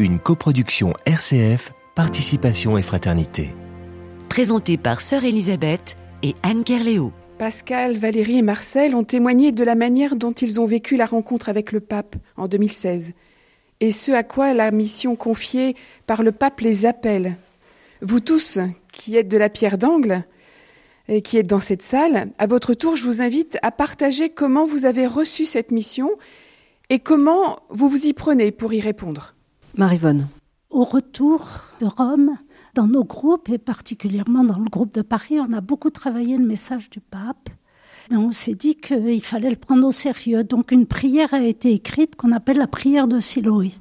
une 0.00 0.18
coproduction 0.18 0.94
RCF, 1.04 1.74
Participation 1.94 2.78
et 2.78 2.82
Fraternité. 2.82 3.50
Présentée 4.30 4.78
par 4.78 5.02
Sœur 5.02 5.24
Elisabeth 5.24 5.98
et 6.22 6.34
Anne 6.42 6.64
Kerléo. 6.64 7.12
Pascal, 7.38 7.98
Valérie 7.98 8.38
et 8.38 8.42
Marcel 8.42 8.94
ont 8.94 9.04
témoigné 9.04 9.52
de 9.52 9.62
la 9.62 9.74
manière 9.74 10.16
dont 10.16 10.32
ils 10.32 10.58
ont 10.58 10.64
vécu 10.64 10.96
la 10.96 11.04
rencontre 11.04 11.50
avec 11.50 11.70
le 11.70 11.80
pape 11.80 12.16
en 12.38 12.48
2016 12.48 13.12
et 13.80 13.90
ce 13.90 14.12
à 14.12 14.22
quoi 14.22 14.54
la 14.54 14.70
mission 14.70 15.16
confiée 15.16 15.76
par 16.06 16.22
le 16.22 16.32
pape 16.32 16.60
les 16.60 16.86
appelle. 16.86 17.36
Vous 18.00 18.20
tous 18.20 18.58
qui 18.92 19.16
êtes 19.16 19.28
de 19.28 19.36
la 19.36 19.50
pierre 19.50 19.76
d'angle 19.76 20.24
et 21.08 21.20
qui 21.20 21.36
êtes 21.36 21.46
dans 21.46 21.60
cette 21.60 21.82
salle, 21.82 22.30
à 22.38 22.46
votre 22.46 22.72
tour, 22.72 22.96
je 22.96 23.04
vous 23.04 23.20
invite 23.20 23.58
à 23.62 23.70
partager 23.70 24.30
comment 24.30 24.64
vous 24.64 24.86
avez 24.86 25.06
reçu 25.06 25.44
cette 25.44 25.72
mission 25.72 26.10
et 26.88 27.00
comment 27.00 27.58
vous 27.68 27.88
vous 27.88 28.06
y 28.06 28.14
prenez 28.14 28.50
pour 28.50 28.72
y 28.72 28.80
répondre. 28.80 29.34
Marivonne. 29.76 30.28
Au 30.70 30.84
retour 30.84 31.64
de 31.80 31.86
Rome, 31.86 32.36
dans 32.74 32.86
nos 32.86 33.04
groupes 33.04 33.48
et 33.48 33.58
particulièrement 33.58 34.44
dans 34.44 34.58
le 34.58 34.68
groupe 34.70 34.94
de 34.94 35.02
Paris, 35.02 35.38
on 35.40 35.52
a 35.52 35.60
beaucoup 35.60 35.90
travaillé 35.90 36.36
le 36.36 36.46
message 36.46 36.90
du 36.90 37.00
pape. 37.00 37.50
On 38.10 38.30
s'est 38.32 38.54
dit 38.54 38.76
qu'il 38.76 39.22
fallait 39.22 39.50
le 39.50 39.56
prendre 39.56 39.86
au 39.86 39.92
sérieux. 39.92 40.44
Donc 40.44 40.72
une 40.72 40.86
prière 40.86 41.32
a 41.32 41.42
été 41.42 41.72
écrite 41.72 42.16
qu'on 42.16 42.32
appelle 42.32 42.58
la 42.58 42.66
prière 42.66 43.06
de 43.06 43.20
Siloé. 43.20 43.72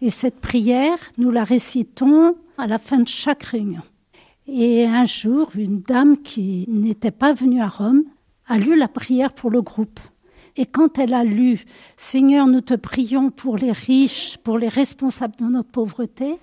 Et 0.00 0.10
cette 0.10 0.40
prière, 0.40 0.98
nous 1.18 1.30
la 1.30 1.44
récitons 1.44 2.34
à 2.56 2.66
la 2.66 2.78
fin 2.78 2.98
de 2.98 3.08
chaque 3.08 3.44
réunion. 3.44 3.82
Et 4.46 4.86
un 4.86 5.04
jour, 5.04 5.50
une 5.54 5.80
dame 5.80 6.16
qui 6.18 6.66
n'était 6.68 7.10
pas 7.10 7.32
venue 7.32 7.60
à 7.60 7.68
Rome 7.68 8.04
a 8.48 8.58
lu 8.58 8.76
la 8.76 8.88
prière 8.88 9.32
pour 9.32 9.50
le 9.50 9.62
groupe. 9.62 10.00
Et 10.60 10.66
quand 10.66 10.98
elle 10.98 11.14
a 11.14 11.24
lu 11.24 11.64
Seigneur, 11.96 12.46
nous 12.46 12.60
te 12.60 12.74
prions 12.74 13.30
pour 13.30 13.56
les 13.56 13.72
riches, 13.72 14.36
pour 14.44 14.58
les 14.58 14.68
responsables 14.68 15.36
de 15.36 15.46
notre 15.46 15.70
pauvreté, 15.70 16.38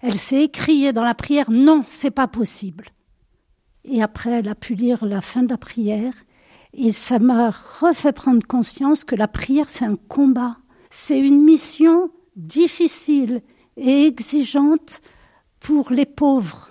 elle 0.00 0.14
s'est 0.14 0.44
écriée 0.44 0.94
dans 0.94 1.04
la 1.04 1.14
prière 1.14 1.50
Non, 1.50 1.84
c'est 1.86 2.10
pas 2.10 2.28
possible. 2.28 2.86
Et 3.84 4.02
après, 4.02 4.30
elle 4.30 4.48
a 4.48 4.54
pu 4.54 4.74
lire 4.74 5.04
la 5.04 5.20
fin 5.20 5.42
de 5.42 5.50
la 5.50 5.58
prière 5.58 6.14
et 6.72 6.92
ça 6.92 7.18
m'a 7.18 7.50
refait 7.50 8.14
prendre 8.14 8.46
conscience 8.46 9.04
que 9.04 9.14
la 9.14 9.28
prière, 9.28 9.68
c'est 9.68 9.84
un 9.84 9.96
combat. 9.96 10.56
C'est 10.88 11.18
une 11.18 11.44
mission 11.44 12.10
difficile 12.36 13.42
et 13.76 14.06
exigeante 14.06 15.02
pour 15.60 15.92
les 15.92 16.06
pauvres 16.06 16.67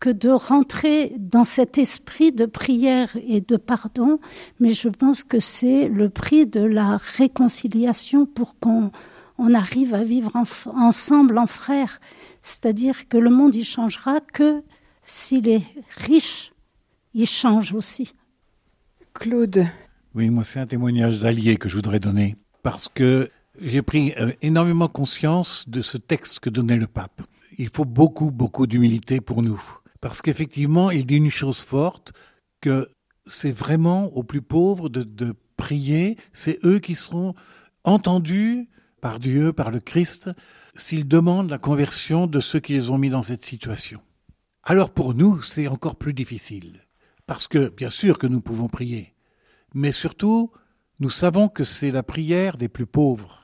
que 0.00 0.10
de 0.10 0.30
rentrer 0.30 1.14
dans 1.18 1.44
cet 1.44 1.78
esprit 1.78 2.32
de 2.32 2.46
prière 2.46 3.16
et 3.26 3.40
de 3.40 3.56
pardon, 3.56 4.18
mais 4.60 4.70
je 4.70 4.88
pense 4.88 5.24
que 5.24 5.40
c'est 5.40 5.88
le 5.88 6.10
prix 6.10 6.46
de 6.46 6.60
la 6.60 6.98
réconciliation 6.98 8.26
pour 8.26 8.58
qu'on 8.58 8.90
on 9.38 9.54
arrive 9.54 9.94
à 9.94 10.04
vivre 10.04 10.32
ensemble 10.74 11.38
en 11.38 11.46
frères. 11.46 12.00
C'est-à-dire 12.42 13.08
que 13.08 13.16
le 13.16 13.30
monde 13.30 13.54
y 13.54 13.64
changera 13.64 14.20
que 14.20 14.62
s'il 15.02 15.48
est 15.48 15.64
riche, 15.96 16.52
il 17.14 17.26
change 17.26 17.72
aussi. 17.72 18.14
Claude. 19.12 19.66
Oui, 20.14 20.30
moi 20.30 20.44
c'est 20.44 20.60
un 20.60 20.66
témoignage 20.66 21.20
d'allié 21.20 21.56
que 21.56 21.68
je 21.68 21.76
voudrais 21.76 22.00
donner 22.00 22.36
parce 22.62 22.88
que 22.88 23.30
j'ai 23.60 23.82
pris 23.82 24.12
euh, 24.18 24.32
énormément 24.42 24.88
conscience 24.88 25.68
de 25.68 25.82
ce 25.82 25.96
texte 25.96 26.40
que 26.40 26.50
donnait 26.50 26.76
le 26.76 26.86
pape. 26.86 27.22
Il 27.58 27.68
faut 27.68 27.84
beaucoup, 27.84 28.30
beaucoup 28.30 28.66
d'humilité 28.66 29.20
pour 29.20 29.42
nous. 29.42 29.62
Parce 30.04 30.20
qu'effectivement, 30.20 30.90
il 30.90 31.06
dit 31.06 31.16
une 31.16 31.30
chose 31.30 31.60
forte, 31.60 32.12
que 32.60 32.90
c'est 33.24 33.52
vraiment 33.52 34.14
aux 34.14 34.22
plus 34.22 34.42
pauvres 34.42 34.90
de, 34.90 35.34
prier, 35.56 36.18
c'est 36.34 36.58
eux 36.62 36.78
qui 36.78 36.94
seront 36.94 37.34
entendus 37.84 38.68
par 39.00 39.18
Dieu, 39.18 39.54
par 39.54 39.70
le 39.70 39.80
Christ, 39.80 40.30
s'ils 40.74 41.08
demandent 41.08 41.48
la 41.48 41.56
conversion 41.56 42.26
de 42.26 42.38
ceux 42.38 42.60
qui 42.60 42.74
les 42.74 42.90
ont 42.90 42.98
mis 42.98 43.08
dans 43.08 43.22
cette 43.22 43.46
situation. 43.46 44.02
Alors 44.62 44.90
pour 44.90 45.14
nous, 45.14 45.40
c'est 45.40 45.68
encore 45.68 45.96
plus 45.96 46.12
difficile. 46.12 46.82
Parce 47.26 47.48
que, 47.48 47.70
bien 47.70 47.88
sûr 47.88 48.18
que 48.18 48.26
nous 48.26 48.42
pouvons 48.42 48.68
prier, 48.68 49.14
mais 49.72 49.90
surtout, 49.90 50.52
nous 51.00 51.08
savons 51.08 51.48
que 51.48 51.64
c'est 51.64 51.90
la 51.90 52.02
prière 52.02 52.58
des 52.58 52.68
plus 52.68 52.84
pauvres, 52.84 53.40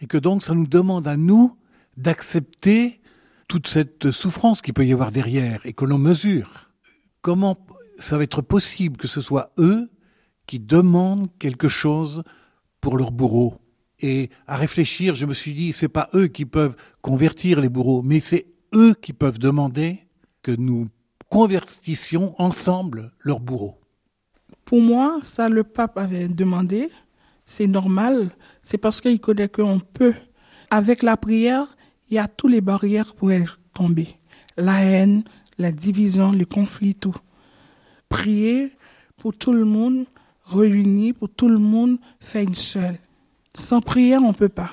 et 0.00 0.06
que 0.06 0.18
donc 0.18 0.42
ça 0.42 0.54
nous 0.54 0.66
demande 0.66 1.08
à 1.08 1.16
nous 1.16 1.56
d'accepter 1.96 3.00
toute 3.48 3.68
cette 3.68 4.10
souffrance 4.10 4.62
qu'il 4.62 4.74
peut 4.74 4.86
y 4.86 4.92
avoir 4.92 5.12
derrière, 5.12 5.64
et 5.64 5.72
que 5.72 5.84
l'on 5.84 5.98
mesure. 5.98 6.70
Comment 7.22 7.56
ça 7.98 8.16
va 8.16 8.24
être 8.24 8.42
possible 8.42 8.96
que 8.96 9.08
ce 9.08 9.20
soit 9.20 9.52
eux 9.58 9.90
qui 10.46 10.58
demandent 10.58 11.28
quelque 11.38 11.68
chose 11.68 12.22
pour 12.80 12.96
leur 12.96 13.12
bourreau? 13.12 13.60
Et 14.00 14.30
à 14.46 14.56
réfléchir, 14.56 15.14
je 15.14 15.24
me 15.24 15.34
suis 15.34 15.54
dit, 15.54 15.72
c'est 15.72 15.88
pas 15.88 16.08
eux 16.14 16.26
qui 16.26 16.44
peuvent 16.44 16.76
convertir 17.00 17.60
les 17.60 17.68
bourreaux, 17.68 18.02
mais 18.02 18.20
c'est 18.20 18.46
eux 18.74 18.94
qui 19.00 19.12
peuvent 19.12 19.38
demander 19.38 20.00
que 20.42 20.50
nous 20.50 20.88
convertissions 21.30 22.34
ensemble 22.40 23.12
leurs 23.20 23.40
bourreaux. 23.40 23.80
Pour 24.64 24.80
moi, 24.80 25.18
ça, 25.22 25.48
le 25.48 25.64
pape 25.64 25.96
avait 25.98 26.28
demandé. 26.28 26.90
C'est 27.44 27.66
normal. 27.66 28.30
C'est 28.62 28.78
parce 28.78 29.00
qu'il 29.00 29.20
connaît 29.20 29.48
qu'on 29.48 29.78
peut. 29.80 30.14
Avec 30.70 31.02
la 31.02 31.16
prière, 31.16 31.76
il 32.14 32.18
y 32.18 32.20
a 32.20 32.28
toutes 32.28 32.52
les 32.52 32.60
barrières 32.60 33.12
pour 33.12 33.32
tomber. 33.72 34.06
La 34.56 34.84
haine, 34.84 35.24
la 35.58 35.72
division, 35.72 36.30
le 36.30 36.44
conflit, 36.44 36.94
tout. 36.94 37.16
Prier 38.08 38.70
pour 39.16 39.34
tout 39.34 39.52
le 39.52 39.64
monde, 39.64 40.04
réuni 40.46 41.12
pour 41.12 41.28
tout 41.28 41.48
le 41.48 41.58
monde, 41.58 41.98
fait 42.20 42.44
une 42.44 42.54
seule. 42.54 42.98
Sans 43.56 43.80
prière, 43.80 44.20
on 44.22 44.32
peut 44.32 44.48
pas. 44.48 44.70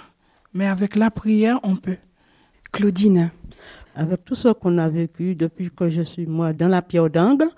Mais 0.54 0.68
avec 0.68 0.96
la 0.96 1.10
prière, 1.10 1.60
on 1.64 1.78
peut. 1.78 1.98
Claudine. 2.72 3.32
Avec 3.96 4.24
tout 4.24 4.36
ce 4.36 4.50
qu'on 4.50 4.78
a 4.78 4.88
vécu 4.88 5.34
depuis 5.34 5.72
que 5.72 5.90
je 5.90 6.04
suis 6.04 6.28
moi 6.28 6.54
dans 6.54 6.68
la 6.68 6.84
pierre 6.84 7.10
d'angle, 7.10 7.50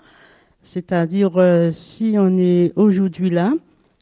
c'est-à-dire 0.62 1.36
euh, 1.36 1.72
si 1.72 2.14
on 2.18 2.38
est 2.38 2.72
aujourd'hui 2.74 3.28
là, 3.28 3.52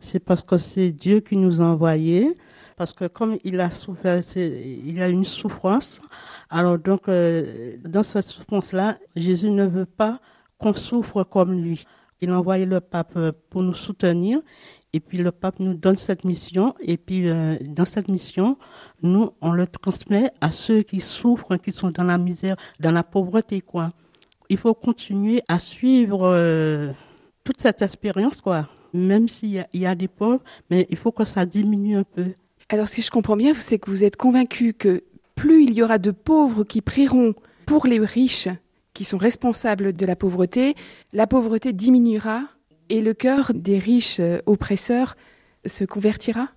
c'est 0.01 0.21
parce 0.21 0.45
que 0.45 0.59
c'est 0.59 0.93
Dieu 0.93 1.19
qui 1.19 1.37
nous 1.37 1.61
a 1.61 1.65
envoyés, 1.65 2.37
parce 2.83 2.95
que 2.95 3.05
comme 3.05 3.39
il 3.45 3.61
a 3.61 3.71
souffert, 3.71 4.21
il 4.35 5.01
a 5.01 5.09
une 5.09 5.25
souffrance, 5.25 6.03
alors 6.51 6.81
donc 6.81 7.09
euh, 7.09 7.77
dans 7.85 8.03
cette 8.03 8.25
souffrance-là, 8.25 8.99
Jésus 9.15 9.51
ne 9.51 9.65
veut 9.65 9.87
pas 9.87 10.19
qu'on 10.59 10.75
souffre 10.75 11.23
comme 11.23 11.53
lui. 11.53 11.85
Il 12.21 12.31
a 12.31 12.39
envoyé 12.41 12.67
le 12.67 12.81
pape 12.81 13.13
euh, 13.17 13.31
pour 13.51 13.63
nous 13.63 13.75
soutenir 13.75 14.41
et 14.93 14.99
puis 14.99 15.19
le 15.19 15.31
pape 15.31 15.61
nous 15.61 15.75
donne 15.75 15.97
cette 15.97 16.25
mission. 16.25 16.75
Et 16.81 16.97
puis 16.97 17.29
euh, 17.29 17.57
dans 17.61 17.85
cette 17.85 18.09
mission, 18.09 18.59
nous, 19.01 19.31
on 19.41 19.53
le 19.53 19.69
transmet 19.69 20.33
à 20.41 20.51
ceux 20.51 20.83
qui 20.83 21.01
souffrent, 21.01 21.59
qui 21.59 21.71
sont 21.71 21.91
dans 21.91 22.03
la 22.03 22.19
misère, 22.19 22.57
dans 22.81 22.91
la 22.91 23.05
pauvreté, 23.05 23.61
quoi. 23.61 23.91
Il 24.49 24.59
faut 24.59 24.75
continuer 24.75 25.41
à 25.47 25.61
suivre 25.61 26.93
toute 27.45 27.61
cette 27.61 27.81
expérience, 27.81 28.41
quoi. 28.41 28.69
Même 28.93 29.29
s'il 29.29 29.65
y, 29.73 29.87
a 29.87 29.95
des 29.95 30.09
pauvres, 30.09 30.43
mais 30.69 30.85
il 30.91 30.97
faut 30.97 31.13
que 31.13 31.25
ça 31.25 31.47
diminue 31.47 31.97
un 31.97 32.03
peu. 32.03 32.35
Alors, 32.73 32.89
si 32.89 33.03
je 33.03 33.11
comprends 33.11 33.37
bien, 33.37 33.53
c'est 33.53 33.79
que 33.79 33.91
vous 33.91 34.03
êtes 34.03 34.17
convaincu 34.17 34.73
que 34.73 35.05
plus 35.35 35.65
il 35.65 35.75
y 35.75 35.83
aura 35.83 35.99
de 35.99 36.11
pauvres 36.11 36.65
qui 36.65 36.81
prieront 36.81 37.35
pour 37.67 37.87
les 37.87 37.99
riches 37.99 38.49
qui 38.95 39.05
sont 39.05 39.19
responsables 39.19 39.93
de 39.93 40.07
la 40.07 40.17
pauvreté, 40.17 40.75
la 41.13 41.27
pauvreté 41.27 41.75
diminuera 41.75 42.45
et 42.89 43.03
le 43.03 43.13
cœur 43.13 43.53
des 43.55 43.79
riches 43.79 44.21
euh, 44.21 44.39
oppresseurs 44.47 45.19
se 45.67 45.85
convertira? 45.85 46.49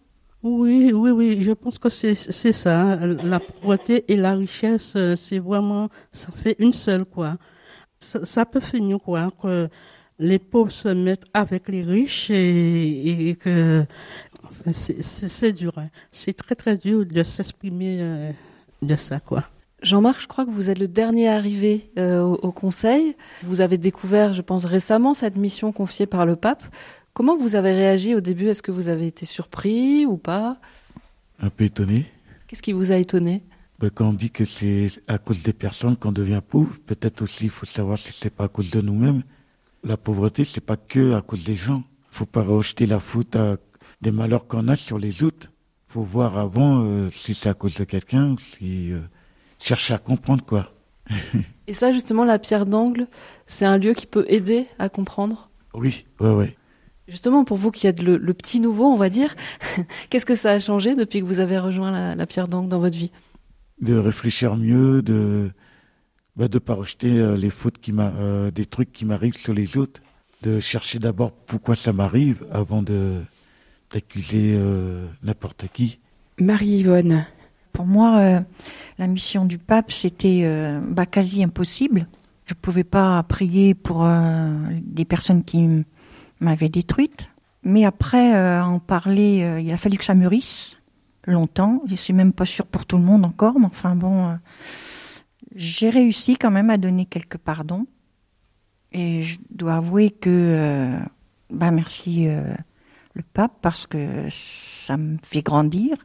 Oui, 0.41 0.93
oui, 0.93 1.11
oui, 1.11 1.43
je 1.43 1.51
pense 1.51 1.77
que 1.77 1.89
c'est 1.89 2.15
ça. 2.15 2.93
Hein. 2.93 3.17
La 3.25 3.41
pauvreté 3.41 4.05
et 4.07 4.15
la 4.15 4.35
richesse, 4.35 4.93
euh, 4.95 5.17
c'est 5.17 5.39
vraiment, 5.39 5.89
ça 6.13 6.29
fait 6.31 6.55
une 6.59 6.71
seule, 6.71 7.03
quoi. 7.03 7.35
Ça, 7.99 8.45
peut 8.45 8.61
finir, 8.61 8.99
quoi, 8.99 9.31
que 9.41 9.67
les 10.19 10.39
pauvres 10.39 10.71
se 10.71 10.87
mettent 10.87 11.25
avec 11.33 11.67
les 11.67 11.81
riches 11.81 12.29
et, 12.31 13.35
que 13.39 13.85
c'est 14.73 15.51
dur. 15.51 15.73
Hein. 15.77 15.89
C'est 16.11 16.33
très, 16.33 16.55
très 16.55 16.77
dur 16.77 17.05
de 17.05 17.23
s'exprimer 17.23 17.97
euh, 18.01 18.31
de 18.81 18.95
ça, 18.95 19.19
quoi. 19.19 19.45
Jean-Marc, 19.81 20.21
je 20.21 20.27
crois 20.27 20.45
que 20.45 20.51
vous 20.51 20.69
êtes 20.69 20.79
le 20.79 20.87
dernier 20.87 21.27
arrivé 21.27 21.91
euh, 21.99 22.21
au, 22.21 22.51
Conseil. 22.51 23.15
Vous 23.43 23.61
avez 23.61 23.77
découvert, 23.77 24.33
je 24.33 24.41
pense, 24.41 24.65
récemment 24.65 25.13
cette 25.13 25.35
mission 25.35 25.71
confiée 25.71 26.07
par 26.07 26.25
le 26.25 26.35
pape. 26.35 26.63
Comment 27.13 27.37
vous 27.37 27.55
avez 27.55 27.73
réagi 27.73 28.15
au 28.15 28.21
début? 28.21 28.47
Est-ce 28.47 28.63
que 28.63 28.71
vous 28.71 28.89
avez 28.89 29.07
été 29.07 29.25
surpris 29.25 30.05
ou 30.05 30.17
pas? 30.17 30.57
Un 31.39 31.49
peu 31.49 31.65
étonné. 31.65 32.05
Qu'est-ce 32.47 32.63
qui 32.63 32.73
vous 32.73 32.91
a 32.91 32.95
étonné? 32.95 33.43
Ben, 33.79 33.89
Quand 33.89 34.09
on 34.09 34.13
dit 34.13 34.31
que 34.31 34.45
c'est 34.45 34.87
à 35.07 35.17
cause 35.17 35.43
des 35.43 35.53
personnes 35.53 35.97
qu'on 35.97 36.11
devient 36.11 36.41
pauvre, 36.47 36.75
peut-être 36.85 37.21
aussi 37.21 37.45
il 37.45 37.49
faut 37.51 37.65
savoir 37.65 37.97
si 37.97 38.11
c'est 38.11 38.29
pas 38.29 38.45
à 38.45 38.47
cause 38.47 38.71
de 38.71 38.81
nous-mêmes. 38.81 39.23
La 39.83 39.97
pauvreté, 39.97 40.45
c'est 40.45 40.61
pas 40.61 40.77
que 40.77 41.13
à 41.13 41.21
cause 41.21 41.43
des 41.43 41.55
gens. 41.55 41.83
faut 42.09 42.25
pas 42.25 42.41
rejeter 42.41 42.85
la 42.85 42.99
faute 42.99 43.35
des 44.01 44.11
malheurs 44.11 44.47
qu'on 44.47 44.67
a 44.67 44.75
sur 44.75 44.97
les 44.97 45.23
autres. 45.23 45.51
faut 45.87 46.03
voir 46.03 46.37
avant 46.37 46.83
euh, 46.83 47.09
si 47.11 47.33
c'est 47.33 47.49
à 47.49 47.53
cause 47.53 47.75
de 47.75 47.83
quelqu'un, 47.83 48.35
si... 48.39 48.91
Euh, 48.91 48.99
chercher 49.59 49.93
à 49.93 49.97
comprendre 49.97 50.43
quoi. 50.43 50.71
Et 51.67 51.73
ça, 51.73 51.91
justement, 51.91 52.25
la 52.25 52.39
pierre 52.39 52.65
d'angle, 52.65 53.07
c'est 53.45 53.65
un 53.65 53.77
lieu 53.77 53.93
qui 53.93 54.05
peut 54.05 54.25
aider 54.27 54.67
à 54.77 54.89
comprendre? 54.89 55.49
Oui, 55.73 56.05
ouais, 56.19 56.31
ouais. 56.31 56.57
Justement, 57.07 57.43
pour 57.43 57.57
vous 57.57 57.71
qui 57.71 57.85
êtes 57.87 58.01
le, 58.01 58.19
petit 58.33 58.59
nouveau, 58.59 58.85
on 58.85 58.97
va 58.97 59.09
dire, 59.09 59.35
qu'est-ce 60.09 60.25
que 60.25 60.35
ça 60.35 60.51
a 60.51 60.59
changé 60.59 60.95
depuis 60.95 61.19
que 61.19 61.25
vous 61.25 61.39
avez 61.39 61.57
rejoint 61.57 62.15
la, 62.15 62.25
pierre 62.25 62.47
d'angle 62.47 62.69
dans 62.69 62.79
votre 62.79 62.97
vie? 62.97 63.11
De 63.81 63.95
réfléchir 63.95 64.55
mieux, 64.55 65.01
de 65.01 65.51
bah, 66.35 66.47
de 66.47 66.59
pas 66.59 66.73
rejeter 66.73 67.19
euh, 67.19 67.37
les 67.37 67.49
fautes 67.49 67.77
qui 67.77 67.91
m'a, 67.91 68.11
euh, 68.15 68.51
des 68.51 68.65
trucs 68.65 68.91
qui 68.91 69.05
m'arrivent 69.05 69.37
sur 69.37 69.53
les 69.53 69.77
autres, 69.77 70.01
de 70.41 70.59
chercher 70.59 70.99
d'abord 70.99 71.31
pourquoi 71.31 71.75
ça 71.75 71.93
m'arrive 71.93 72.45
avant 72.51 72.81
de 72.81 73.21
d'accuser 73.95 74.57
euh, 74.59 75.07
n'importe 75.23 75.67
qui. 75.73 75.99
Marie-Yvonne. 76.39 77.25
Pour 77.71 77.85
moi, 77.85 78.43
la 78.97 79.07
mission 79.07 79.45
du 79.45 79.57
pape, 79.57 79.89
c'était 79.89 80.41
euh, 80.43 80.81
bah, 80.85 81.05
quasi 81.05 81.43
impossible. 81.43 82.07
Je 82.45 82.53
ne 82.53 82.59
pouvais 82.59 82.83
pas 82.83 83.23
prier 83.23 83.73
pour 83.73 84.03
euh, 84.03 84.51
des 84.81 85.05
personnes 85.05 85.43
qui 85.43 85.85
m'avaient 86.41 86.69
détruite. 86.69 87.29
Mais 87.63 87.85
après 87.85 88.35
euh, 88.35 88.63
en 88.63 88.79
parler, 88.79 89.59
il 89.61 89.71
a 89.71 89.77
fallu 89.77 89.97
que 89.97 90.03
ça 90.03 90.13
mûrisse 90.13 90.77
longtemps. 91.25 91.81
Je 91.87 91.95
suis 91.95 92.13
même 92.13 92.33
pas 92.33 92.45
sûre 92.45 92.67
pour 92.67 92.85
tout 92.85 92.97
le 92.97 93.03
monde 93.03 93.25
encore, 93.25 93.59
mais 93.59 93.65
enfin 93.65 93.95
bon, 93.95 94.37
j'ai 95.55 95.89
réussi 95.89 96.35
quand 96.35 96.51
même 96.51 96.69
à 96.69 96.77
donner 96.77 97.05
quelques 97.05 97.37
pardons. 97.37 97.87
Et 98.91 99.23
je 99.23 99.39
dois 99.49 99.75
avouer 99.75 100.11
que, 100.11 100.97
bah 101.49 101.71
merci 101.71 102.27
le 103.15 103.23
pape 103.23 103.53
parce 103.61 103.87
que 103.87 104.27
ça 104.29 104.97
me 104.97 105.17
fait 105.23 105.41
grandir 105.41 105.97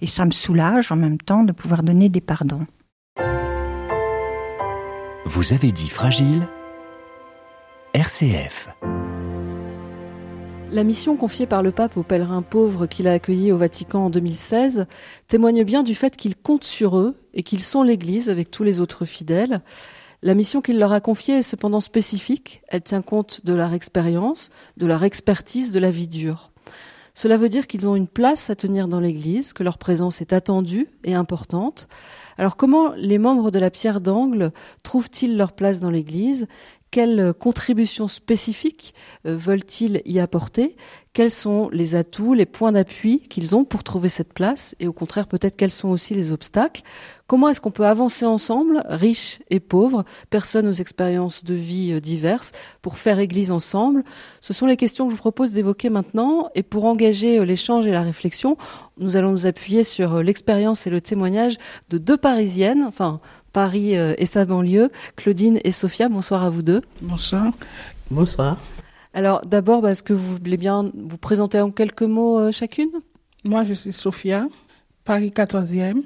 et 0.00 0.06
ça 0.06 0.26
me 0.26 0.32
soulage 0.32 0.92
en 0.92 0.96
même 0.96 1.18
temps 1.18 1.44
de 1.44 1.52
pouvoir 1.52 1.82
donner 1.82 2.08
des 2.08 2.20
pardons. 2.20 2.66
Vous 5.24 5.52
avez 5.52 5.72
dit 5.72 5.88
fragile? 5.88 6.46
RCF. 7.94 8.68
La 10.70 10.82
mission 10.82 11.16
confiée 11.16 11.46
par 11.46 11.62
le 11.62 11.70
pape 11.70 11.96
aux 11.96 12.02
pèlerins 12.02 12.42
pauvres 12.42 12.86
qu'il 12.86 13.06
a 13.06 13.12
accueillis 13.12 13.52
au 13.52 13.56
Vatican 13.56 14.06
en 14.06 14.10
2016 14.10 14.86
témoigne 15.28 15.62
bien 15.62 15.84
du 15.84 15.94
fait 15.94 16.16
qu'il 16.16 16.34
compte 16.34 16.64
sur 16.64 16.98
eux 16.98 17.16
et 17.32 17.44
qu'ils 17.44 17.62
sont 17.62 17.84
l'Église 17.84 18.28
avec 18.28 18.50
tous 18.50 18.64
les 18.64 18.80
autres 18.80 19.04
fidèles. 19.04 19.62
La 20.22 20.34
mission 20.34 20.60
qu'il 20.60 20.78
leur 20.78 20.92
a 20.92 21.00
confiée 21.00 21.38
est 21.38 21.42
cependant 21.42 21.80
spécifique, 21.80 22.62
elle 22.68 22.82
tient 22.82 23.02
compte 23.02 23.46
de 23.46 23.52
leur 23.52 23.72
expérience, 23.74 24.50
de 24.76 24.86
leur 24.86 25.04
expertise 25.04 25.70
de 25.70 25.78
la 25.78 25.92
vie 25.92 26.08
dure. 26.08 26.50
Cela 27.16 27.38
veut 27.38 27.48
dire 27.48 27.66
qu'ils 27.66 27.88
ont 27.88 27.96
une 27.96 28.08
place 28.08 28.50
à 28.50 28.56
tenir 28.56 28.88
dans 28.88 29.00
l'Église, 29.00 29.54
que 29.54 29.62
leur 29.62 29.78
présence 29.78 30.20
est 30.20 30.34
attendue 30.34 30.90
et 31.02 31.14
importante. 31.14 31.88
Alors 32.36 32.58
comment 32.58 32.92
les 32.94 33.16
membres 33.16 33.50
de 33.50 33.58
la 33.58 33.70
pierre 33.70 34.02
d'angle 34.02 34.52
trouvent-ils 34.82 35.34
leur 35.34 35.54
place 35.54 35.80
dans 35.80 35.90
l'Église? 35.90 36.46
Quelles 36.96 37.34
contributions 37.34 38.08
spécifiques 38.08 38.94
euh, 39.26 39.36
veulent-ils 39.36 40.00
y 40.06 40.18
apporter? 40.18 40.76
Quels 41.12 41.30
sont 41.30 41.68
les 41.70 41.94
atouts, 41.94 42.32
les 42.32 42.46
points 42.46 42.72
d'appui 42.72 43.20
qu'ils 43.20 43.54
ont 43.54 43.64
pour 43.64 43.84
trouver 43.84 44.08
cette 44.08 44.32
place? 44.32 44.74
Et 44.80 44.86
au 44.86 44.94
contraire, 44.94 45.26
peut-être 45.26 45.56
quels 45.56 45.70
sont 45.70 45.90
aussi 45.90 46.14
les 46.14 46.32
obstacles? 46.32 46.80
Comment 47.26 47.50
est-ce 47.50 47.60
qu'on 47.60 47.70
peut 47.70 47.86
avancer 47.86 48.24
ensemble, 48.24 48.82
riches 48.86 49.40
et 49.50 49.60
pauvres, 49.60 50.04
personnes 50.30 50.68
aux 50.68 50.72
expériences 50.72 51.44
de 51.44 51.52
vie 51.52 51.92
euh, 51.92 52.00
diverses, 52.00 52.52
pour 52.80 52.96
faire 52.96 53.18
Église 53.18 53.50
ensemble? 53.50 54.02
Ce 54.40 54.54
sont 54.54 54.64
les 54.64 54.78
questions 54.78 55.04
que 55.04 55.10
je 55.10 55.16
vous 55.16 55.20
propose 55.20 55.52
d'évoquer 55.52 55.90
maintenant. 55.90 56.48
Et 56.54 56.62
pour 56.62 56.86
engager 56.86 57.38
euh, 57.38 57.44
l'échange 57.44 57.86
et 57.86 57.92
la 57.92 58.02
réflexion, 58.02 58.56
nous 58.96 59.18
allons 59.18 59.32
nous 59.32 59.46
appuyer 59.46 59.84
sur 59.84 60.22
l'expérience 60.22 60.86
et 60.86 60.90
le 60.90 61.02
témoignage 61.02 61.58
de 61.90 61.98
deux 61.98 62.16
Parisiennes, 62.16 62.84
enfin 62.86 63.18
Paris 63.56 63.94
et 63.94 64.26
sa 64.26 64.44
banlieue, 64.44 64.90
Claudine 65.16 65.60
et 65.64 65.72
Sophia. 65.72 66.10
Bonsoir 66.10 66.44
à 66.44 66.50
vous 66.50 66.60
deux. 66.60 66.82
Bonsoir. 67.00 67.54
Bonsoir. 68.10 68.58
Alors 69.14 69.40
d'abord, 69.46 69.80
bah, 69.80 69.92
est-ce 69.92 70.02
que 70.02 70.12
vous 70.12 70.36
voulez 70.36 70.58
bien 70.58 70.92
vous 70.94 71.16
présenter 71.16 71.58
en 71.58 71.70
quelques 71.70 72.02
mots 72.02 72.52
chacune? 72.52 72.90
Moi, 73.44 73.64
je 73.64 73.72
suis 73.72 73.92
Sophia, 73.92 74.46
Paris 75.06 75.32
14e. 75.34 76.02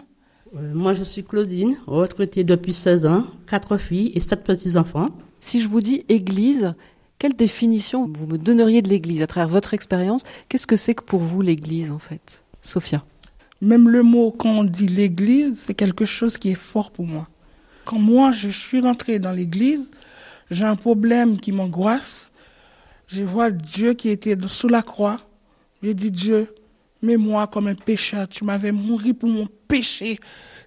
Euh, 0.54 0.74
moi, 0.74 0.92
je 0.92 1.02
suis 1.02 1.24
Claudine, 1.24 1.76
retraitée 1.88 2.44
depuis 2.44 2.72
16 2.72 3.06
ans, 3.06 3.24
quatre 3.48 3.78
filles 3.78 4.12
et 4.14 4.20
sept 4.20 4.44
petits-enfants. 4.44 5.08
Si 5.40 5.60
je 5.60 5.66
vous 5.66 5.80
dis 5.80 6.04
Église, 6.08 6.74
quelle 7.18 7.34
définition 7.34 8.08
vous 8.12 8.26
me 8.26 8.38
donneriez 8.38 8.80
de 8.80 8.88
l'Église 8.88 9.22
à 9.22 9.26
travers 9.26 9.48
votre 9.48 9.74
expérience? 9.74 10.22
Qu'est-ce 10.48 10.68
que 10.68 10.76
c'est 10.76 10.94
que 10.94 11.02
pour 11.02 11.20
vous 11.20 11.42
l'Église 11.42 11.90
en 11.90 11.98
fait? 11.98 12.44
Sophia 12.60 13.04
Même 13.60 13.88
le 13.88 14.04
mot 14.04 14.30
quand 14.30 14.50
on 14.50 14.64
dit 14.64 14.86
l'Église, 14.86 15.58
c'est 15.58 15.74
quelque 15.74 16.04
chose 16.04 16.38
qui 16.38 16.50
est 16.50 16.54
fort 16.54 16.90
pour 16.90 17.06
moi. 17.06 17.26
Quand 17.90 17.98
moi 17.98 18.30
je 18.30 18.50
suis 18.50 18.80
rentrée 18.80 19.18
dans 19.18 19.32
l'Église, 19.32 19.90
j'ai 20.48 20.62
un 20.62 20.76
problème 20.76 21.40
qui 21.40 21.50
m'angoisse. 21.50 22.30
Je 23.08 23.24
vois 23.24 23.50
Dieu 23.50 23.94
qui 23.94 24.10
était 24.10 24.36
sous 24.46 24.68
la 24.68 24.80
croix. 24.80 25.20
J'ai 25.82 25.94
dit 25.94 26.12
Dieu, 26.12 26.54
mets-moi 27.02 27.48
comme 27.48 27.66
un 27.66 27.74
pécheur. 27.74 28.28
Tu 28.28 28.44
m'avais 28.44 28.70
mouru 28.70 29.12
pour 29.12 29.28
mon 29.28 29.44
péché. 29.66 30.20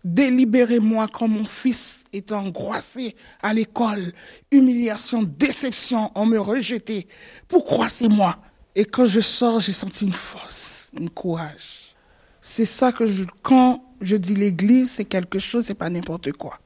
Délibérez-moi 0.03 1.07
quand 1.07 1.30
mon 1.30 1.45
fils 1.45 2.03
est 2.11 2.34
angoissé 2.34 3.15
à 3.41 3.53
l'école. 3.53 4.11
Humiliation, 4.51 5.24
déception, 5.24 6.11
on 6.15 6.26
me 6.26 6.41
rejetait. 6.41 7.07
Pourquoi 7.47 7.88
c'est 7.88 8.09
moi? 8.09 8.36
Et 8.76 8.84
quand 8.84 9.05
je 9.05 9.21
sors, 9.21 9.61
j'ai 9.61 9.71
senti 9.71 10.03
une 10.03 10.11
force, 10.11 10.91
un 10.99 11.07
courage. 11.07 11.95
C'est 12.41 12.65
ça 12.65 12.91
que 12.91 13.05
je, 13.05 13.24
quand 13.41 13.82
je 14.01 14.17
dis 14.17 14.36
l'église, 14.36 14.91
c'est 14.91 15.05
quelque 15.05 15.39
chose, 15.39 15.63
c'est 15.67 15.74
pas 15.74 15.89
n'importe 15.89 16.34
quoi. 16.34 16.59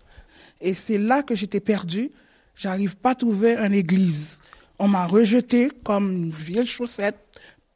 Et 0.62 0.74
c'est 0.74 0.98
là 0.98 1.24
que 1.24 1.36
j'étais 1.36 1.60
perdue. 1.60 2.12
J'arrive 2.56 2.98
pas 2.98 3.12
à 3.12 3.16
trouver 3.16 3.56
une 3.56 3.74
église. 3.74 4.42
On 4.80 4.88
m'a 4.88 5.06
rejeté 5.06 5.70
comme 5.84 6.12
une 6.12 6.32
vieille 6.32 6.66
chaussette, 6.66 7.18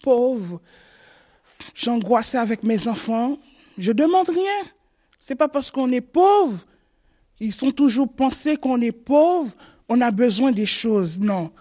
pauvre. 0.03 0.61
J'angoissais 1.75 2.37
avec 2.37 2.63
mes 2.63 2.87
enfants. 2.87 3.37
Je 3.77 3.91
demande 3.91 4.29
rien. 4.29 4.63
C'est 5.19 5.35
pas 5.35 5.47
parce 5.47 5.71
qu'on 5.71 5.91
est 5.91 6.01
pauvre. 6.01 6.65
Ils 7.39 7.53
sont 7.53 7.71
toujours 7.71 8.11
pensés 8.11 8.55
qu'on 8.55 8.81
est 8.81 8.91
pauvre, 8.91 9.51
on 9.89 9.99
a 9.99 10.11
besoin 10.11 10.51
des 10.51 10.67
choses. 10.67 11.19
Non. 11.19 11.51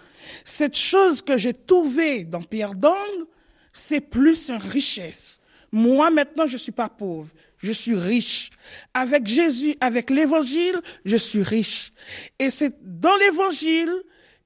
Cette 0.45 0.77
chose 0.77 1.21
que 1.23 1.37
j'ai 1.37 1.53
trouvée 1.53 2.23
dans 2.23 2.43
Pierre 2.43 2.75
d'Angle, 2.75 3.25
c'est 3.73 4.01
plus 4.01 4.49
une 4.49 4.57
richesse. 4.57 5.39
Moi, 5.71 6.11
maintenant, 6.11 6.45
je 6.45 6.57
suis 6.57 6.71
pas 6.71 6.87
pauvre. 6.87 7.29
Je 7.61 7.71
suis 7.71 7.95
riche. 7.95 8.49
Avec 8.93 9.27
Jésus, 9.27 9.75
avec 9.79 10.09
l'évangile, 10.09 10.81
je 11.05 11.17
suis 11.17 11.43
riche. 11.43 11.91
Et 12.39 12.49
c'est 12.49 12.75
dans 12.81 13.15
l'évangile, 13.17 13.93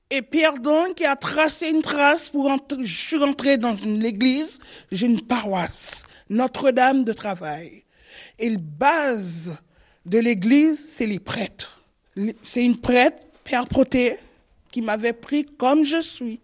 et 0.10 0.22
Pierre 0.22 0.60
d'Angle 0.60 0.94
qui 0.94 1.06
a 1.06 1.16
tracé 1.16 1.70
une 1.70 1.82
trace 1.82 2.30
pour 2.30 2.48
entrer, 2.48 2.84
je 2.84 2.98
suis 2.98 3.18
rentré 3.18 3.58
dans 3.58 3.72
l'église, 3.84 4.60
j'ai 4.92 5.08
une 5.08 5.22
paroisse, 5.22 6.06
Notre-Dame 6.30 7.04
de 7.04 7.14
Travail. 7.14 7.84
Et 8.38 8.50
la 8.50 8.60
base 8.60 9.56
de 10.06 10.20
l'église, 10.20 10.86
c'est 10.88 11.08
les 11.08 11.20
prêtres. 11.20 11.82
C'est 12.44 12.64
une 12.64 12.80
prêtre, 12.80 13.18
Père 13.44 13.68
Proté, 13.68 14.18
qui 14.72 14.82
m'avait 14.82 15.14
pris 15.14 15.46
comme 15.46 15.84
je 15.84 16.02
suis, 16.02 16.42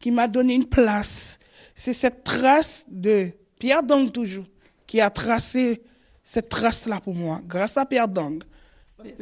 qui 0.00 0.10
m'a 0.10 0.28
donné 0.28 0.54
une 0.54 0.68
place. 0.68 1.38
C'est 1.74 1.92
cette 1.92 2.24
trace 2.24 2.84
de 2.88 3.30
Pierre 3.58 3.82
Dong 3.82 4.12
toujours 4.12 4.46
qui 4.86 5.00
a 5.00 5.10
tracé 5.10 5.82
cette 6.28 6.50
trace-là 6.50 7.00
pour 7.00 7.14
moi, 7.14 7.40
grâce 7.48 7.78
à 7.78 7.86
Pierre 7.86 8.06
Dong. 8.06 8.44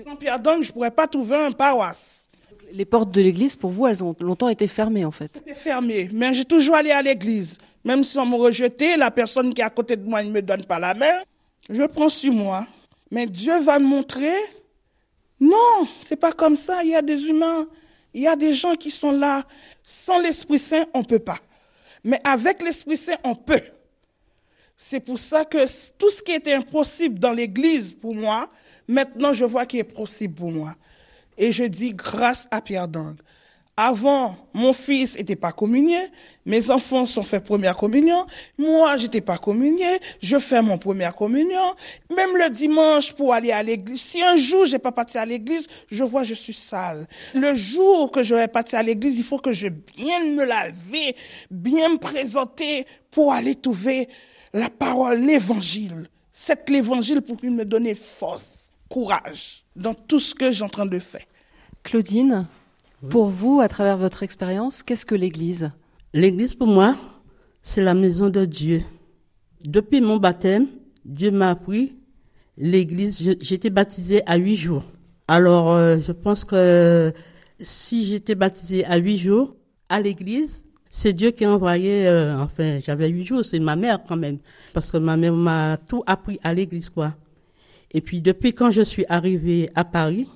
Sans 0.02 0.16
Pierre 0.16 0.40
Dong, 0.40 0.61
je 0.61 0.70
ne 0.70 0.72
pourrais 0.72 0.90
pas 0.90 1.07
trouver 1.07 1.36
un 1.36 1.52
paroisse. 1.52 2.28
Les 2.72 2.84
portes 2.84 3.12
de 3.12 3.22
l'église, 3.22 3.54
pour 3.54 3.70
vous, 3.70 3.86
elles 3.86 4.02
ont 4.02 4.12
longtemps 4.18 4.48
été 4.48 4.66
fermées, 4.66 5.04
en 5.04 5.12
fait. 5.12 5.30
C'était 5.32 5.54
fermé, 5.54 6.11
mais 6.12 6.34
j'ai 6.34 6.44
toujours 6.44 6.74
allé 6.74 6.90
à 6.90 7.00
l'église. 7.00 7.59
Même 7.84 8.02
si 8.02 8.18
on 8.18 8.26
me 8.26 8.34
rejetait, 8.34 8.96
la 8.96 9.12
personne 9.12 9.54
qui 9.54 9.61
est 9.61 9.64
à 9.64 9.70
côté 9.70 9.94
de 9.94 10.02
moi 10.02 10.20
ne 10.24 10.32
me 10.32 10.42
donne 10.42 10.64
pas 10.64 10.80
la 10.80 10.94
main. 10.94 11.22
Je 11.70 11.84
prends 11.84 12.09
sur 12.09 12.32
moi. 12.32 12.66
Mais 13.12 13.28
Dieu 13.28 13.61
va 13.61 13.78
me 13.78 13.86
montrer. 13.86 14.34
Non, 15.38 15.86
c'est 16.00 16.16
pas 16.16 16.32
comme 16.32 16.57
ça. 16.57 16.82
Il 16.82 16.90
y 16.90 16.96
a 16.96 17.02
des 17.02 17.22
humains, 17.22 17.68
il 18.14 18.22
y 18.22 18.26
a 18.26 18.34
des 18.34 18.52
gens 18.52 18.74
qui 18.74 18.90
sont 18.90 19.12
là. 19.12 19.44
Sans 19.84 20.18
l'Esprit 20.18 20.59
Saint, 20.59 20.86
on 20.92 21.04
peut 21.04 21.20
pas. 21.20 21.38
Mais 22.02 22.20
avec 22.24 22.62
l'Esprit 22.62 22.96
Saint, 22.96 23.18
on 23.22 23.36
peut. 23.36 23.62
C'est 24.77 25.01
pour 25.01 25.18
ça 25.18 25.45
que 25.45 25.64
tout 25.97 26.11
ce 26.11 26.22
qui 26.22 26.33
était 26.33 26.53
impossible 26.53 27.18
dans 27.18 27.33
l'Église 27.33 27.95
pour 27.95 28.14
moi, 28.14 28.49
maintenant 28.87 29.33
je 29.33 29.45
vois 29.45 29.64
qu'il 29.64 29.81
est 29.81 29.85
possible 29.85 30.35
pour 30.35 30.53
moi. 30.53 30.74
Et 31.39 31.51
je 31.51 31.64
dis 31.64 31.93
grâce 31.93 32.47
à 32.51 32.61
Pierre 32.61 32.89
Dang. 32.89 33.16
Avant, 33.79 34.37
mon 34.55 34.72
fils 34.72 35.18
n'était 35.18 35.37
pas 35.37 35.53
communié, 35.53 35.99
mes 36.47 36.70
enfants 36.70 37.05
sont 37.05 37.22
fait 37.22 37.41
première 37.41 37.77
communion, 37.77 38.27
moi 38.57 38.97
j'étais 38.97 39.20
pas 39.20 39.37
communié, 39.37 40.01
je 40.22 40.39
fais 40.39 40.62
mon 40.62 40.79
première 40.79 41.14
communion, 41.14 41.74
même 42.09 42.39
le 42.39 42.49
dimanche 42.49 43.12
pour 43.12 43.35
aller 43.35 43.53
à 43.53 43.62
l'église. 43.62 44.01
Si 44.01 44.22
un 44.22 44.37
jour 44.37 44.64
j'ai 44.64 44.79
pas 44.79 44.93
parti 44.93 45.18
à 45.18 45.27
l'église, 45.27 45.66
je 45.91 46.05
vois 46.05 46.22
je 46.22 46.33
suis 46.33 46.55
sale. 46.55 47.07
Le 47.35 47.55
jour 47.55 48.11
que 48.11 48.22
je 48.22 48.35
vais 48.35 48.49
partir 48.49 48.79
à 48.79 48.83
l'église, 48.83 49.18
il 49.18 49.24
faut 49.24 49.39
que 49.39 49.53
je 49.53 49.68
bien 49.68 50.24
me 50.24 50.45
laver, 50.45 51.14
bien 51.51 51.91
me 51.91 51.99
présenter 51.99 52.87
pour 53.11 53.35
aller 53.35 53.57
trouver 53.57 54.09
la 54.57 54.70
parole, 54.70 55.20
l'évangile. 55.20 56.09
C'est 56.32 56.68
l'évangile 56.68 57.20
pour 57.22 57.36
qu'il 57.36 57.50
me 57.50 57.64
donne 57.64 57.94
force, 57.94 58.72
courage 58.88 59.64
dans 59.74 59.94
tout 59.94 60.18
ce 60.18 60.34
que 60.34 60.50
j'ai 60.50 60.64
en 60.64 60.68
train 60.68 60.86
de 60.86 60.98
faire. 60.98 61.24
Claudine, 61.82 62.46
pour 63.11 63.28
vous, 63.28 63.61
à 63.61 63.68
travers 63.68 63.98
votre 63.98 64.22
expérience, 64.22 64.82
qu'est-ce 64.82 65.07
que 65.07 65.14
l'Église? 65.14 65.70
L'Église, 66.12 66.54
pour 66.54 66.66
moi, 66.66 66.96
c'est 67.62 67.82
la 67.82 67.94
maison 67.94 68.28
de 68.28 68.44
Dieu. 68.44 68.82
Depuis 69.64 70.00
mon 70.00 70.16
baptême, 70.16 70.66
Dieu 71.04 71.30
m'a 71.30 71.50
appris 71.50 71.94
l'Église. 72.57 73.36
J'étais 73.40 73.70
baptisée 73.70 74.22
à 74.26 74.36
huit 74.36 74.57
jours. 74.57 74.84
Alors, 75.28 75.72
euh, 75.72 75.98
je 75.98 76.12
pense 76.12 76.44
que 76.44 77.12
si 77.61 78.04
j'étais 78.04 78.34
baptisée 78.34 78.84
à 78.86 78.96
huit 78.96 79.18
jours 79.18 79.54
à 79.88 80.00
l'Église, 80.00 80.65
c'est 80.99 81.12
Dieu 81.12 81.30
qui 81.30 81.44
a 81.44 81.51
envoyé. 81.51 82.07
Euh, 82.07 82.38
enfin, 82.38 82.78
j'avais 82.82 83.09
huit 83.09 83.24
jours, 83.24 83.44
c'est 83.44 83.59
ma 83.59 83.76
mère 83.76 84.01
quand 84.09 84.16
même, 84.16 84.38
parce 84.72 84.90
que 84.90 84.97
ma 84.97 85.16
mère 85.18 85.34
m'a 85.34 85.76
tout 85.76 86.03
appris 86.07 86.40
à 86.42 86.55
l'Église, 86.55 86.88
quoi. 86.88 87.14
Et 87.92 88.01
puis 88.01 88.22
depuis 88.22 88.55
quand 88.55 88.70
je 88.70 88.80
suis 88.80 89.05
arrivée 89.11 89.68
à 89.74 89.84
Paris, 89.84 90.26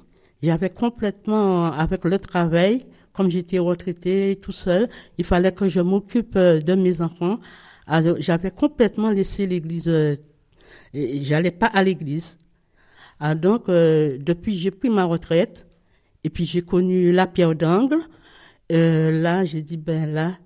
j'avais 0.42 0.68
complètement, 0.68 1.72
avec 1.72 2.04
le 2.04 2.18
travail, 2.18 2.84
comme 3.14 3.30
j'étais 3.30 3.58
retraitée 3.58 4.38
tout 4.40 4.52
seul, 4.52 4.88
il 5.16 5.24
fallait 5.24 5.52
que 5.52 5.66
je 5.68 5.80
m'occupe 5.80 6.36
euh, 6.36 6.60
de 6.60 6.74
mes 6.74 7.00
enfants. 7.00 7.38
J'avais 8.18 8.50
complètement 8.50 9.10
laissé 9.10 9.46
l'église, 9.46 9.88
euh, 9.88 10.14
j'allais 10.94 11.50
pas 11.52 11.66
à 11.66 11.82
l'église. 11.82 12.36
Ah, 13.18 13.34
donc, 13.34 13.68
euh, 13.68 14.18
depuis 14.20 14.58
j'ai 14.58 14.70
pris 14.70 14.90
ma 14.90 15.04
retraite, 15.04 15.66
et 16.22 16.30
puis 16.30 16.44
j'ai 16.44 16.62
connu 16.62 17.12
la 17.12 17.26
pierre 17.26 17.54
d'angle. 17.54 18.00
là, 18.68 19.44
j'ai 19.46 19.62
dit, 19.62 19.78
ben 19.78 20.12
là, 20.12 20.38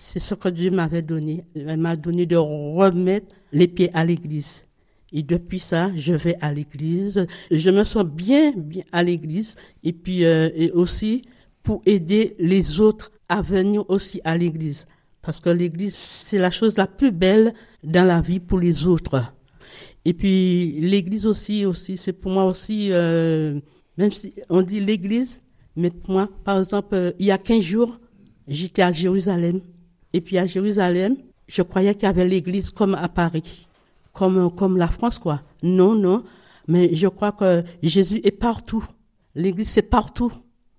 c'est 0.00 0.18
ce 0.18 0.34
que 0.34 0.48
Dieu 0.48 0.70
m'avait 0.70 1.02
donné. 1.02 1.44
Il 1.54 1.66
m'a 1.76 1.94
donné 1.94 2.24
de 2.24 2.36
remettre 2.36 3.26
les 3.52 3.68
pieds 3.68 3.90
à 3.92 4.02
l'église. 4.02 4.64
Et 5.12 5.22
depuis 5.22 5.58
ça, 5.58 5.90
je 5.94 6.14
vais 6.14 6.36
à 6.40 6.54
l'église. 6.54 7.26
Je 7.50 7.70
me 7.70 7.84
sens 7.84 8.04
bien, 8.04 8.52
bien 8.56 8.82
à 8.92 9.02
l'église. 9.02 9.56
Et 9.84 9.92
puis, 9.92 10.24
euh, 10.24 10.48
et 10.54 10.70
aussi 10.70 11.20
pour 11.62 11.82
aider 11.84 12.34
les 12.38 12.80
autres 12.80 13.10
à 13.28 13.42
venir 13.42 13.84
aussi 13.90 14.22
à 14.24 14.38
l'église. 14.38 14.86
Parce 15.20 15.38
que 15.38 15.50
l'église, 15.50 15.94
c'est 15.94 16.38
la 16.38 16.50
chose 16.50 16.78
la 16.78 16.86
plus 16.86 17.12
belle 17.12 17.52
dans 17.84 18.04
la 18.06 18.22
vie 18.22 18.40
pour 18.40 18.58
les 18.58 18.86
autres. 18.86 19.22
Et 20.06 20.14
puis, 20.14 20.80
l'église 20.80 21.26
aussi, 21.26 21.66
aussi, 21.66 21.98
c'est 21.98 22.14
pour 22.14 22.32
moi 22.32 22.46
aussi, 22.46 22.88
euh, 22.90 23.60
même 23.98 24.12
si 24.12 24.32
on 24.48 24.62
dit 24.62 24.80
l'église, 24.80 25.42
mais 25.76 25.90
pour 25.90 26.12
moi, 26.12 26.30
par 26.42 26.58
exemple, 26.58 26.94
euh, 26.94 27.12
il 27.18 27.26
y 27.26 27.30
a 27.30 27.36
15 27.36 27.60
jours, 27.60 28.00
j'étais 28.48 28.80
à 28.80 28.92
Jérusalem. 28.92 29.60
Et 30.12 30.20
puis 30.20 30.38
à 30.38 30.46
Jérusalem, 30.46 31.16
je 31.46 31.62
croyais 31.62 31.94
qu'il 31.94 32.04
y 32.04 32.06
avait 32.06 32.26
l'église 32.26 32.70
comme 32.70 32.94
à 32.94 33.08
Paris 33.08 33.66
comme, 34.12 34.54
comme 34.54 34.76
la 34.76 34.88
France, 34.88 35.18
quoi. 35.18 35.42
Non, 35.62 35.94
non. 35.94 36.24
Mais 36.68 36.94
je 36.94 37.08
crois 37.08 37.32
que 37.32 37.62
Jésus 37.82 38.20
est 38.24 38.30
partout. 38.30 38.84
L'église, 39.34 39.68
c'est 39.68 39.82
partout. 39.82 40.32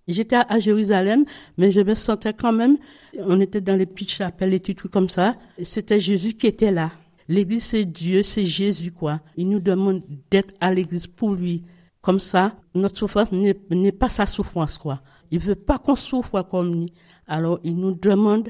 J'étais 0.08 0.36
à, 0.36 0.60
Jérusalem, 0.60 1.26
mais 1.58 1.72
je 1.72 1.82
me 1.82 1.96
sentais 1.96 2.34
quand 2.34 2.52
même, 2.52 2.78
on 3.20 3.40
était 3.40 3.62
dans 3.62 3.76
les 3.76 3.86
petites 3.86 4.12
chapelles, 4.12 4.50
les 4.50 4.60
trucs 4.60 4.92
comme 4.92 5.10
ça. 5.10 5.36
C'était 5.64 6.00
Jésus 6.00 6.34
qui 6.34 6.48
était 6.48 6.72
là. 6.72 6.92
L'église, 7.28 7.64
c'est 7.64 7.86
Dieu, 7.86 8.24
c'est 8.24 8.46
Jésus, 8.46 8.92
quoi. 8.92 9.22
Il 9.38 9.50
nous 9.50 9.60
demande 9.60 10.02
d'être 10.30 10.54
à 10.60 10.74
l'église 10.74 11.08
pour 11.08 11.34
lui. 11.34 11.64
Comme 12.02 12.20
ça, 12.20 12.56
notre 12.74 12.98
souffrance 12.98 13.32
n'est 13.32 13.92
pas 13.92 14.10
sa 14.10 14.26
souffrance, 14.26 14.78
quoi. 14.78 15.02
Il 15.30 15.40
veut 15.40 15.56
pas 15.56 15.78
qu'on 15.78 15.96
souffre 15.96 16.42
comme 16.42 16.74
lui. 16.74 16.94
Alors, 17.28 17.60
il 17.64 17.76
nous 17.78 17.94
demande 17.94 18.50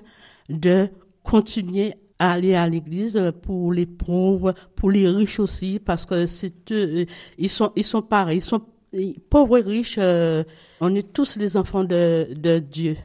de 0.52 0.90
continuer 1.24 1.94
aller 2.20 2.54
à 2.54 2.68
l'église 2.68 3.20
pour 3.42 3.74
les 3.74 3.88
pauvres, 3.88 4.54
pour 4.76 4.92
les 4.92 5.08
riches 5.08 5.40
aussi, 5.40 5.80
parce 5.84 6.06
que 6.06 6.26
eux, 6.72 7.06
ils 7.38 7.50
sont, 7.50 7.72
ils 7.76 7.84
sont 7.84 8.04
pareils, 8.04 8.38
ils 8.38 8.42
sont 8.42 8.62
pauvres 9.30 9.58
et 9.58 9.62
riches, 9.62 9.96
euh, 9.98 10.44
on 10.82 10.94
est 10.94 11.14
tous 11.14 11.38
les 11.38 11.58
enfants 11.58 11.84
de, 11.84 12.28
de 12.36 12.60
Dieu. 12.60 12.98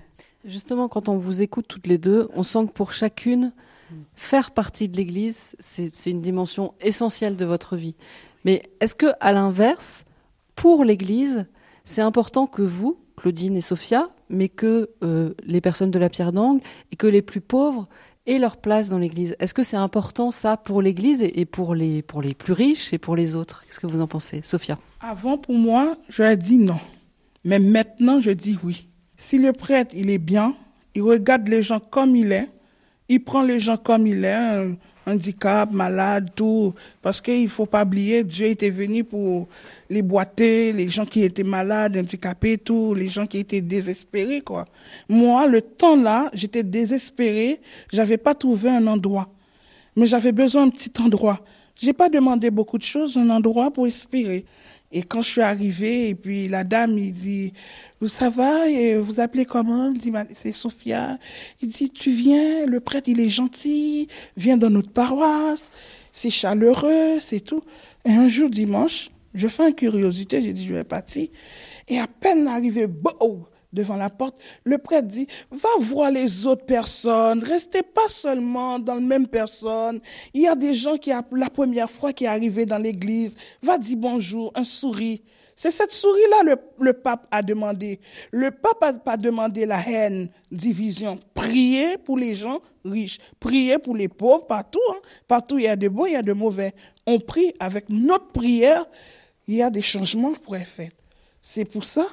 Justement, 0.44 0.88
quand 0.88 1.08
on 1.08 1.16
vous 1.16 1.42
écoute 1.42 1.66
toutes 1.66 1.86
les 1.86 1.98
deux, 1.98 2.28
on 2.34 2.42
sent 2.42 2.66
que 2.66 2.72
pour 2.72 2.92
chacune, 2.92 3.52
faire 4.14 4.50
partie 4.50 4.88
de 4.88 4.96
l'Église, 4.96 5.56
c'est 5.60 6.10
une 6.10 6.20
dimension 6.20 6.74
essentielle 6.80 7.36
de 7.36 7.44
votre 7.44 7.76
vie. 7.76 7.94
Mais 8.44 8.62
est-ce 8.80 8.94
que, 8.94 9.06
à 9.20 9.32
l'inverse, 9.32 10.04
pour 10.54 10.84
l'Église, 10.84 11.46
c'est 11.84 12.02
important 12.02 12.46
que 12.46 12.62
vous, 12.62 12.98
Claudine 13.26 13.56
et 13.56 13.60
Sophia, 13.60 14.08
mais 14.30 14.48
que 14.48 14.90
euh, 15.02 15.34
les 15.42 15.60
personnes 15.60 15.90
de 15.90 15.98
la 15.98 16.08
pierre 16.08 16.32
d'angle 16.32 16.60
et 16.92 16.96
que 16.96 17.08
les 17.08 17.22
plus 17.22 17.40
pauvres 17.40 17.82
aient 18.28 18.38
leur 18.38 18.56
place 18.56 18.88
dans 18.88 18.98
l'Église. 18.98 19.34
Est-ce 19.40 19.52
que 19.52 19.64
c'est 19.64 19.76
important 19.76 20.30
ça 20.30 20.56
pour 20.56 20.80
l'Église 20.80 21.24
et 21.24 21.44
pour 21.44 21.74
les, 21.74 22.02
pour 22.02 22.22
les 22.22 22.34
plus 22.34 22.52
riches 22.52 22.92
et 22.92 22.98
pour 22.98 23.16
les 23.16 23.34
autres? 23.34 23.64
Qu'est-ce 23.66 23.80
que 23.80 23.88
vous 23.88 24.00
en 24.00 24.06
pensez, 24.06 24.42
Sophia? 24.42 24.78
Avant, 25.00 25.38
pour 25.38 25.56
moi, 25.56 25.96
j'aurais 26.08 26.36
dit 26.36 26.58
non. 26.58 26.78
Mais 27.42 27.58
maintenant, 27.58 28.20
je 28.20 28.30
dis 28.30 28.56
oui. 28.62 28.86
Si 29.16 29.38
le 29.38 29.52
prêtre, 29.52 29.92
il 29.92 30.08
est 30.08 30.18
bien, 30.18 30.54
il 30.94 31.02
regarde 31.02 31.48
les 31.48 31.62
gens 31.62 31.80
comme 31.80 32.14
il 32.14 32.30
est, 32.30 32.48
il 33.08 33.24
prend 33.24 33.42
les 33.42 33.58
gens 33.58 33.76
comme 33.76 34.06
il 34.06 34.24
est, 34.24 34.68
handicap, 35.06 35.70
malade, 35.70 36.30
tout. 36.34 36.74
Parce 37.00 37.20
qu'il 37.20 37.48
faut 37.48 37.66
pas 37.66 37.84
oublier, 37.84 38.24
Dieu 38.24 38.46
était 38.48 38.70
venu 38.70 39.04
pour 39.04 39.48
les 39.88 40.02
boiter, 40.02 40.72
les 40.72 40.88
gens 40.88 41.06
qui 41.06 41.22
étaient 41.22 41.42
malades, 41.42 41.96
handicapés, 41.96 42.58
tout, 42.58 42.94
les 42.94 43.08
gens 43.08 43.26
qui 43.26 43.38
étaient 43.38 43.60
désespérés, 43.60 44.40
quoi. 44.40 44.66
Moi, 45.08 45.46
le 45.46 45.62
temps 45.62 45.96
là, 45.96 46.30
j'étais 46.34 46.62
désespérée, 46.62 47.60
j'avais 47.92 48.18
pas 48.18 48.34
trouvé 48.34 48.70
un 48.70 48.86
endroit. 48.86 49.28
Mais 49.94 50.06
j'avais 50.06 50.32
besoin 50.32 50.66
d'un 50.66 50.70
petit 50.70 50.92
endroit. 51.00 51.40
J'ai 51.76 51.92
pas 51.92 52.08
demandé 52.08 52.50
beaucoup 52.50 52.78
de 52.78 52.82
choses, 52.82 53.16
un 53.16 53.30
endroit 53.30 53.70
pour 53.70 53.86
espérer. 53.86 54.44
Et 54.92 55.02
quand 55.02 55.22
je 55.22 55.30
suis 55.30 55.40
arrivée, 55.40 56.08
et 56.10 56.14
puis 56.14 56.48
la 56.48 56.64
dame, 56.64 56.96
il 56.96 57.12
dit, 57.12 57.52
ça 58.06 58.30
va, 58.30 58.68
et 58.68 58.96
vous 58.96 59.20
appelez 59.20 59.44
comment 59.44 59.90
Il 59.90 59.98
dit, 59.98 60.12
c'est 60.30 60.52
Sophia. 60.52 61.18
Il 61.60 61.68
dit, 61.68 61.90
tu 61.90 62.10
viens, 62.10 62.66
le 62.66 62.80
prêtre, 62.80 63.08
il 63.08 63.20
est 63.20 63.28
gentil, 63.28 64.08
viens 64.36 64.56
dans 64.56 64.70
notre 64.70 64.90
paroisse, 64.90 65.72
c'est 66.12 66.30
chaleureux, 66.30 67.18
c'est 67.20 67.40
tout. 67.40 67.62
Et 68.04 68.12
un 68.12 68.28
jour, 68.28 68.48
dimanche, 68.48 69.10
je 69.34 69.48
fais 69.48 69.68
une 69.68 69.74
curiosité, 69.74 70.40
j'ai 70.40 70.52
dit, 70.52 70.66
je 70.66 70.74
vais 70.74 70.84
partir. 70.84 71.28
Et 71.88 71.98
à 71.98 72.06
peine 72.06 72.48
arrivé, 72.48 72.86
boum, 72.86 73.44
devant 73.76 73.96
la 73.96 74.10
porte, 74.10 74.36
le 74.64 74.78
prêtre 74.78 75.06
dit, 75.06 75.28
va 75.50 75.68
voir 75.80 76.10
les 76.10 76.46
autres 76.46 76.64
personnes, 76.64 77.44
restez 77.44 77.82
pas 77.82 78.08
seulement 78.08 78.78
dans 78.78 78.94
la 78.94 79.00
même 79.00 79.28
personne. 79.28 80.00
Il 80.34 80.42
y 80.42 80.48
a 80.48 80.56
des 80.56 80.72
gens 80.72 80.96
qui, 80.96 81.10
la 81.10 81.50
première 81.50 81.90
fois 81.90 82.12
qui 82.12 82.24
est 82.24 82.28
arrivé 82.28 82.66
dans 82.66 82.78
l'église, 82.78 83.36
va 83.62 83.78
dire 83.78 83.98
bonjour, 83.98 84.50
un 84.54 84.64
souris. 84.64 85.22
C'est 85.54 85.70
cette 85.70 85.92
souris-là 85.92 86.42
le, 86.42 86.56
le 86.80 86.92
pape 86.92 87.26
a 87.30 87.42
demandé. 87.42 88.00
Le 88.30 88.50
pape 88.50 88.82
a 88.82 88.92
pas 88.92 89.16
demandé 89.16 89.64
la 89.64 89.80
haine, 89.88 90.28
division. 90.50 91.18
Priez 91.32 91.96
pour 91.96 92.18
les 92.18 92.34
gens 92.34 92.60
riches, 92.84 93.18
priez 93.40 93.78
pour 93.78 93.96
les 93.96 94.08
pauvres, 94.08 94.46
partout. 94.46 94.80
Hein. 94.90 94.98
Partout 95.26 95.58
il 95.58 95.64
y 95.64 95.68
a 95.68 95.76
de 95.76 95.88
bons, 95.88 96.06
il 96.06 96.12
y 96.12 96.16
a 96.16 96.22
de 96.22 96.32
mauvais. 96.32 96.74
On 97.06 97.20
prie 97.20 97.54
avec 97.58 97.88
notre 97.88 98.28
prière, 98.32 98.84
il 99.46 99.54
y 99.54 99.62
a 99.62 99.70
des 99.70 99.82
changements 99.82 100.34
pour 100.34 100.56
être 100.56 100.66
faits. 100.66 100.92
C'est 101.40 101.64
pour 101.64 101.84
ça 101.84 102.06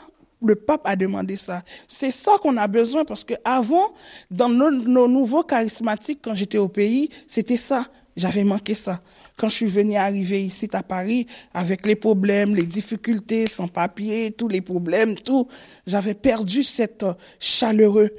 le 0.44 0.56
pape 0.56 0.82
a 0.86 0.96
demandé 0.96 1.36
ça. 1.36 1.64
C'est 1.88 2.12
ça 2.12 2.34
qu'on 2.42 2.58
a 2.58 2.68
besoin 2.68 3.06
parce 3.06 3.24
que 3.24 3.34
avant, 3.44 3.94
dans 4.30 4.50
nos, 4.50 5.08
nouveaux 5.08 5.44
charismatiques, 5.44 6.20
quand 6.24 6.34
j'étais 6.34 6.58
au 6.58 6.68
pays, 6.68 7.10
c'était 7.28 7.58
ça. 7.58 7.88
J'avais 8.16 8.44
manqué 8.44 8.74
ça. 8.74 9.02
Quand 9.36 9.50
je 9.50 9.56
suis 9.56 9.66
venue 9.66 9.96
arriver 9.96 10.46
ici 10.46 10.70
à 10.74 10.84
Paris, 10.84 11.26
avec 11.54 11.88
les 11.88 11.96
problèmes, 11.96 12.54
les 12.56 12.68
difficultés, 12.68 13.48
sans 13.48 13.68
papier, 13.68 14.32
tous 14.32 14.48
les 14.48 14.62
problèmes, 14.62 15.16
tout, 15.16 15.48
j'avais 15.88 16.14
perdu 16.14 16.64
cette 16.64 17.02
euh, 17.02 17.14
chaleureux. 17.40 18.12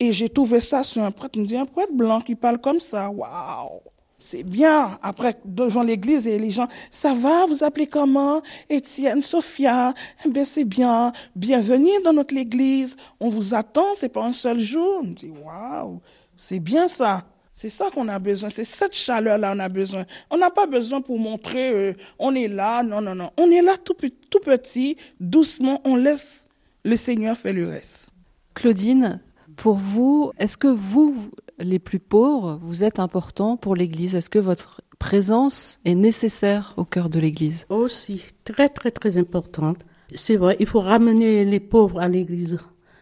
Et 0.00 0.12
j'ai 0.12 0.28
trouvé 0.28 0.58
ça 0.58 0.82
sur 0.82 1.02
un 1.02 1.12
prêtre, 1.12 1.34
il 1.36 1.42
me 1.42 1.46
dit, 1.46 1.56
un 1.56 1.66
prêtre 1.66 1.92
blanc 1.92 2.20
qui 2.20 2.34
parle 2.34 2.58
comme 2.58 2.80
ça, 2.80 3.08
waouh! 3.10 3.80
C'est 4.28 4.42
bien. 4.42 4.98
Après, 5.04 5.38
devant 5.44 5.84
l'église 5.84 6.26
et 6.26 6.36
les 6.36 6.50
gens, 6.50 6.66
ça 6.90 7.14
va, 7.14 7.46
vous 7.46 7.62
appelez 7.62 7.86
comment? 7.86 8.42
Étienne, 8.68 9.22
Sophia. 9.22 9.94
Eh 10.24 10.44
c'est 10.44 10.64
bien. 10.64 11.12
Bienvenue 11.36 11.92
dans 12.02 12.12
notre 12.12 12.36
église. 12.36 12.96
On 13.20 13.28
vous 13.28 13.54
attend, 13.54 13.94
c'est 13.94 14.08
pas 14.08 14.24
un 14.24 14.32
seul 14.32 14.58
jour. 14.58 15.02
On 15.04 15.06
dit, 15.06 15.30
waouh, 15.30 16.00
c'est 16.36 16.58
bien 16.58 16.88
ça. 16.88 17.22
C'est 17.52 17.68
ça 17.68 17.88
qu'on 17.94 18.08
a 18.08 18.18
besoin. 18.18 18.50
C'est 18.50 18.64
cette 18.64 18.96
chaleur-là 18.96 19.52
qu'on 19.52 19.60
a 19.60 19.68
besoin. 19.68 20.04
On 20.28 20.38
n'a 20.38 20.50
pas 20.50 20.66
besoin 20.66 21.00
pour 21.00 21.20
montrer, 21.20 21.70
euh, 21.70 21.92
on 22.18 22.34
est 22.34 22.48
là. 22.48 22.82
Non, 22.82 23.00
non, 23.00 23.14
non. 23.14 23.30
On 23.36 23.48
est 23.48 23.62
là 23.62 23.76
tout 23.76 23.94
petit, 23.94 24.96
doucement. 25.20 25.80
On 25.84 25.94
laisse 25.94 26.48
le 26.84 26.96
Seigneur 26.96 27.36
faire 27.36 27.52
le 27.52 27.68
reste. 27.68 28.10
Claudine, 28.54 29.20
pour 29.54 29.76
vous, 29.76 30.32
est-ce 30.36 30.56
que 30.56 30.66
vous, 30.66 31.30
les 31.58 31.78
plus 31.78 31.98
pauvres, 31.98 32.58
vous 32.62 32.84
êtes 32.84 32.98
important 33.00 33.56
pour 33.56 33.74
l'Église 33.74 34.14
Est-ce 34.14 34.30
que 34.30 34.38
votre 34.38 34.82
présence 34.98 35.78
est 35.84 35.94
nécessaire 35.94 36.74
au 36.76 36.84
cœur 36.84 37.10
de 37.10 37.18
l'Église? 37.18 37.66
Aussi, 37.68 38.22
très 38.44 38.68
très 38.68 38.90
très 38.90 39.18
importante. 39.18 39.78
C'est 40.14 40.36
vrai, 40.36 40.56
il 40.60 40.66
faut 40.66 40.80
ramener 40.80 41.44
les 41.44 41.60
pauvres 41.60 42.00
à 42.00 42.08
l'Église. 42.08 42.58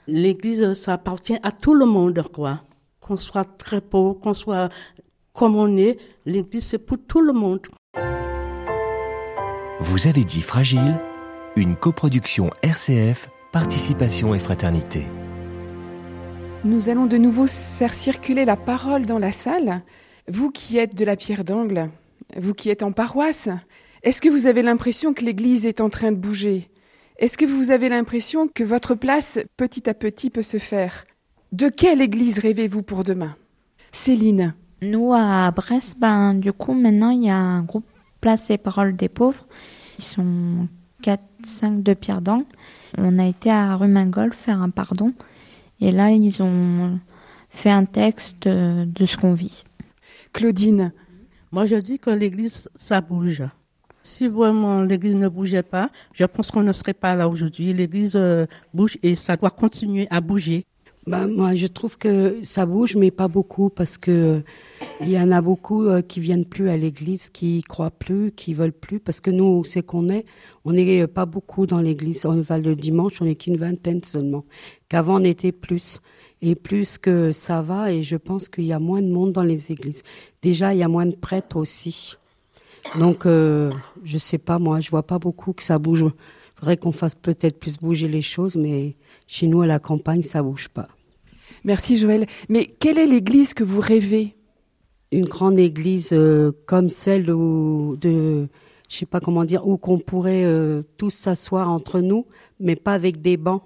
L'Église, 0.07 0.75
ça 0.75 0.95
appartient 0.95 1.39
à 1.43 1.53
tout 1.53 1.75
le 1.75 1.87
monde, 1.87 2.23
quoi. 2.33 2.63
Qu'on 3.01 3.17
soit 3.17 3.45
très 3.59 3.81
pauvre, 3.81 4.19
qu'on 4.21 4.35
soit 4.35 4.69
comme 5.33 5.57
on 5.57 5.77
est, 5.77 5.99
l'Église, 6.25 6.65
c'est 6.65 6.79
pour 6.79 6.99
tout 7.07 7.21
le 7.21 7.33
monde. 7.33 7.61
Vous 9.81 10.07
avez 10.07 10.25
dit 10.25 10.41
Fragile, 10.41 11.01
une 11.57 11.77
coproduction 11.77 12.51
RCF, 12.63 13.29
Participation 13.53 14.35
et 14.35 14.39
Fraternité. 14.39 15.05
Nous 16.65 16.89
allons 16.89 17.05
de 17.05 17.19
nouveau 17.19 17.47
faire 17.47 17.93
circuler 17.93 18.47
la 18.47 18.57
parole 18.57 19.05
dans 19.05 19.19
la 19.19 19.33
salle. 19.33 19.83
Vous 20.29 20.51
qui 20.51 20.79
êtes 20.79 20.95
de 20.95 21.05
la 21.05 21.15
pierre 21.15 21.45
d'angle, 21.45 21.91
vous 22.39 22.55
qui 22.55 22.71
êtes 22.71 22.83
en 22.83 22.91
paroisse, 22.91 23.51
est-ce 24.03 24.23
que 24.23 24.31
vous 24.31 24.47
avez 24.47 24.63
l'impression 24.63 25.13
que 25.13 25.27
l'Église 25.27 25.67
est 25.67 25.83
en 25.83 25.91
train 25.91 26.11
de 26.11 26.17
bouger? 26.17 26.71
Est-ce 27.19 27.37
que 27.37 27.45
vous 27.45 27.71
avez 27.71 27.91
l'impression 27.91 28.49
que 28.49 28.65
votre 28.65 28.95
place 28.95 29.39
petit 29.59 29.91
à 29.91 29.95
petit 29.95 30.31
peut 30.31 30.43
se 30.43 30.57
faire? 30.57 31.05
De 31.53 31.69
quelle 31.69 32.01
Église 32.01 32.39
rêvez-vous 32.39 32.83
pour 32.83 33.05
demain? 33.05 33.37
Céline. 33.93 34.55
Nous, 34.81 35.13
à 35.13 35.51
Brest, 35.51 35.99
ben, 35.99 36.33
du 36.33 36.55
coup, 36.55 36.73
maintenant, 36.73 37.11
il 37.11 37.25
y 37.25 37.31
a 37.31 37.37
un 37.37 37.63
groupe 37.63 37.87
Place 38.23 38.49
et 38.49 38.57
Paroles 38.57 38.97
des 38.97 39.11
Pauvres. 39.11 39.47
Ils 39.99 40.05
sont 40.05 40.67
4-5 41.03 41.83
de 41.83 41.93
pierre 41.93 42.23
d'angle. 42.23 42.47
On 42.97 43.19
a 43.19 43.27
été 43.27 43.51
à 43.51 43.77
Rumingol 43.77 44.33
faire 44.33 44.63
un 44.63 44.71
pardon. 44.71 45.13
Et 45.81 45.91
là, 45.91 46.11
ils 46.11 46.43
ont 46.43 46.99
fait 47.51 47.71
un 47.71 47.85
texte 47.85 48.49
de 48.49 49.07
ce 49.07 49.17
qu'on 49.17 49.35
vit. 49.35 49.65
Claudine. 50.33 50.93
Moi, 51.53 51.67
je 51.67 51.77
dis 51.77 51.99
que 51.99 52.11
l'Église, 52.11 52.69
ça 52.77 53.01
bouge. 53.01 53.43
Si 54.03 54.29
vraiment 54.29 54.83
l'Église 54.83 55.17
ne 55.17 55.29
bougeait 55.29 55.63
pas, 55.63 55.91
je 56.13 56.25
pense 56.25 56.51
qu'on 56.51 56.63
ne 56.63 56.73
serait 56.73 56.93
pas 56.93 57.15
là 57.15 57.29
aujourd'hui. 57.29 57.73
L'Église 57.73 58.17
euh, 58.17 58.45
bouge 58.75 58.99
et 59.03 59.15
ça 59.15 59.37
doit 59.37 59.51
continuer 59.51 60.07
à 60.11 60.21
bouger. 60.21 60.67
Bah, 61.07 61.27
moi, 61.27 61.55
je 61.55 61.67
trouve 61.67 61.99
que 61.99 62.39
ça 62.43 62.65
bouge, 62.65 62.97
mais 62.97 63.11
pas 63.11 63.29
beaucoup, 63.29 63.69
parce 63.69 63.99
que 63.99 64.43
il 65.03 65.11
y 65.11 65.19
en 65.19 65.31
a 65.33 65.43
beaucoup 65.43 65.85
euh, 65.85 66.01
qui 66.01 66.19
viennent 66.21 66.47
plus 66.47 66.71
à 66.71 66.79
l'église, 66.79 67.29
qui 67.29 67.63
croient 67.63 67.91
plus, 67.91 68.33
qui 68.33 68.55
veulent 68.55 68.73
plus, 68.73 69.01
parce 69.01 69.21
que 69.21 69.31
nous, 69.31 69.65
c'est 69.65 69.83
qu'on 69.83 70.09
est, 70.09 70.25
on 70.65 70.73
n'est 70.73 71.07
pas 71.07 71.27
beaucoup 71.27 71.67
dans 71.67 71.81
l'église. 71.81 72.25
On 72.25 72.41
va 72.41 72.59
le 72.59 72.75
dimanche, 72.75 73.21
on 73.21 73.27
n'est 73.27 73.35
qu'une 73.35 73.57
vingtaine 73.57 74.03
seulement. 74.03 74.45
Qu'avant, 74.89 75.21
on 75.21 75.25
était 75.25 75.53
plus. 75.53 76.01
Et 76.41 76.55
plus 76.55 76.99
que 76.99 77.33
ça 77.33 77.61
va, 77.61 77.93
et 77.93 78.03
je 78.03 78.17
pense 78.17 78.49
qu'il 78.49 78.65
y 78.65 78.73
a 78.73 78.79
moins 78.79 79.03
de 79.03 79.09
monde 79.09 79.33
dans 79.33 79.45
les 79.45 79.73
églises. 79.73 80.03
Déjà, 80.43 80.75
il 80.75 80.79
y 80.79 80.83
a 80.83 80.89
moins 80.89 81.07
de 81.07 81.17
prêtres 81.17 81.57
aussi. 81.57 82.17
Donc, 82.99 83.27
euh, 83.27 83.73
je 84.05 84.19
sais 84.19 84.39
pas, 84.39 84.59
moi, 84.59 84.81
je 84.81 84.91
vois 84.91 85.07
pas 85.07 85.19
beaucoup 85.19 85.53
que 85.53 85.63
ça 85.63 85.79
bouge. 85.79 86.05
Il 86.05 86.59
faudrait 86.59 86.77
qu'on 86.77 86.93
fasse 86.93 87.15
peut-être 87.15 87.59
plus 87.59 87.79
bouger 87.79 88.09
les 88.09 88.23
choses, 88.23 88.57
mais 88.57 88.97
chez 89.27 89.47
nous, 89.47 89.63
à 89.63 89.67
la 89.67 89.79
campagne, 89.79 90.23
ça 90.23 90.43
bouge 90.43 90.69
pas. 90.69 90.89
Merci 91.65 91.97
Joël. 91.97 92.27
Mais 92.49 92.67
quelle 92.67 92.99
est 92.99 93.07
l'église 93.07 93.55
que 93.55 93.65
vous 93.65 93.81
rêvez? 93.81 94.37
Une 95.13 95.27
grande 95.27 95.59
église 95.59 96.11
euh, 96.13 96.53
comme 96.67 96.91
celle 96.91 97.31
où, 97.31 97.97
de, 97.97 98.49
je 98.91 98.97
sais 98.97 99.07
pas 99.07 99.21
comment 99.21 99.45
dire, 99.45 99.67
où 99.67 99.79
qu'on 99.79 99.99
pourrait 99.99 100.45
euh, 100.45 100.83
tous 100.99 101.11
s'asseoir 101.11 101.71
entre 101.71 102.01
nous, 102.01 102.27
mais 102.61 102.77
pas 102.77 102.93
avec 102.93 103.23
des 103.23 103.37
bancs. 103.37 103.63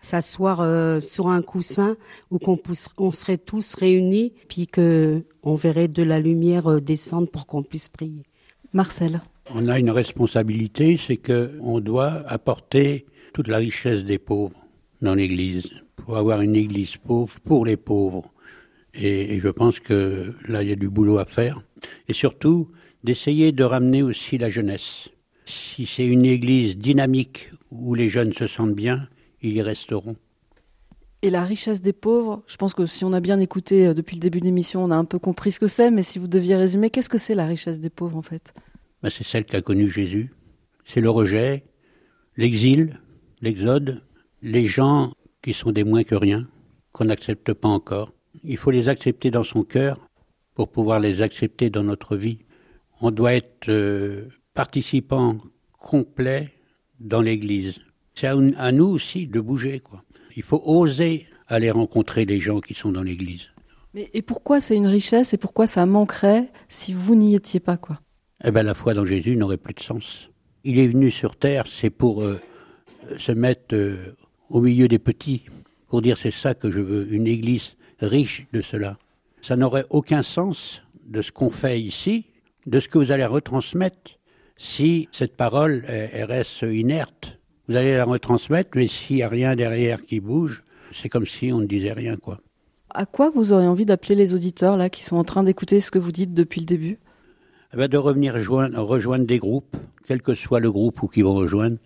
S'asseoir 0.00 0.60
euh, 0.60 1.00
sur 1.00 1.28
un 1.28 1.42
coussin 1.42 1.96
où 2.30 2.38
qu'on 2.38 2.58
on 2.98 3.10
serait 3.10 3.38
tous 3.38 3.74
réunis, 3.74 4.32
puis 4.48 4.66
que 4.66 5.24
on 5.42 5.54
verrait 5.54 5.88
de 5.88 6.02
la 6.02 6.20
lumière 6.20 6.80
descendre 6.80 7.28
pour 7.28 7.46
qu'on 7.46 7.62
puisse 7.62 7.88
prier. 7.88 8.22
Marcel. 8.72 9.22
On 9.54 9.68
a 9.68 9.78
une 9.78 9.90
responsabilité, 9.90 10.98
c'est 10.98 11.16
que 11.16 11.58
on 11.60 11.80
doit 11.80 12.22
apporter 12.26 13.06
toute 13.32 13.48
la 13.48 13.58
richesse 13.58 14.04
des 14.04 14.18
pauvres 14.18 14.56
dans 15.00 15.14
l'Église 15.14 15.83
pour 15.96 16.16
avoir 16.16 16.40
une 16.40 16.56
Église 16.56 16.96
pauvre 16.96 17.38
pour 17.40 17.66
les 17.66 17.76
pauvres. 17.76 18.32
Et, 18.94 19.40
je 19.40 19.48
pense 19.48 19.80
que 19.80 20.34
là, 20.46 20.62
il 20.62 20.68
y 20.68 20.72
a 20.72 20.76
du 20.76 20.88
boulot 20.88 21.18
à 21.18 21.26
faire. 21.26 21.62
Et 22.08 22.12
surtout, 22.12 22.70
d'essayer 23.02 23.52
de 23.52 23.64
ramener 23.64 24.02
aussi 24.02 24.38
la 24.38 24.50
jeunesse. 24.50 25.08
Si 25.46 25.86
c'est 25.86 26.06
une 26.06 26.24
Église 26.24 26.78
dynamique 26.78 27.50
où 27.70 27.94
les 27.94 28.08
jeunes 28.08 28.32
se 28.32 28.46
sentent 28.46 28.74
bien, 28.74 29.08
ils 29.42 29.56
y 29.56 29.62
resteront. 29.62 30.16
Et 31.22 31.30
la 31.30 31.44
richesse 31.44 31.80
des 31.80 31.94
pauvres, 31.94 32.42
je 32.46 32.56
pense 32.56 32.74
que 32.74 32.84
si 32.86 33.04
on 33.04 33.12
a 33.12 33.20
bien 33.20 33.40
écouté 33.40 33.86
euh, 33.86 33.94
depuis 33.94 34.16
le 34.16 34.20
début 34.20 34.40
de 34.40 34.44
l'émission, 34.44 34.84
on 34.84 34.90
a 34.90 34.96
un 34.96 35.06
peu 35.06 35.18
compris 35.18 35.52
ce 35.52 35.60
que 35.60 35.66
c'est, 35.66 35.90
mais 35.90 36.02
si 36.02 36.18
vous 36.18 36.28
deviez 36.28 36.54
résumer, 36.54 36.90
qu'est-ce 36.90 37.08
que 37.08 37.16
c'est 37.16 37.34
la 37.34 37.46
richesse 37.46 37.80
des 37.80 37.88
pauvres 37.88 38.18
en 38.18 38.22
fait? 38.22 38.52
Ben, 39.02 39.08
c'est 39.08 39.24
celle 39.24 39.46
qu'a 39.46 39.62
connue 39.62 39.88
Jésus. 39.88 40.34
C'est 40.84 41.00
le 41.00 41.08
rejet, 41.08 41.64
l'exil, 42.36 43.00
l'exode, 43.40 44.02
les 44.42 44.66
gens 44.66 45.12
qui 45.44 45.52
sont 45.52 45.72
des 45.72 45.84
moins 45.84 46.04
que 46.04 46.14
rien, 46.14 46.48
qu'on 46.92 47.04
n'accepte 47.04 47.52
pas 47.52 47.68
encore. 47.68 48.14
Il 48.44 48.56
faut 48.56 48.70
les 48.70 48.88
accepter 48.88 49.30
dans 49.30 49.44
son 49.44 49.62
cœur 49.62 50.00
pour 50.54 50.70
pouvoir 50.70 51.00
les 51.00 51.20
accepter 51.20 51.68
dans 51.68 51.84
notre 51.84 52.16
vie. 52.16 52.38
On 53.02 53.10
doit 53.10 53.34
être 53.34 53.68
euh, 53.68 54.28
participant 54.54 55.36
complet 55.78 56.54
dans 56.98 57.20
l'Église. 57.20 57.80
C'est 58.14 58.26
à, 58.26 58.36
à, 58.56 58.72
nous 58.72 58.86
aussi 58.86 59.26
de 59.26 59.38
bouger, 59.38 59.80
quoi. 59.80 60.02
Il 60.34 60.42
faut 60.42 60.62
oser 60.64 61.26
aller 61.46 61.70
rencontrer 61.70 62.24
les 62.24 62.40
gens 62.40 62.60
qui 62.60 62.72
sont 62.72 62.90
dans 62.90 63.02
l'Église. 63.02 63.50
Mais 63.92 64.08
et 64.14 64.22
pourquoi 64.22 64.60
c'est 64.60 64.76
une 64.76 64.86
richesse 64.86 65.34
et 65.34 65.36
pourquoi 65.36 65.66
ça 65.66 65.84
manquerait 65.84 66.50
si 66.68 66.94
vous 66.94 67.14
n'y 67.14 67.34
étiez 67.34 67.60
pas, 67.60 67.76
quoi? 67.76 68.00
Eh 68.42 68.50
bien, 68.50 68.62
la 68.62 68.74
foi 68.74 68.94
dans 68.94 69.04
Jésus 69.04 69.36
n'aurait 69.36 69.58
plus 69.58 69.74
de 69.74 69.80
sens. 69.80 70.30
Il 70.64 70.78
est 70.78 70.88
venu 70.88 71.10
sur 71.10 71.36
terre, 71.36 71.66
c'est 71.66 71.90
pour 71.90 72.22
euh, 72.22 72.40
se 73.18 73.32
mettre 73.32 73.74
euh, 73.74 74.16
au 74.54 74.60
milieu 74.60 74.86
des 74.86 75.00
petits, 75.00 75.42
pour 75.88 76.00
dire 76.00 76.16
c'est 76.16 76.30
ça 76.30 76.54
que 76.54 76.70
je 76.70 76.78
veux, 76.78 77.12
une 77.12 77.26
Église 77.26 77.74
riche 77.98 78.46
de 78.52 78.62
cela. 78.62 78.98
Ça 79.42 79.56
n'aurait 79.56 79.84
aucun 79.90 80.22
sens 80.22 80.80
de 81.06 81.22
ce 81.22 81.32
qu'on 81.32 81.50
fait 81.50 81.80
ici, 81.80 82.26
de 82.66 82.78
ce 82.78 82.88
que 82.88 82.98
vous 82.98 83.10
allez 83.10 83.26
retransmettre, 83.26 84.12
si 84.56 85.08
cette 85.10 85.36
parole 85.36 85.84
elle 85.88 86.24
reste 86.24 86.62
inerte. 86.62 87.40
Vous 87.68 87.74
allez 87.74 87.96
la 87.96 88.04
retransmettre, 88.04 88.70
mais 88.76 88.86
s'il 88.86 89.16
n'y 89.16 89.22
a 89.24 89.28
rien 89.28 89.56
derrière 89.56 90.04
qui 90.04 90.20
bouge, 90.20 90.62
c'est 90.92 91.08
comme 91.08 91.26
si 91.26 91.52
on 91.52 91.58
ne 91.58 91.66
disait 91.66 91.92
rien, 91.92 92.16
quoi. 92.16 92.38
À 92.90 93.06
quoi 93.06 93.30
vous 93.30 93.52
auriez 93.52 93.66
envie 93.66 93.86
d'appeler 93.86 94.14
les 94.14 94.34
auditeurs 94.34 94.76
là 94.76 94.88
qui 94.88 95.02
sont 95.02 95.16
en 95.16 95.24
train 95.24 95.42
d'écouter 95.42 95.80
ce 95.80 95.90
que 95.90 95.98
vous 95.98 96.12
dites 96.12 96.32
depuis 96.32 96.60
le 96.60 96.66
début? 96.66 96.98
Eh 97.72 97.76
ben 97.76 97.88
De 97.88 97.96
revenir 97.96 98.34
rejoindre, 98.34 98.80
rejoindre 98.80 99.26
des 99.26 99.38
groupes, 99.38 99.76
quel 100.06 100.22
que 100.22 100.36
soit 100.36 100.60
le 100.60 100.70
groupe 100.70 101.02
ou 101.02 101.08
qui 101.08 101.22
vont 101.22 101.34
rejoindre, 101.34 101.78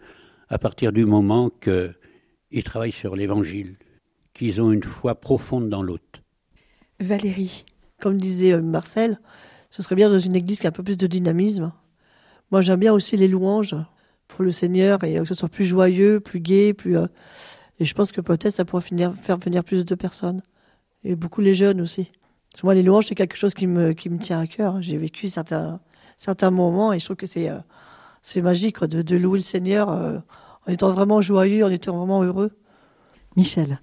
à 0.50 0.58
partir 0.58 0.92
du 0.92 1.06
moment 1.06 1.50
qu'ils 2.50 2.64
travaillent 2.64 2.92
sur 2.92 3.16
l'Évangile, 3.16 3.76
qu'ils 4.34 4.60
ont 4.60 4.72
une 4.72 4.82
foi 4.82 5.14
profonde 5.14 5.68
dans 5.68 5.82
l'autre. 5.82 6.22
Valérie. 7.00 7.64
Comme 8.00 8.18
disait 8.18 8.52
euh, 8.52 8.62
Marcel, 8.62 9.20
ce 9.70 9.82
serait 9.82 9.96
bien 9.96 10.08
dans 10.08 10.18
une 10.18 10.36
église 10.36 10.60
qui 10.60 10.66
a 10.66 10.70
un 10.70 10.72
peu 10.72 10.82
plus 10.82 10.96
de 10.96 11.06
dynamisme. 11.06 11.72
Moi, 12.50 12.60
j'aime 12.60 12.80
bien 12.80 12.92
aussi 12.92 13.16
les 13.16 13.28
louanges 13.28 13.76
pour 14.26 14.44
le 14.44 14.50
Seigneur 14.50 15.02
et 15.04 15.14
que 15.14 15.24
ce 15.24 15.34
soit 15.34 15.48
plus 15.48 15.64
joyeux, 15.64 16.20
plus 16.20 16.40
gai, 16.40 16.74
plus. 16.74 16.96
Euh, 16.96 17.06
et 17.80 17.84
je 17.84 17.94
pense 17.94 18.12
que 18.12 18.20
peut-être 18.20 18.54
ça 18.54 18.64
pourrait 18.64 18.82
faire 18.82 19.38
venir 19.38 19.64
plus 19.64 19.84
de 19.84 19.94
personnes. 19.94 20.42
Et 21.04 21.14
beaucoup 21.14 21.40
les 21.40 21.54
jeunes 21.54 21.80
aussi. 21.80 22.10
Moi, 22.62 22.74
les 22.74 22.82
louanges, 22.82 23.06
c'est 23.06 23.14
quelque 23.14 23.36
chose 23.36 23.54
qui 23.54 23.66
me, 23.66 23.92
qui 23.92 24.08
me 24.08 24.18
tient 24.18 24.40
à 24.40 24.46
cœur. 24.46 24.80
J'ai 24.82 24.96
vécu 24.96 25.28
certains, 25.28 25.80
certains 26.16 26.50
moments 26.50 26.92
et 26.92 26.98
je 26.98 27.04
trouve 27.04 27.16
que 27.16 27.26
c'est, 27.26 27.48
euh, 27.48 28.42
magique 28.42 28.82
de, 28.84 29.02
de, 29.02 29.16
louer 29.16 29.38
le 29.38 29.44
Seigneur 29.44 29.90
euh, 29.90 30.18
en 30.68 30.72
étant 30.72 30.90
vraiment 30.90 31.20
joyeux, 31.20 31.64
en 31.64 31.70
étant 31.70 31.96
vraiment 31.96 32.22
heureux. 32.22 32.50
Michel. 33.36 33.80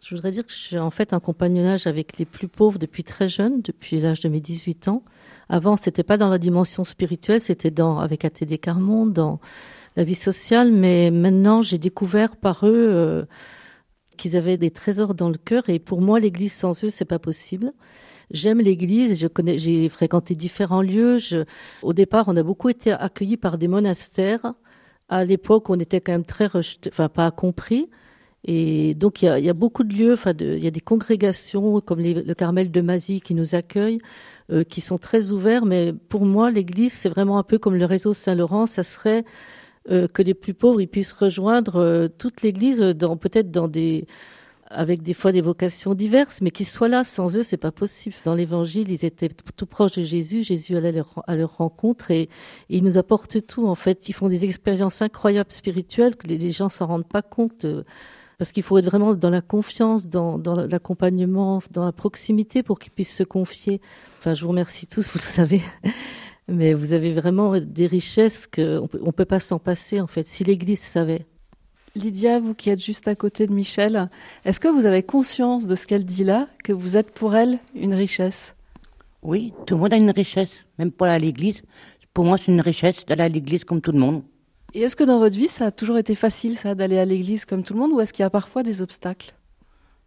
Je 0.00 0.14
voudrais 0.14 0.32
dire 0.32 0.46
que 0.46 0.52
j'ai 0.52 0.78
en 0.78 0.90
fait 0.90 1.12
un 1.12 1.20
compagnonnage 1.20 1.86
avec 1.86 2.18
les 2.18 2.24
plus 2.24 2.48
pauvres 2.48 2.78
depuis 2.78 3.02
très 3.02 3.28
jeune, 3.28 3.62
depuis 3.62 4.00
l'âge 4.00 4.20
de 4.20 4.28
mes 4.28 4.40
18 4.40 4.88
ans. 4.88 5.02
Avant, 5.48 5.76
c'était 5.76 6.02
pas 6.02 6.16
dans 6.16 6.28
la 6.28 6.38
dimension 6.38 6.84
spirituelle, 6.84 7.40
c'était 7.40 7.70
dans 7.70 7.98
avec 7.98 8.24
ATD 8.24 8.58
Carmon, 8.60 9.06
dans 9.06 9.40
la 9.96 10.04
vie 10.04 10.14
sociale, 10.14 10.72
mais 10.72 11.10
maintenant 11.10 11.62
j'ai 11.62 11.78
découvert 11.78 12.36
par 12.36 12.66
eux 12.66 12.88
euh, 12.90 13.24
qu'ils 14.16 14.36
avaient 14.36 14.58
des 14.58 14.70
trésors 14.70 15.14
dans 15.14 15.30
le 15.30 15.38
cœur 15.38 15.68
et 15.68 15.78
pour 15.78 16.02
moi 16.02 16.20
l'église 16.20 16.52
sans 16.52 16.84
eux 16.84 16.90
c'est 16.90 17.04
pas 17.04 17.18
possible. 17.18 17.72
J'aime 18.30 18.60
l'église, 18.60 19.18
je 19.18 19.28
connais, 19.28 19.56
j'ai 19.58 19.88
fréquenté 19.88 20.34
différents 20.34 20.82
lieux. 20.82 21.18
Je, 21.18 21.44
au 21.82 21.92
départ, 21.92 22.26
on 22.26 22.36
a 22.36 22.42
beaucoup 22.42 22.68
été 22.68 22.90
accueillis 22.90 23.36
par 23.36 23.56
des 23.56 23.68
monastères. 23.68 24.54
À 25.08 25.24
l'époque, 25.24 25.70
on 25.70 25.78
était 25.78 26.00
quand 26.00 26.12
même 26.12 26.24
très 26.24 26.46
rejeté, 26.46 26.90
enfin 26.92 27.08
pas 27.08 27.30
compris. 27.30 27.88
Et 28.44 28.94
donc 28.94 29.22
il 29.22 29.26
y 29.26 29.28
a, 29.28 29.38
y 29.40 29.48
a, 29.48 29.54
beaucoup 29.54 29.82
de 29.82 29.92
lieux, 29.92 30.12
enfin 30.12 30.32
il 30.38 30.62
y 30.62 30.68
a 30.68 30.70
des 30.70 30.80
congrégations 30.80 31.80
comme 31.80 31.98
les, 31.98 32.14
le 32.14 32.34
Carmel 32.34 32.70
de 32.70 32.80
Mazie 32.80 33.20
qui 33.20 33.34
nous 33.34 33.56
accueillent, 33.56 34.00
euh, 34.52 34.62
qui 34.62 34.80
sont 34.80 34.98
très 34.98 35.30
ouverts. 35.32 35.66
Mais 35.66 35.92
pour 35.92 36.24
moi, 36.24 36.50
l'Église 36.52 36.92
c'est 36.92 37.08
vraiment 37.08 37.38
un 37.38 37.42
peu 37.42 37.58
comme 37.58 37.74
le 37.74 37.84
réseau 37.84 38.12
Saint-Laurent. 38.12 38.66
Ça 38.66 38.84
serait 38.84 39.24
euh, 39.90 40.06
que 40.08 40.22
les 40.22 40.34
plus 40.34 40.54
pauvres 40.54 40.80
ils 40.80 40.88
puissent 40.88 41.12
rejoindre 41.12 41.76
euh, 41.76 42.08
toute 42.08 42.42
l'Église 42.42 42.80
dans 42.80 43.16
peut-être 43.16 43.50
dans 43.50 43.68
des 43.68 44.06
avec 44.68 45.02
des 45.02 45.14
fois 45.14 45.32
des 45.32 45.40
vocations 45.40 45.94
diverses, 45.94 46.40
mais 46.40 46.50
qu'ils 46.50 46.66
soient 46.66 46.88
là. 46.88 47.04
Sans 47.04 47.36
eux, 47.36 47.42
c'est 47.42 47.56
pas 47.56 47.72
possible. 47.72 48.14
Dans 48.24 48.34
l'Évangile, 48.34 48.90
ils 48.90 49.04
étaient 49.04 49.28
tout 49.28 49.66
proches 49.66 49.92
de 49.92 50.02
Jésus. 50.02 50.42
Jésus 50.42 50.76
allait 50.76 51.02
à 51.26 51.34
leur 51.34 51.56
rencontre 51.56 52.10
et, 52.10 52.22
et 52.22 52.28
ils 52.68 52.84
nous 52.84 52.98
apportent 52.98 53.46
tout. 53.46 53.66
En 53.66 53.74
fait, 53.74 54.08
ils 54.08 54.12
font 54.12 54.28
des 54.28 54.44
expériences 54.44 55.02
incroyables 55.02 55.52
spirituelles 55.52 56.16
que 56.16 56.26
les, 56.26 56.38
les 56.38 56.50
gens 56.50 56.68
s'en 56.68 56.86
rendent 56.86 57.08
pas 57.08 57.22
compte. 57.22 57.64
Euh, 57.64 57.84
parce 58.38 58.52
qu'il 58.52 58.62
faut 58.62 58.76
être 58.78 58.84
vraiment 58.84 59.14
dans 59.14 59.30
la 59.30 59.40
confiance, 59.40 60.08
dans, 60.08 60.38
dans 60.38 60.54
l'accompagnement, 60.54 61.62
dans 61.70 61.84
la 61.84 61.92
proximité 61.92 62.62
pour 62.62 62.78
qu'ils 62.78 62.92
puissent 62.92 63.16
se 63.16 63.22
confier. 63.22 63.80
Enfin, 64.18 64.34
je 64.34 64.42
vous 64.42 64.50
remercie 64.50 64.86
tous, 64.86 65.06
vous 65.12 65.18
le 65.18 65.20
savez. 65.20 65.62
Mais 66.48 66.74
vous 66.74 66.92
avez 66.92 67.12
vraiment 67.12 67.58
des 67.58 67.86
richesses 67.86 68.46
qu'on 68.46 68.88
on 69.00 69.12
peut 69.12 69.24
pas 69.24 69.40
s'en 69.40 69.58
passer, 69.58 70.00
en 70.00 70.06
fait, 70.06 70.26
si 70.26 70.44
l'Église 70.44 70.80
savait. 70.80 71.26
Lydia, 71.96 72.40
vous 72.40 72.52
qui 72.52 72.68
êtes 72.68 72.82
juste 72.82 73.08
à 73.08 73.14
côté 73.14 73.46
de 73.46 73.52
Michel, 73.52 74.10
est-ce 74.44 74.60
que 74.60 74.68
vous 74.68 74.84
avez 74.84 75.02
conscience 75.02 75.66
de 75.66 75.74
ce 75.74 75.86
qu'elle 75.86 76.04
dit 76.04 76.24
là, 76.24 76.46
que 76.62 76.74
vous 76.74 76.98
êtes 76.98 77.10
pour 77.10 77.34
elle 77.34 77.58
une 77.74 77.94
richesse? 77.94 78.54
Oui, 79.22 79.54
tout 79.66 79.76
le 79.76 79.80
monde 79.80 79.94
a 79.94 79.96
une 79.96 80.10
richesse, 80.10 80.58
même 80.78 80.92
pour 80.92 81.06
aller 81.06 81.16
à 81.16 81.18
l'église. 81.18 81.62
Pour 82.12 82.26
moi, 82.26 82.36
c'est 82.36 82.52
une 82.52 82.60
richesse 82.60 83.06
d'aller 83.06 83.22
à 83.22 83.28
l'église 83.28 83.64
comme 83.64 83.80
tout 83.80 83.92
le 83.92 83.98
monde. 83.98 84.22
Et 84.74 84.82
est-ce 84.82 84.94
que 84.94 85.04
dans 85.04 85.18
votre 85.18 85.36
vie, 85.36 85.48
ça 85.48 85.66
a 85.66 85.70
toujours 85.70 85.96
été 85.96 86.14
facile, 86.14 86.58
ça, 86.58 86.74
d'aller 86.74 86.98
à 86.98 87.06
l'église 87.06 87.46
comme 87.46 87.62
tout 87.62 87.72
le 87.72 87.80
monde, 87.80 87.92
ou 87.92 88.00
est-ce 88.00 88.12
qu'il 88.12 88.24
y 88.24 88.26
a 88.26 88.30
parfois 88.30 88.62
des 88.62 88.82
obstacles? 88.82 89.34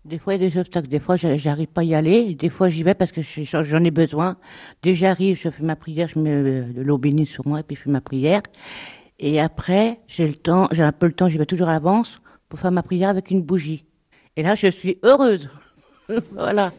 Des 0.06 0.20
fois, 0.20 0.36
il 0.36 0.42
y 0.42 0.46
a 0.46 0.50
des 0.50 0.58
obstacles. 0.58 0.88
Des 0.88 1.00
fois, 1.00 1.16
j'arrive 1.18 1.68
pas 1.68 1.82
à 1.82 1.84
y 1.84 1.94
aller. 1.94 2.34
Des 2.36 2.50
fois, 2.50 2.70
j'y 2.70 2.84
vais 2.84 2.94
parce 2.94 3.12
que 3.12 3.22
j'en 3.22 3.84
ai 3.84 3.92
besoin. 3.92 4.38
Dès 4.82 4.92
que 4.92 4.98
j'arrive, 4.98 5.38
je 5.42 5.50
fais 5.50 5.64
ma 5.64 5.76
prière, 5.76 6.08
je 6.08 6.20
mets 6.20 6.64
de 6.72 6.82
l'eau 6.82 6.98
bénie 6.98 7.26
sur 7.26 7.46
moi 7.48 7.60
et 7.60 7.64
puis 7.64 7.76
je 7.76 7.82
fais 7.82 7.90
ma 7.90 8.00
prière. 8.00 8.42
Et 9.20 9.40
après, 9.40 10.00
j'ai 10.08 10.28
le 10.28 10.36
temps, 10.36 10.68
j'ai 10.72 10.84
un 10.84 10.94
peu 10.94 11.06
le 11.06 11.14
temps, 11.14 11.28
j'y 11.28 11.38
vais 11.38 11.46
toujours 11.46 11.68
à 11.68 11.74
l'avance 11.74 12.22
pour 12.48 12.60
faire 12.60 12.72
ma 12.72 12.84
prière 12.84 13.10
avec 13.10 13.32
une 13.32 13.42
bougie. 13.42 13.84
Et 14.36 14.44
là, 14.44 14.56
je 14.56 14.68
suis 14.68 14.98
heureuse. 15.04 15.50
voilà. 16.32 16.72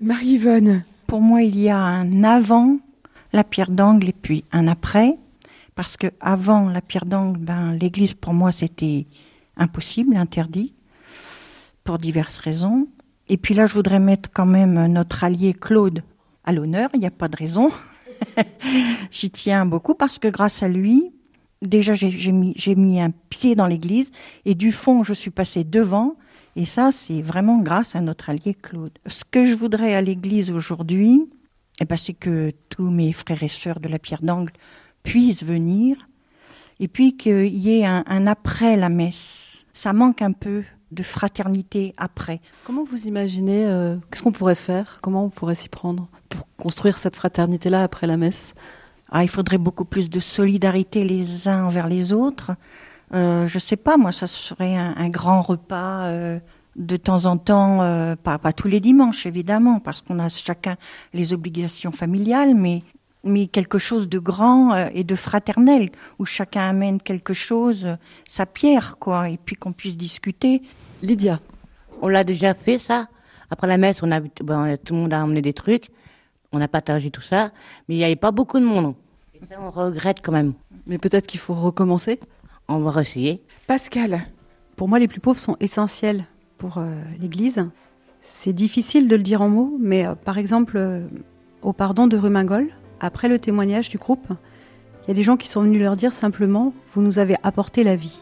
Marie-Yvonne. 0.00 0.84
Pour 1.06 1.22
moi, 1.22 1.42
il 1.42 1.58
y 1.58 1.70
a 1.70 1.78
un 1.78 2.22
avant 2.22 2.78
la 3.32 3.44
pierre 3.44 3.70
d'angle 3.70 4.10
et 4.10 4.12
puis 4.12 4.44
un 4.52 4.68
après. 4.68 5.16
Parce 5.74 5.96
que 5.96 6.08
avant 6.20 6.68
la 6.68 6.82
pierre 6.82 7.06
d'angle, 7.06 7.38
ben, 7.38 7.72
l'église 7.72 8.14
pour 8.14 8.34
moi 8.34 8.52
c'était 8.52 9.06
impossible, 9.56 10.16
interdit, 10.16 10.74
pour 11.84 11.98
diverses 11.98 12.38
raisons. 12.38 12.88
Et 13.28 13.36
puis 13.36 13.54
là, 13.54 13.66
je 13.66 13.74
voudrais 13.74 14.00
mettre 14.00 14.30
quand 14.32 14.46
même 14.46 14.86
notre 14.88 15.24
allié 15.24 15.54
Claude 15.54 16.02
à 16.44 16.52
l'honneur, 16.52 16.90
il 16.94 17.00
n'y 17.00 17.06
a 17.06 17.10
pas 17.10 17.28
de 17.28 17.36
raison. 17.36 17.70
J'y 19.10 19.30
tiens 19.30 19.66
beaucoup 19.66 19.94
parce 19.94 20.18
que 20.18 20.28
grâce 20.28 20.62
à 20.62 20.68
lui, 20.68 21.12
déjà 21.62 21.94
j'ai 21.94 22.32
mis, 22.32 23.00
un 23.00 23.10
pied 23.30 23.54
dans 23.54 23.66
l'église 23.66 24.10
et 24.44 24.54
du 24.54 24.72
fond, 24.72 25.02
je 25.02 25.12
suis 25.12 25.30
passée 25.30 25.64
devant. 25.64 26.16
Et 26.56 26.64
ça, 26.64 26.90
c'est 26.90 27.22
vraiment 27.22 27.58
grâce 27.58 27.94
à 27.94 28.00
notre 28.00 28.30
allié 28.30 28.54
Claude. 28.54 28.98
Ce 29.06 29.24
que 29.24 29.44
je 29.44 29.54
voudrais 29.54 29.94
à 29.94 30.02
l'église 30.02 30.50
aujourd'hui, 30.50 31.28
eh 31.80 31.84
ben, 31.84 31.96
c'est 31.96 32.14
que 32.14 32.52
tous 32.68 32.90
mes 32.90 33.12
frères 33.12 33.42
et 33.42 33.48
sœurs 33.48 33.80
de 33.80 33.88
la 33.88 33.98
pierre 33.98 34.22
d'angle 34.22 34.52
puissent 35.04 35.44
venir 35.44 36.08
et 36.80 36.88
puis 36.88 37.16
qu'il 37.16 37.56
y 37.56 37.80
ait 37.80 37.86
un, 37.86 38.26
après 38.26 38.76
la 38.76 38.88
messe. 38.88 39.64
Ça 39.72 39.92
manque 39.92 40.22
un 40.22 40.32
peu 40.32 40.64
de 40.90 41.02
fraternité 41.02 41.94
après. 41.96 42.40
Comment 42.64 42.84
vous 42.84 43.06
imaginez, 43.06 43.66
euh, 43.66 43.96
qu'est-ce 44.10 44.22
qu'on 44.22 44.32
pourrait 44.32 44.54
faire? 44.54 44.98
Comment 45.02 45.24
on 45.24 45.30
pourrait 45.30 45.54
s'y 45.54 45.68
prendre 45.68 46.08
pour 46.28 46.46
construire 46.56 46.98
cette 46.98 47.16
fraternité-là 47.16 47.82
après 47.82 48.06
la 48.06 48.16
messe? 48.16 48.54
Ah, 49.10 49.22
Il 49.22 49.28
faudrait 49.28 49.58
beaucoup 49.58 49.84
plus 49.84 50.10
de 50.10 50.20
solidarité 50.20 51.04
les 51.04 51.48
uns 51.48 51.64
envers 51.64 51.88
les 51.88 52.12
autres. 52.12 52.52
Euh, 53.14 53.48
je 53.48 53.58
sais 53.58 53.76
pas, 53.76 53.96
moi, 53.96 54.12
ça 54.12 54.26
serait 54.26 54.76
un, 54.76 54.94
un 54.96 55.08
grand 55.08 55.40
repas 55.40 56.06
euh, 56.06 56.38
de 56.76 56.96
temps 56.96 57.24
en 57.24 57.38
temps, 57.38 57.82
euh, 57.82 58.16
pas, 58.16 58.38
pas 58.38 58.52
tous 58.52 58.68
les 58.68 58.80
dimanches 58.80 59.26
évidemment, 59.26 59.80
parce 59.80 60.02
qu'on 60.02 60.18
a 60.18 60.28
chacun 60.28 60.76
les 61.14 61.32
obligations 61.32 61.90
familiales, 61.92 62.54
mais 62.54 62.82
mais 63.24 63.46
quelque 63.46 63.78
chose 63.78 64.08
de 64.08 64.18
grand 64.18 64.74
euh, 64.74 64.88
et 64.92 65.04
de 65.04 65.14
fraternel, 65.14 65.90
où 66.18 66.24
chacun 66.24 66.68
amène 66.68 67.00
quelque 67.00 67.34
chose, 67.34 67.84
euh, 67.84 67.96
sa 68.26 68.46
pierre, 68.46 68.98
quoi, 68.98 69.28
et 69.28 69.36
puis 69.36 69.56
qu'on 69.56 69.72
puisse 69.72 69.96
discuter. 69.96 70.62
Lydia. 71.02 71.40
On 72.00 72.08
l'a 72.08 72.24
déjà 72.24 72.54
fait, 72.54 72.78
ça. 72.78 73.08
Après 73.50 73.66
la 73.66 73.78
messe, 73.78 74.02
on 74.02 74.10
a, 74.10 74.20
bon, 74.20 74.76
tout 74.84 74.94
le 74.94 75.00
monde 75.00 75.12
a 75.12 75.22
emmené 75.22 75.42
des 75.42 75.52
trucs, 75.52 75.88
on 76.52 76.60
a 76.60 76.68
partagé 76.68 77.10
tout 77.10 77.22
ça, 77.22 77.50
mais 77.88 77.94
il 77.94 77.98
n'y 77.98 78.04
avait 78.04 78.16
pas 78.16 78.30
beaucoup 78.30 78.58
de 78.58 78.64
monde. 78.64 78.94
Et 79.34 79.40
ça, 79.48 79.56
on 79.60 79.70
regrette 79.70 80.18
quand 80.22 80.32
même. 80.32 80.54
Mais 80.86 80.98
peut-être 80.98 81.26
qu'il 81.26 81.40
faut 81.40 81.54
recommencer 81.54 82.20
On 82.68 82.78
va 82.78 83.00
essayer. 83.00 83.42
Pascal. 83.66 84.26
Pour 84.76 84.88
moi, 84.88 84.98
les 84.98 85.08
plus 85.08 85.20
pauvres 85.20 85.38
sont 85.38 85.56
essentiels 85.60 86.24
pour 86.56 86.78
euh, 86.78 86.94
l'Église. 87.20 87.66
C'est 88.20 88.52
difficile 88.52 89.08
de 89.08 89.16
le 89.16 89.22
dire 89.22 89.42
en 89.42 89.48
mots, 89.48 89.76
mais 89.80 90.06
euh, 90.06 90.14
par 90.14 90.38
exemple, 90.38 90.76
euh, 90.76 91.06
au 91.62 91.72
pardon 91.72 92.06
de 92.06 92.16
Rumingol, 92.16 92.68
après 93.00 93.28
le 93.28 93.38
témoignage 93.38 93.88
du 93.88 93.98
groupe, 93.98 94.26
il 95.04 95.08
y 95.08 95.10
a 95.12 95.14
des 95.14 95.22
gens 95.22 95.36
qui 95.36 95.48
sont 95.48 95.62
venus 95.62 95.80
leur 95.80 95.96
dire 95.96 96.12
simplement 96.12 96.72
Vous 96.94 97.02
nous 97.02 97.18
avez 97.18 97.36
apporté 97.42 97.84
la 97.84 97.96
vie. 97.96 98.20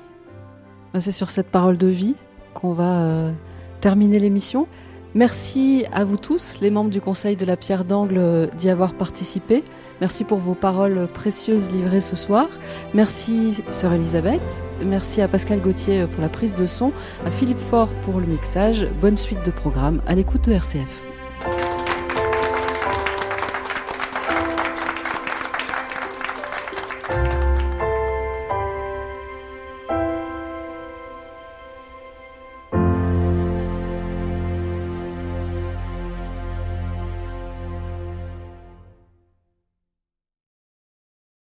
Ben, 0.93 1.01
c'est 1.01 1.12
sur 1.12 1.31
cette 1.31 1.49
parole 1.49 1.79
de 1.79 1.89
vie 1.89 2.14
qu'on 2.55 2.72
va 2.72 3.03
euh, 3.03 3.33
terminer 3.81 4.18
l'émission. 4.18 4.66
Merci 5.14 5.87
à 5.93 6.05
vous 6.05 6.18
tous, 6.18 6.59
les 6.61 6.68
membres 6.68 6.91
du 6.91 7.01
Conseil 7.01 7.37
de 7.37 7.47
la 7.47 7.57
Pierre 7.57 7.87
d'Angle, 7.87 8.51
d'y 8.59 8.68
avoir 8.68 8.93
participé. 8.93 9.64
Merci 10.03 10.24
pour 10.24 10.37
vos 10.37 10.53
paroles 10.53 11.09
précieuses 11.14 11.70
livrées 11.70 12.03
ce 12.03 12.16
soir. 12.16 12.49
Merci, 12.93 13.62
sœur 13.70 13.95
Elisabeth. 13.95 14.62
Merci 14.85 15.22
à 15.22 15.29
Pascal 15.29 15.62
Gauthier 15.62 16.07
pour 16.07 16.20
la 16.20 16.29
prise 16.29 16.55
de 16.55 16.66
son, 16.66 16.93
à 17.24 17.31
Philippe 17.31 17.59
Faure 17.59 17.89
pour 18.03 18.20
le 18.20 18.27
mixage. 18.27 18.87
Bonne 19.01 19.16
suite 19.16 19.43
de 19.43 19.51
programme 19.51 20.03
à 20.07 20.14
l'écoute 20.14 20.45
de 20.45 20.53
RCF. 20.53 21.05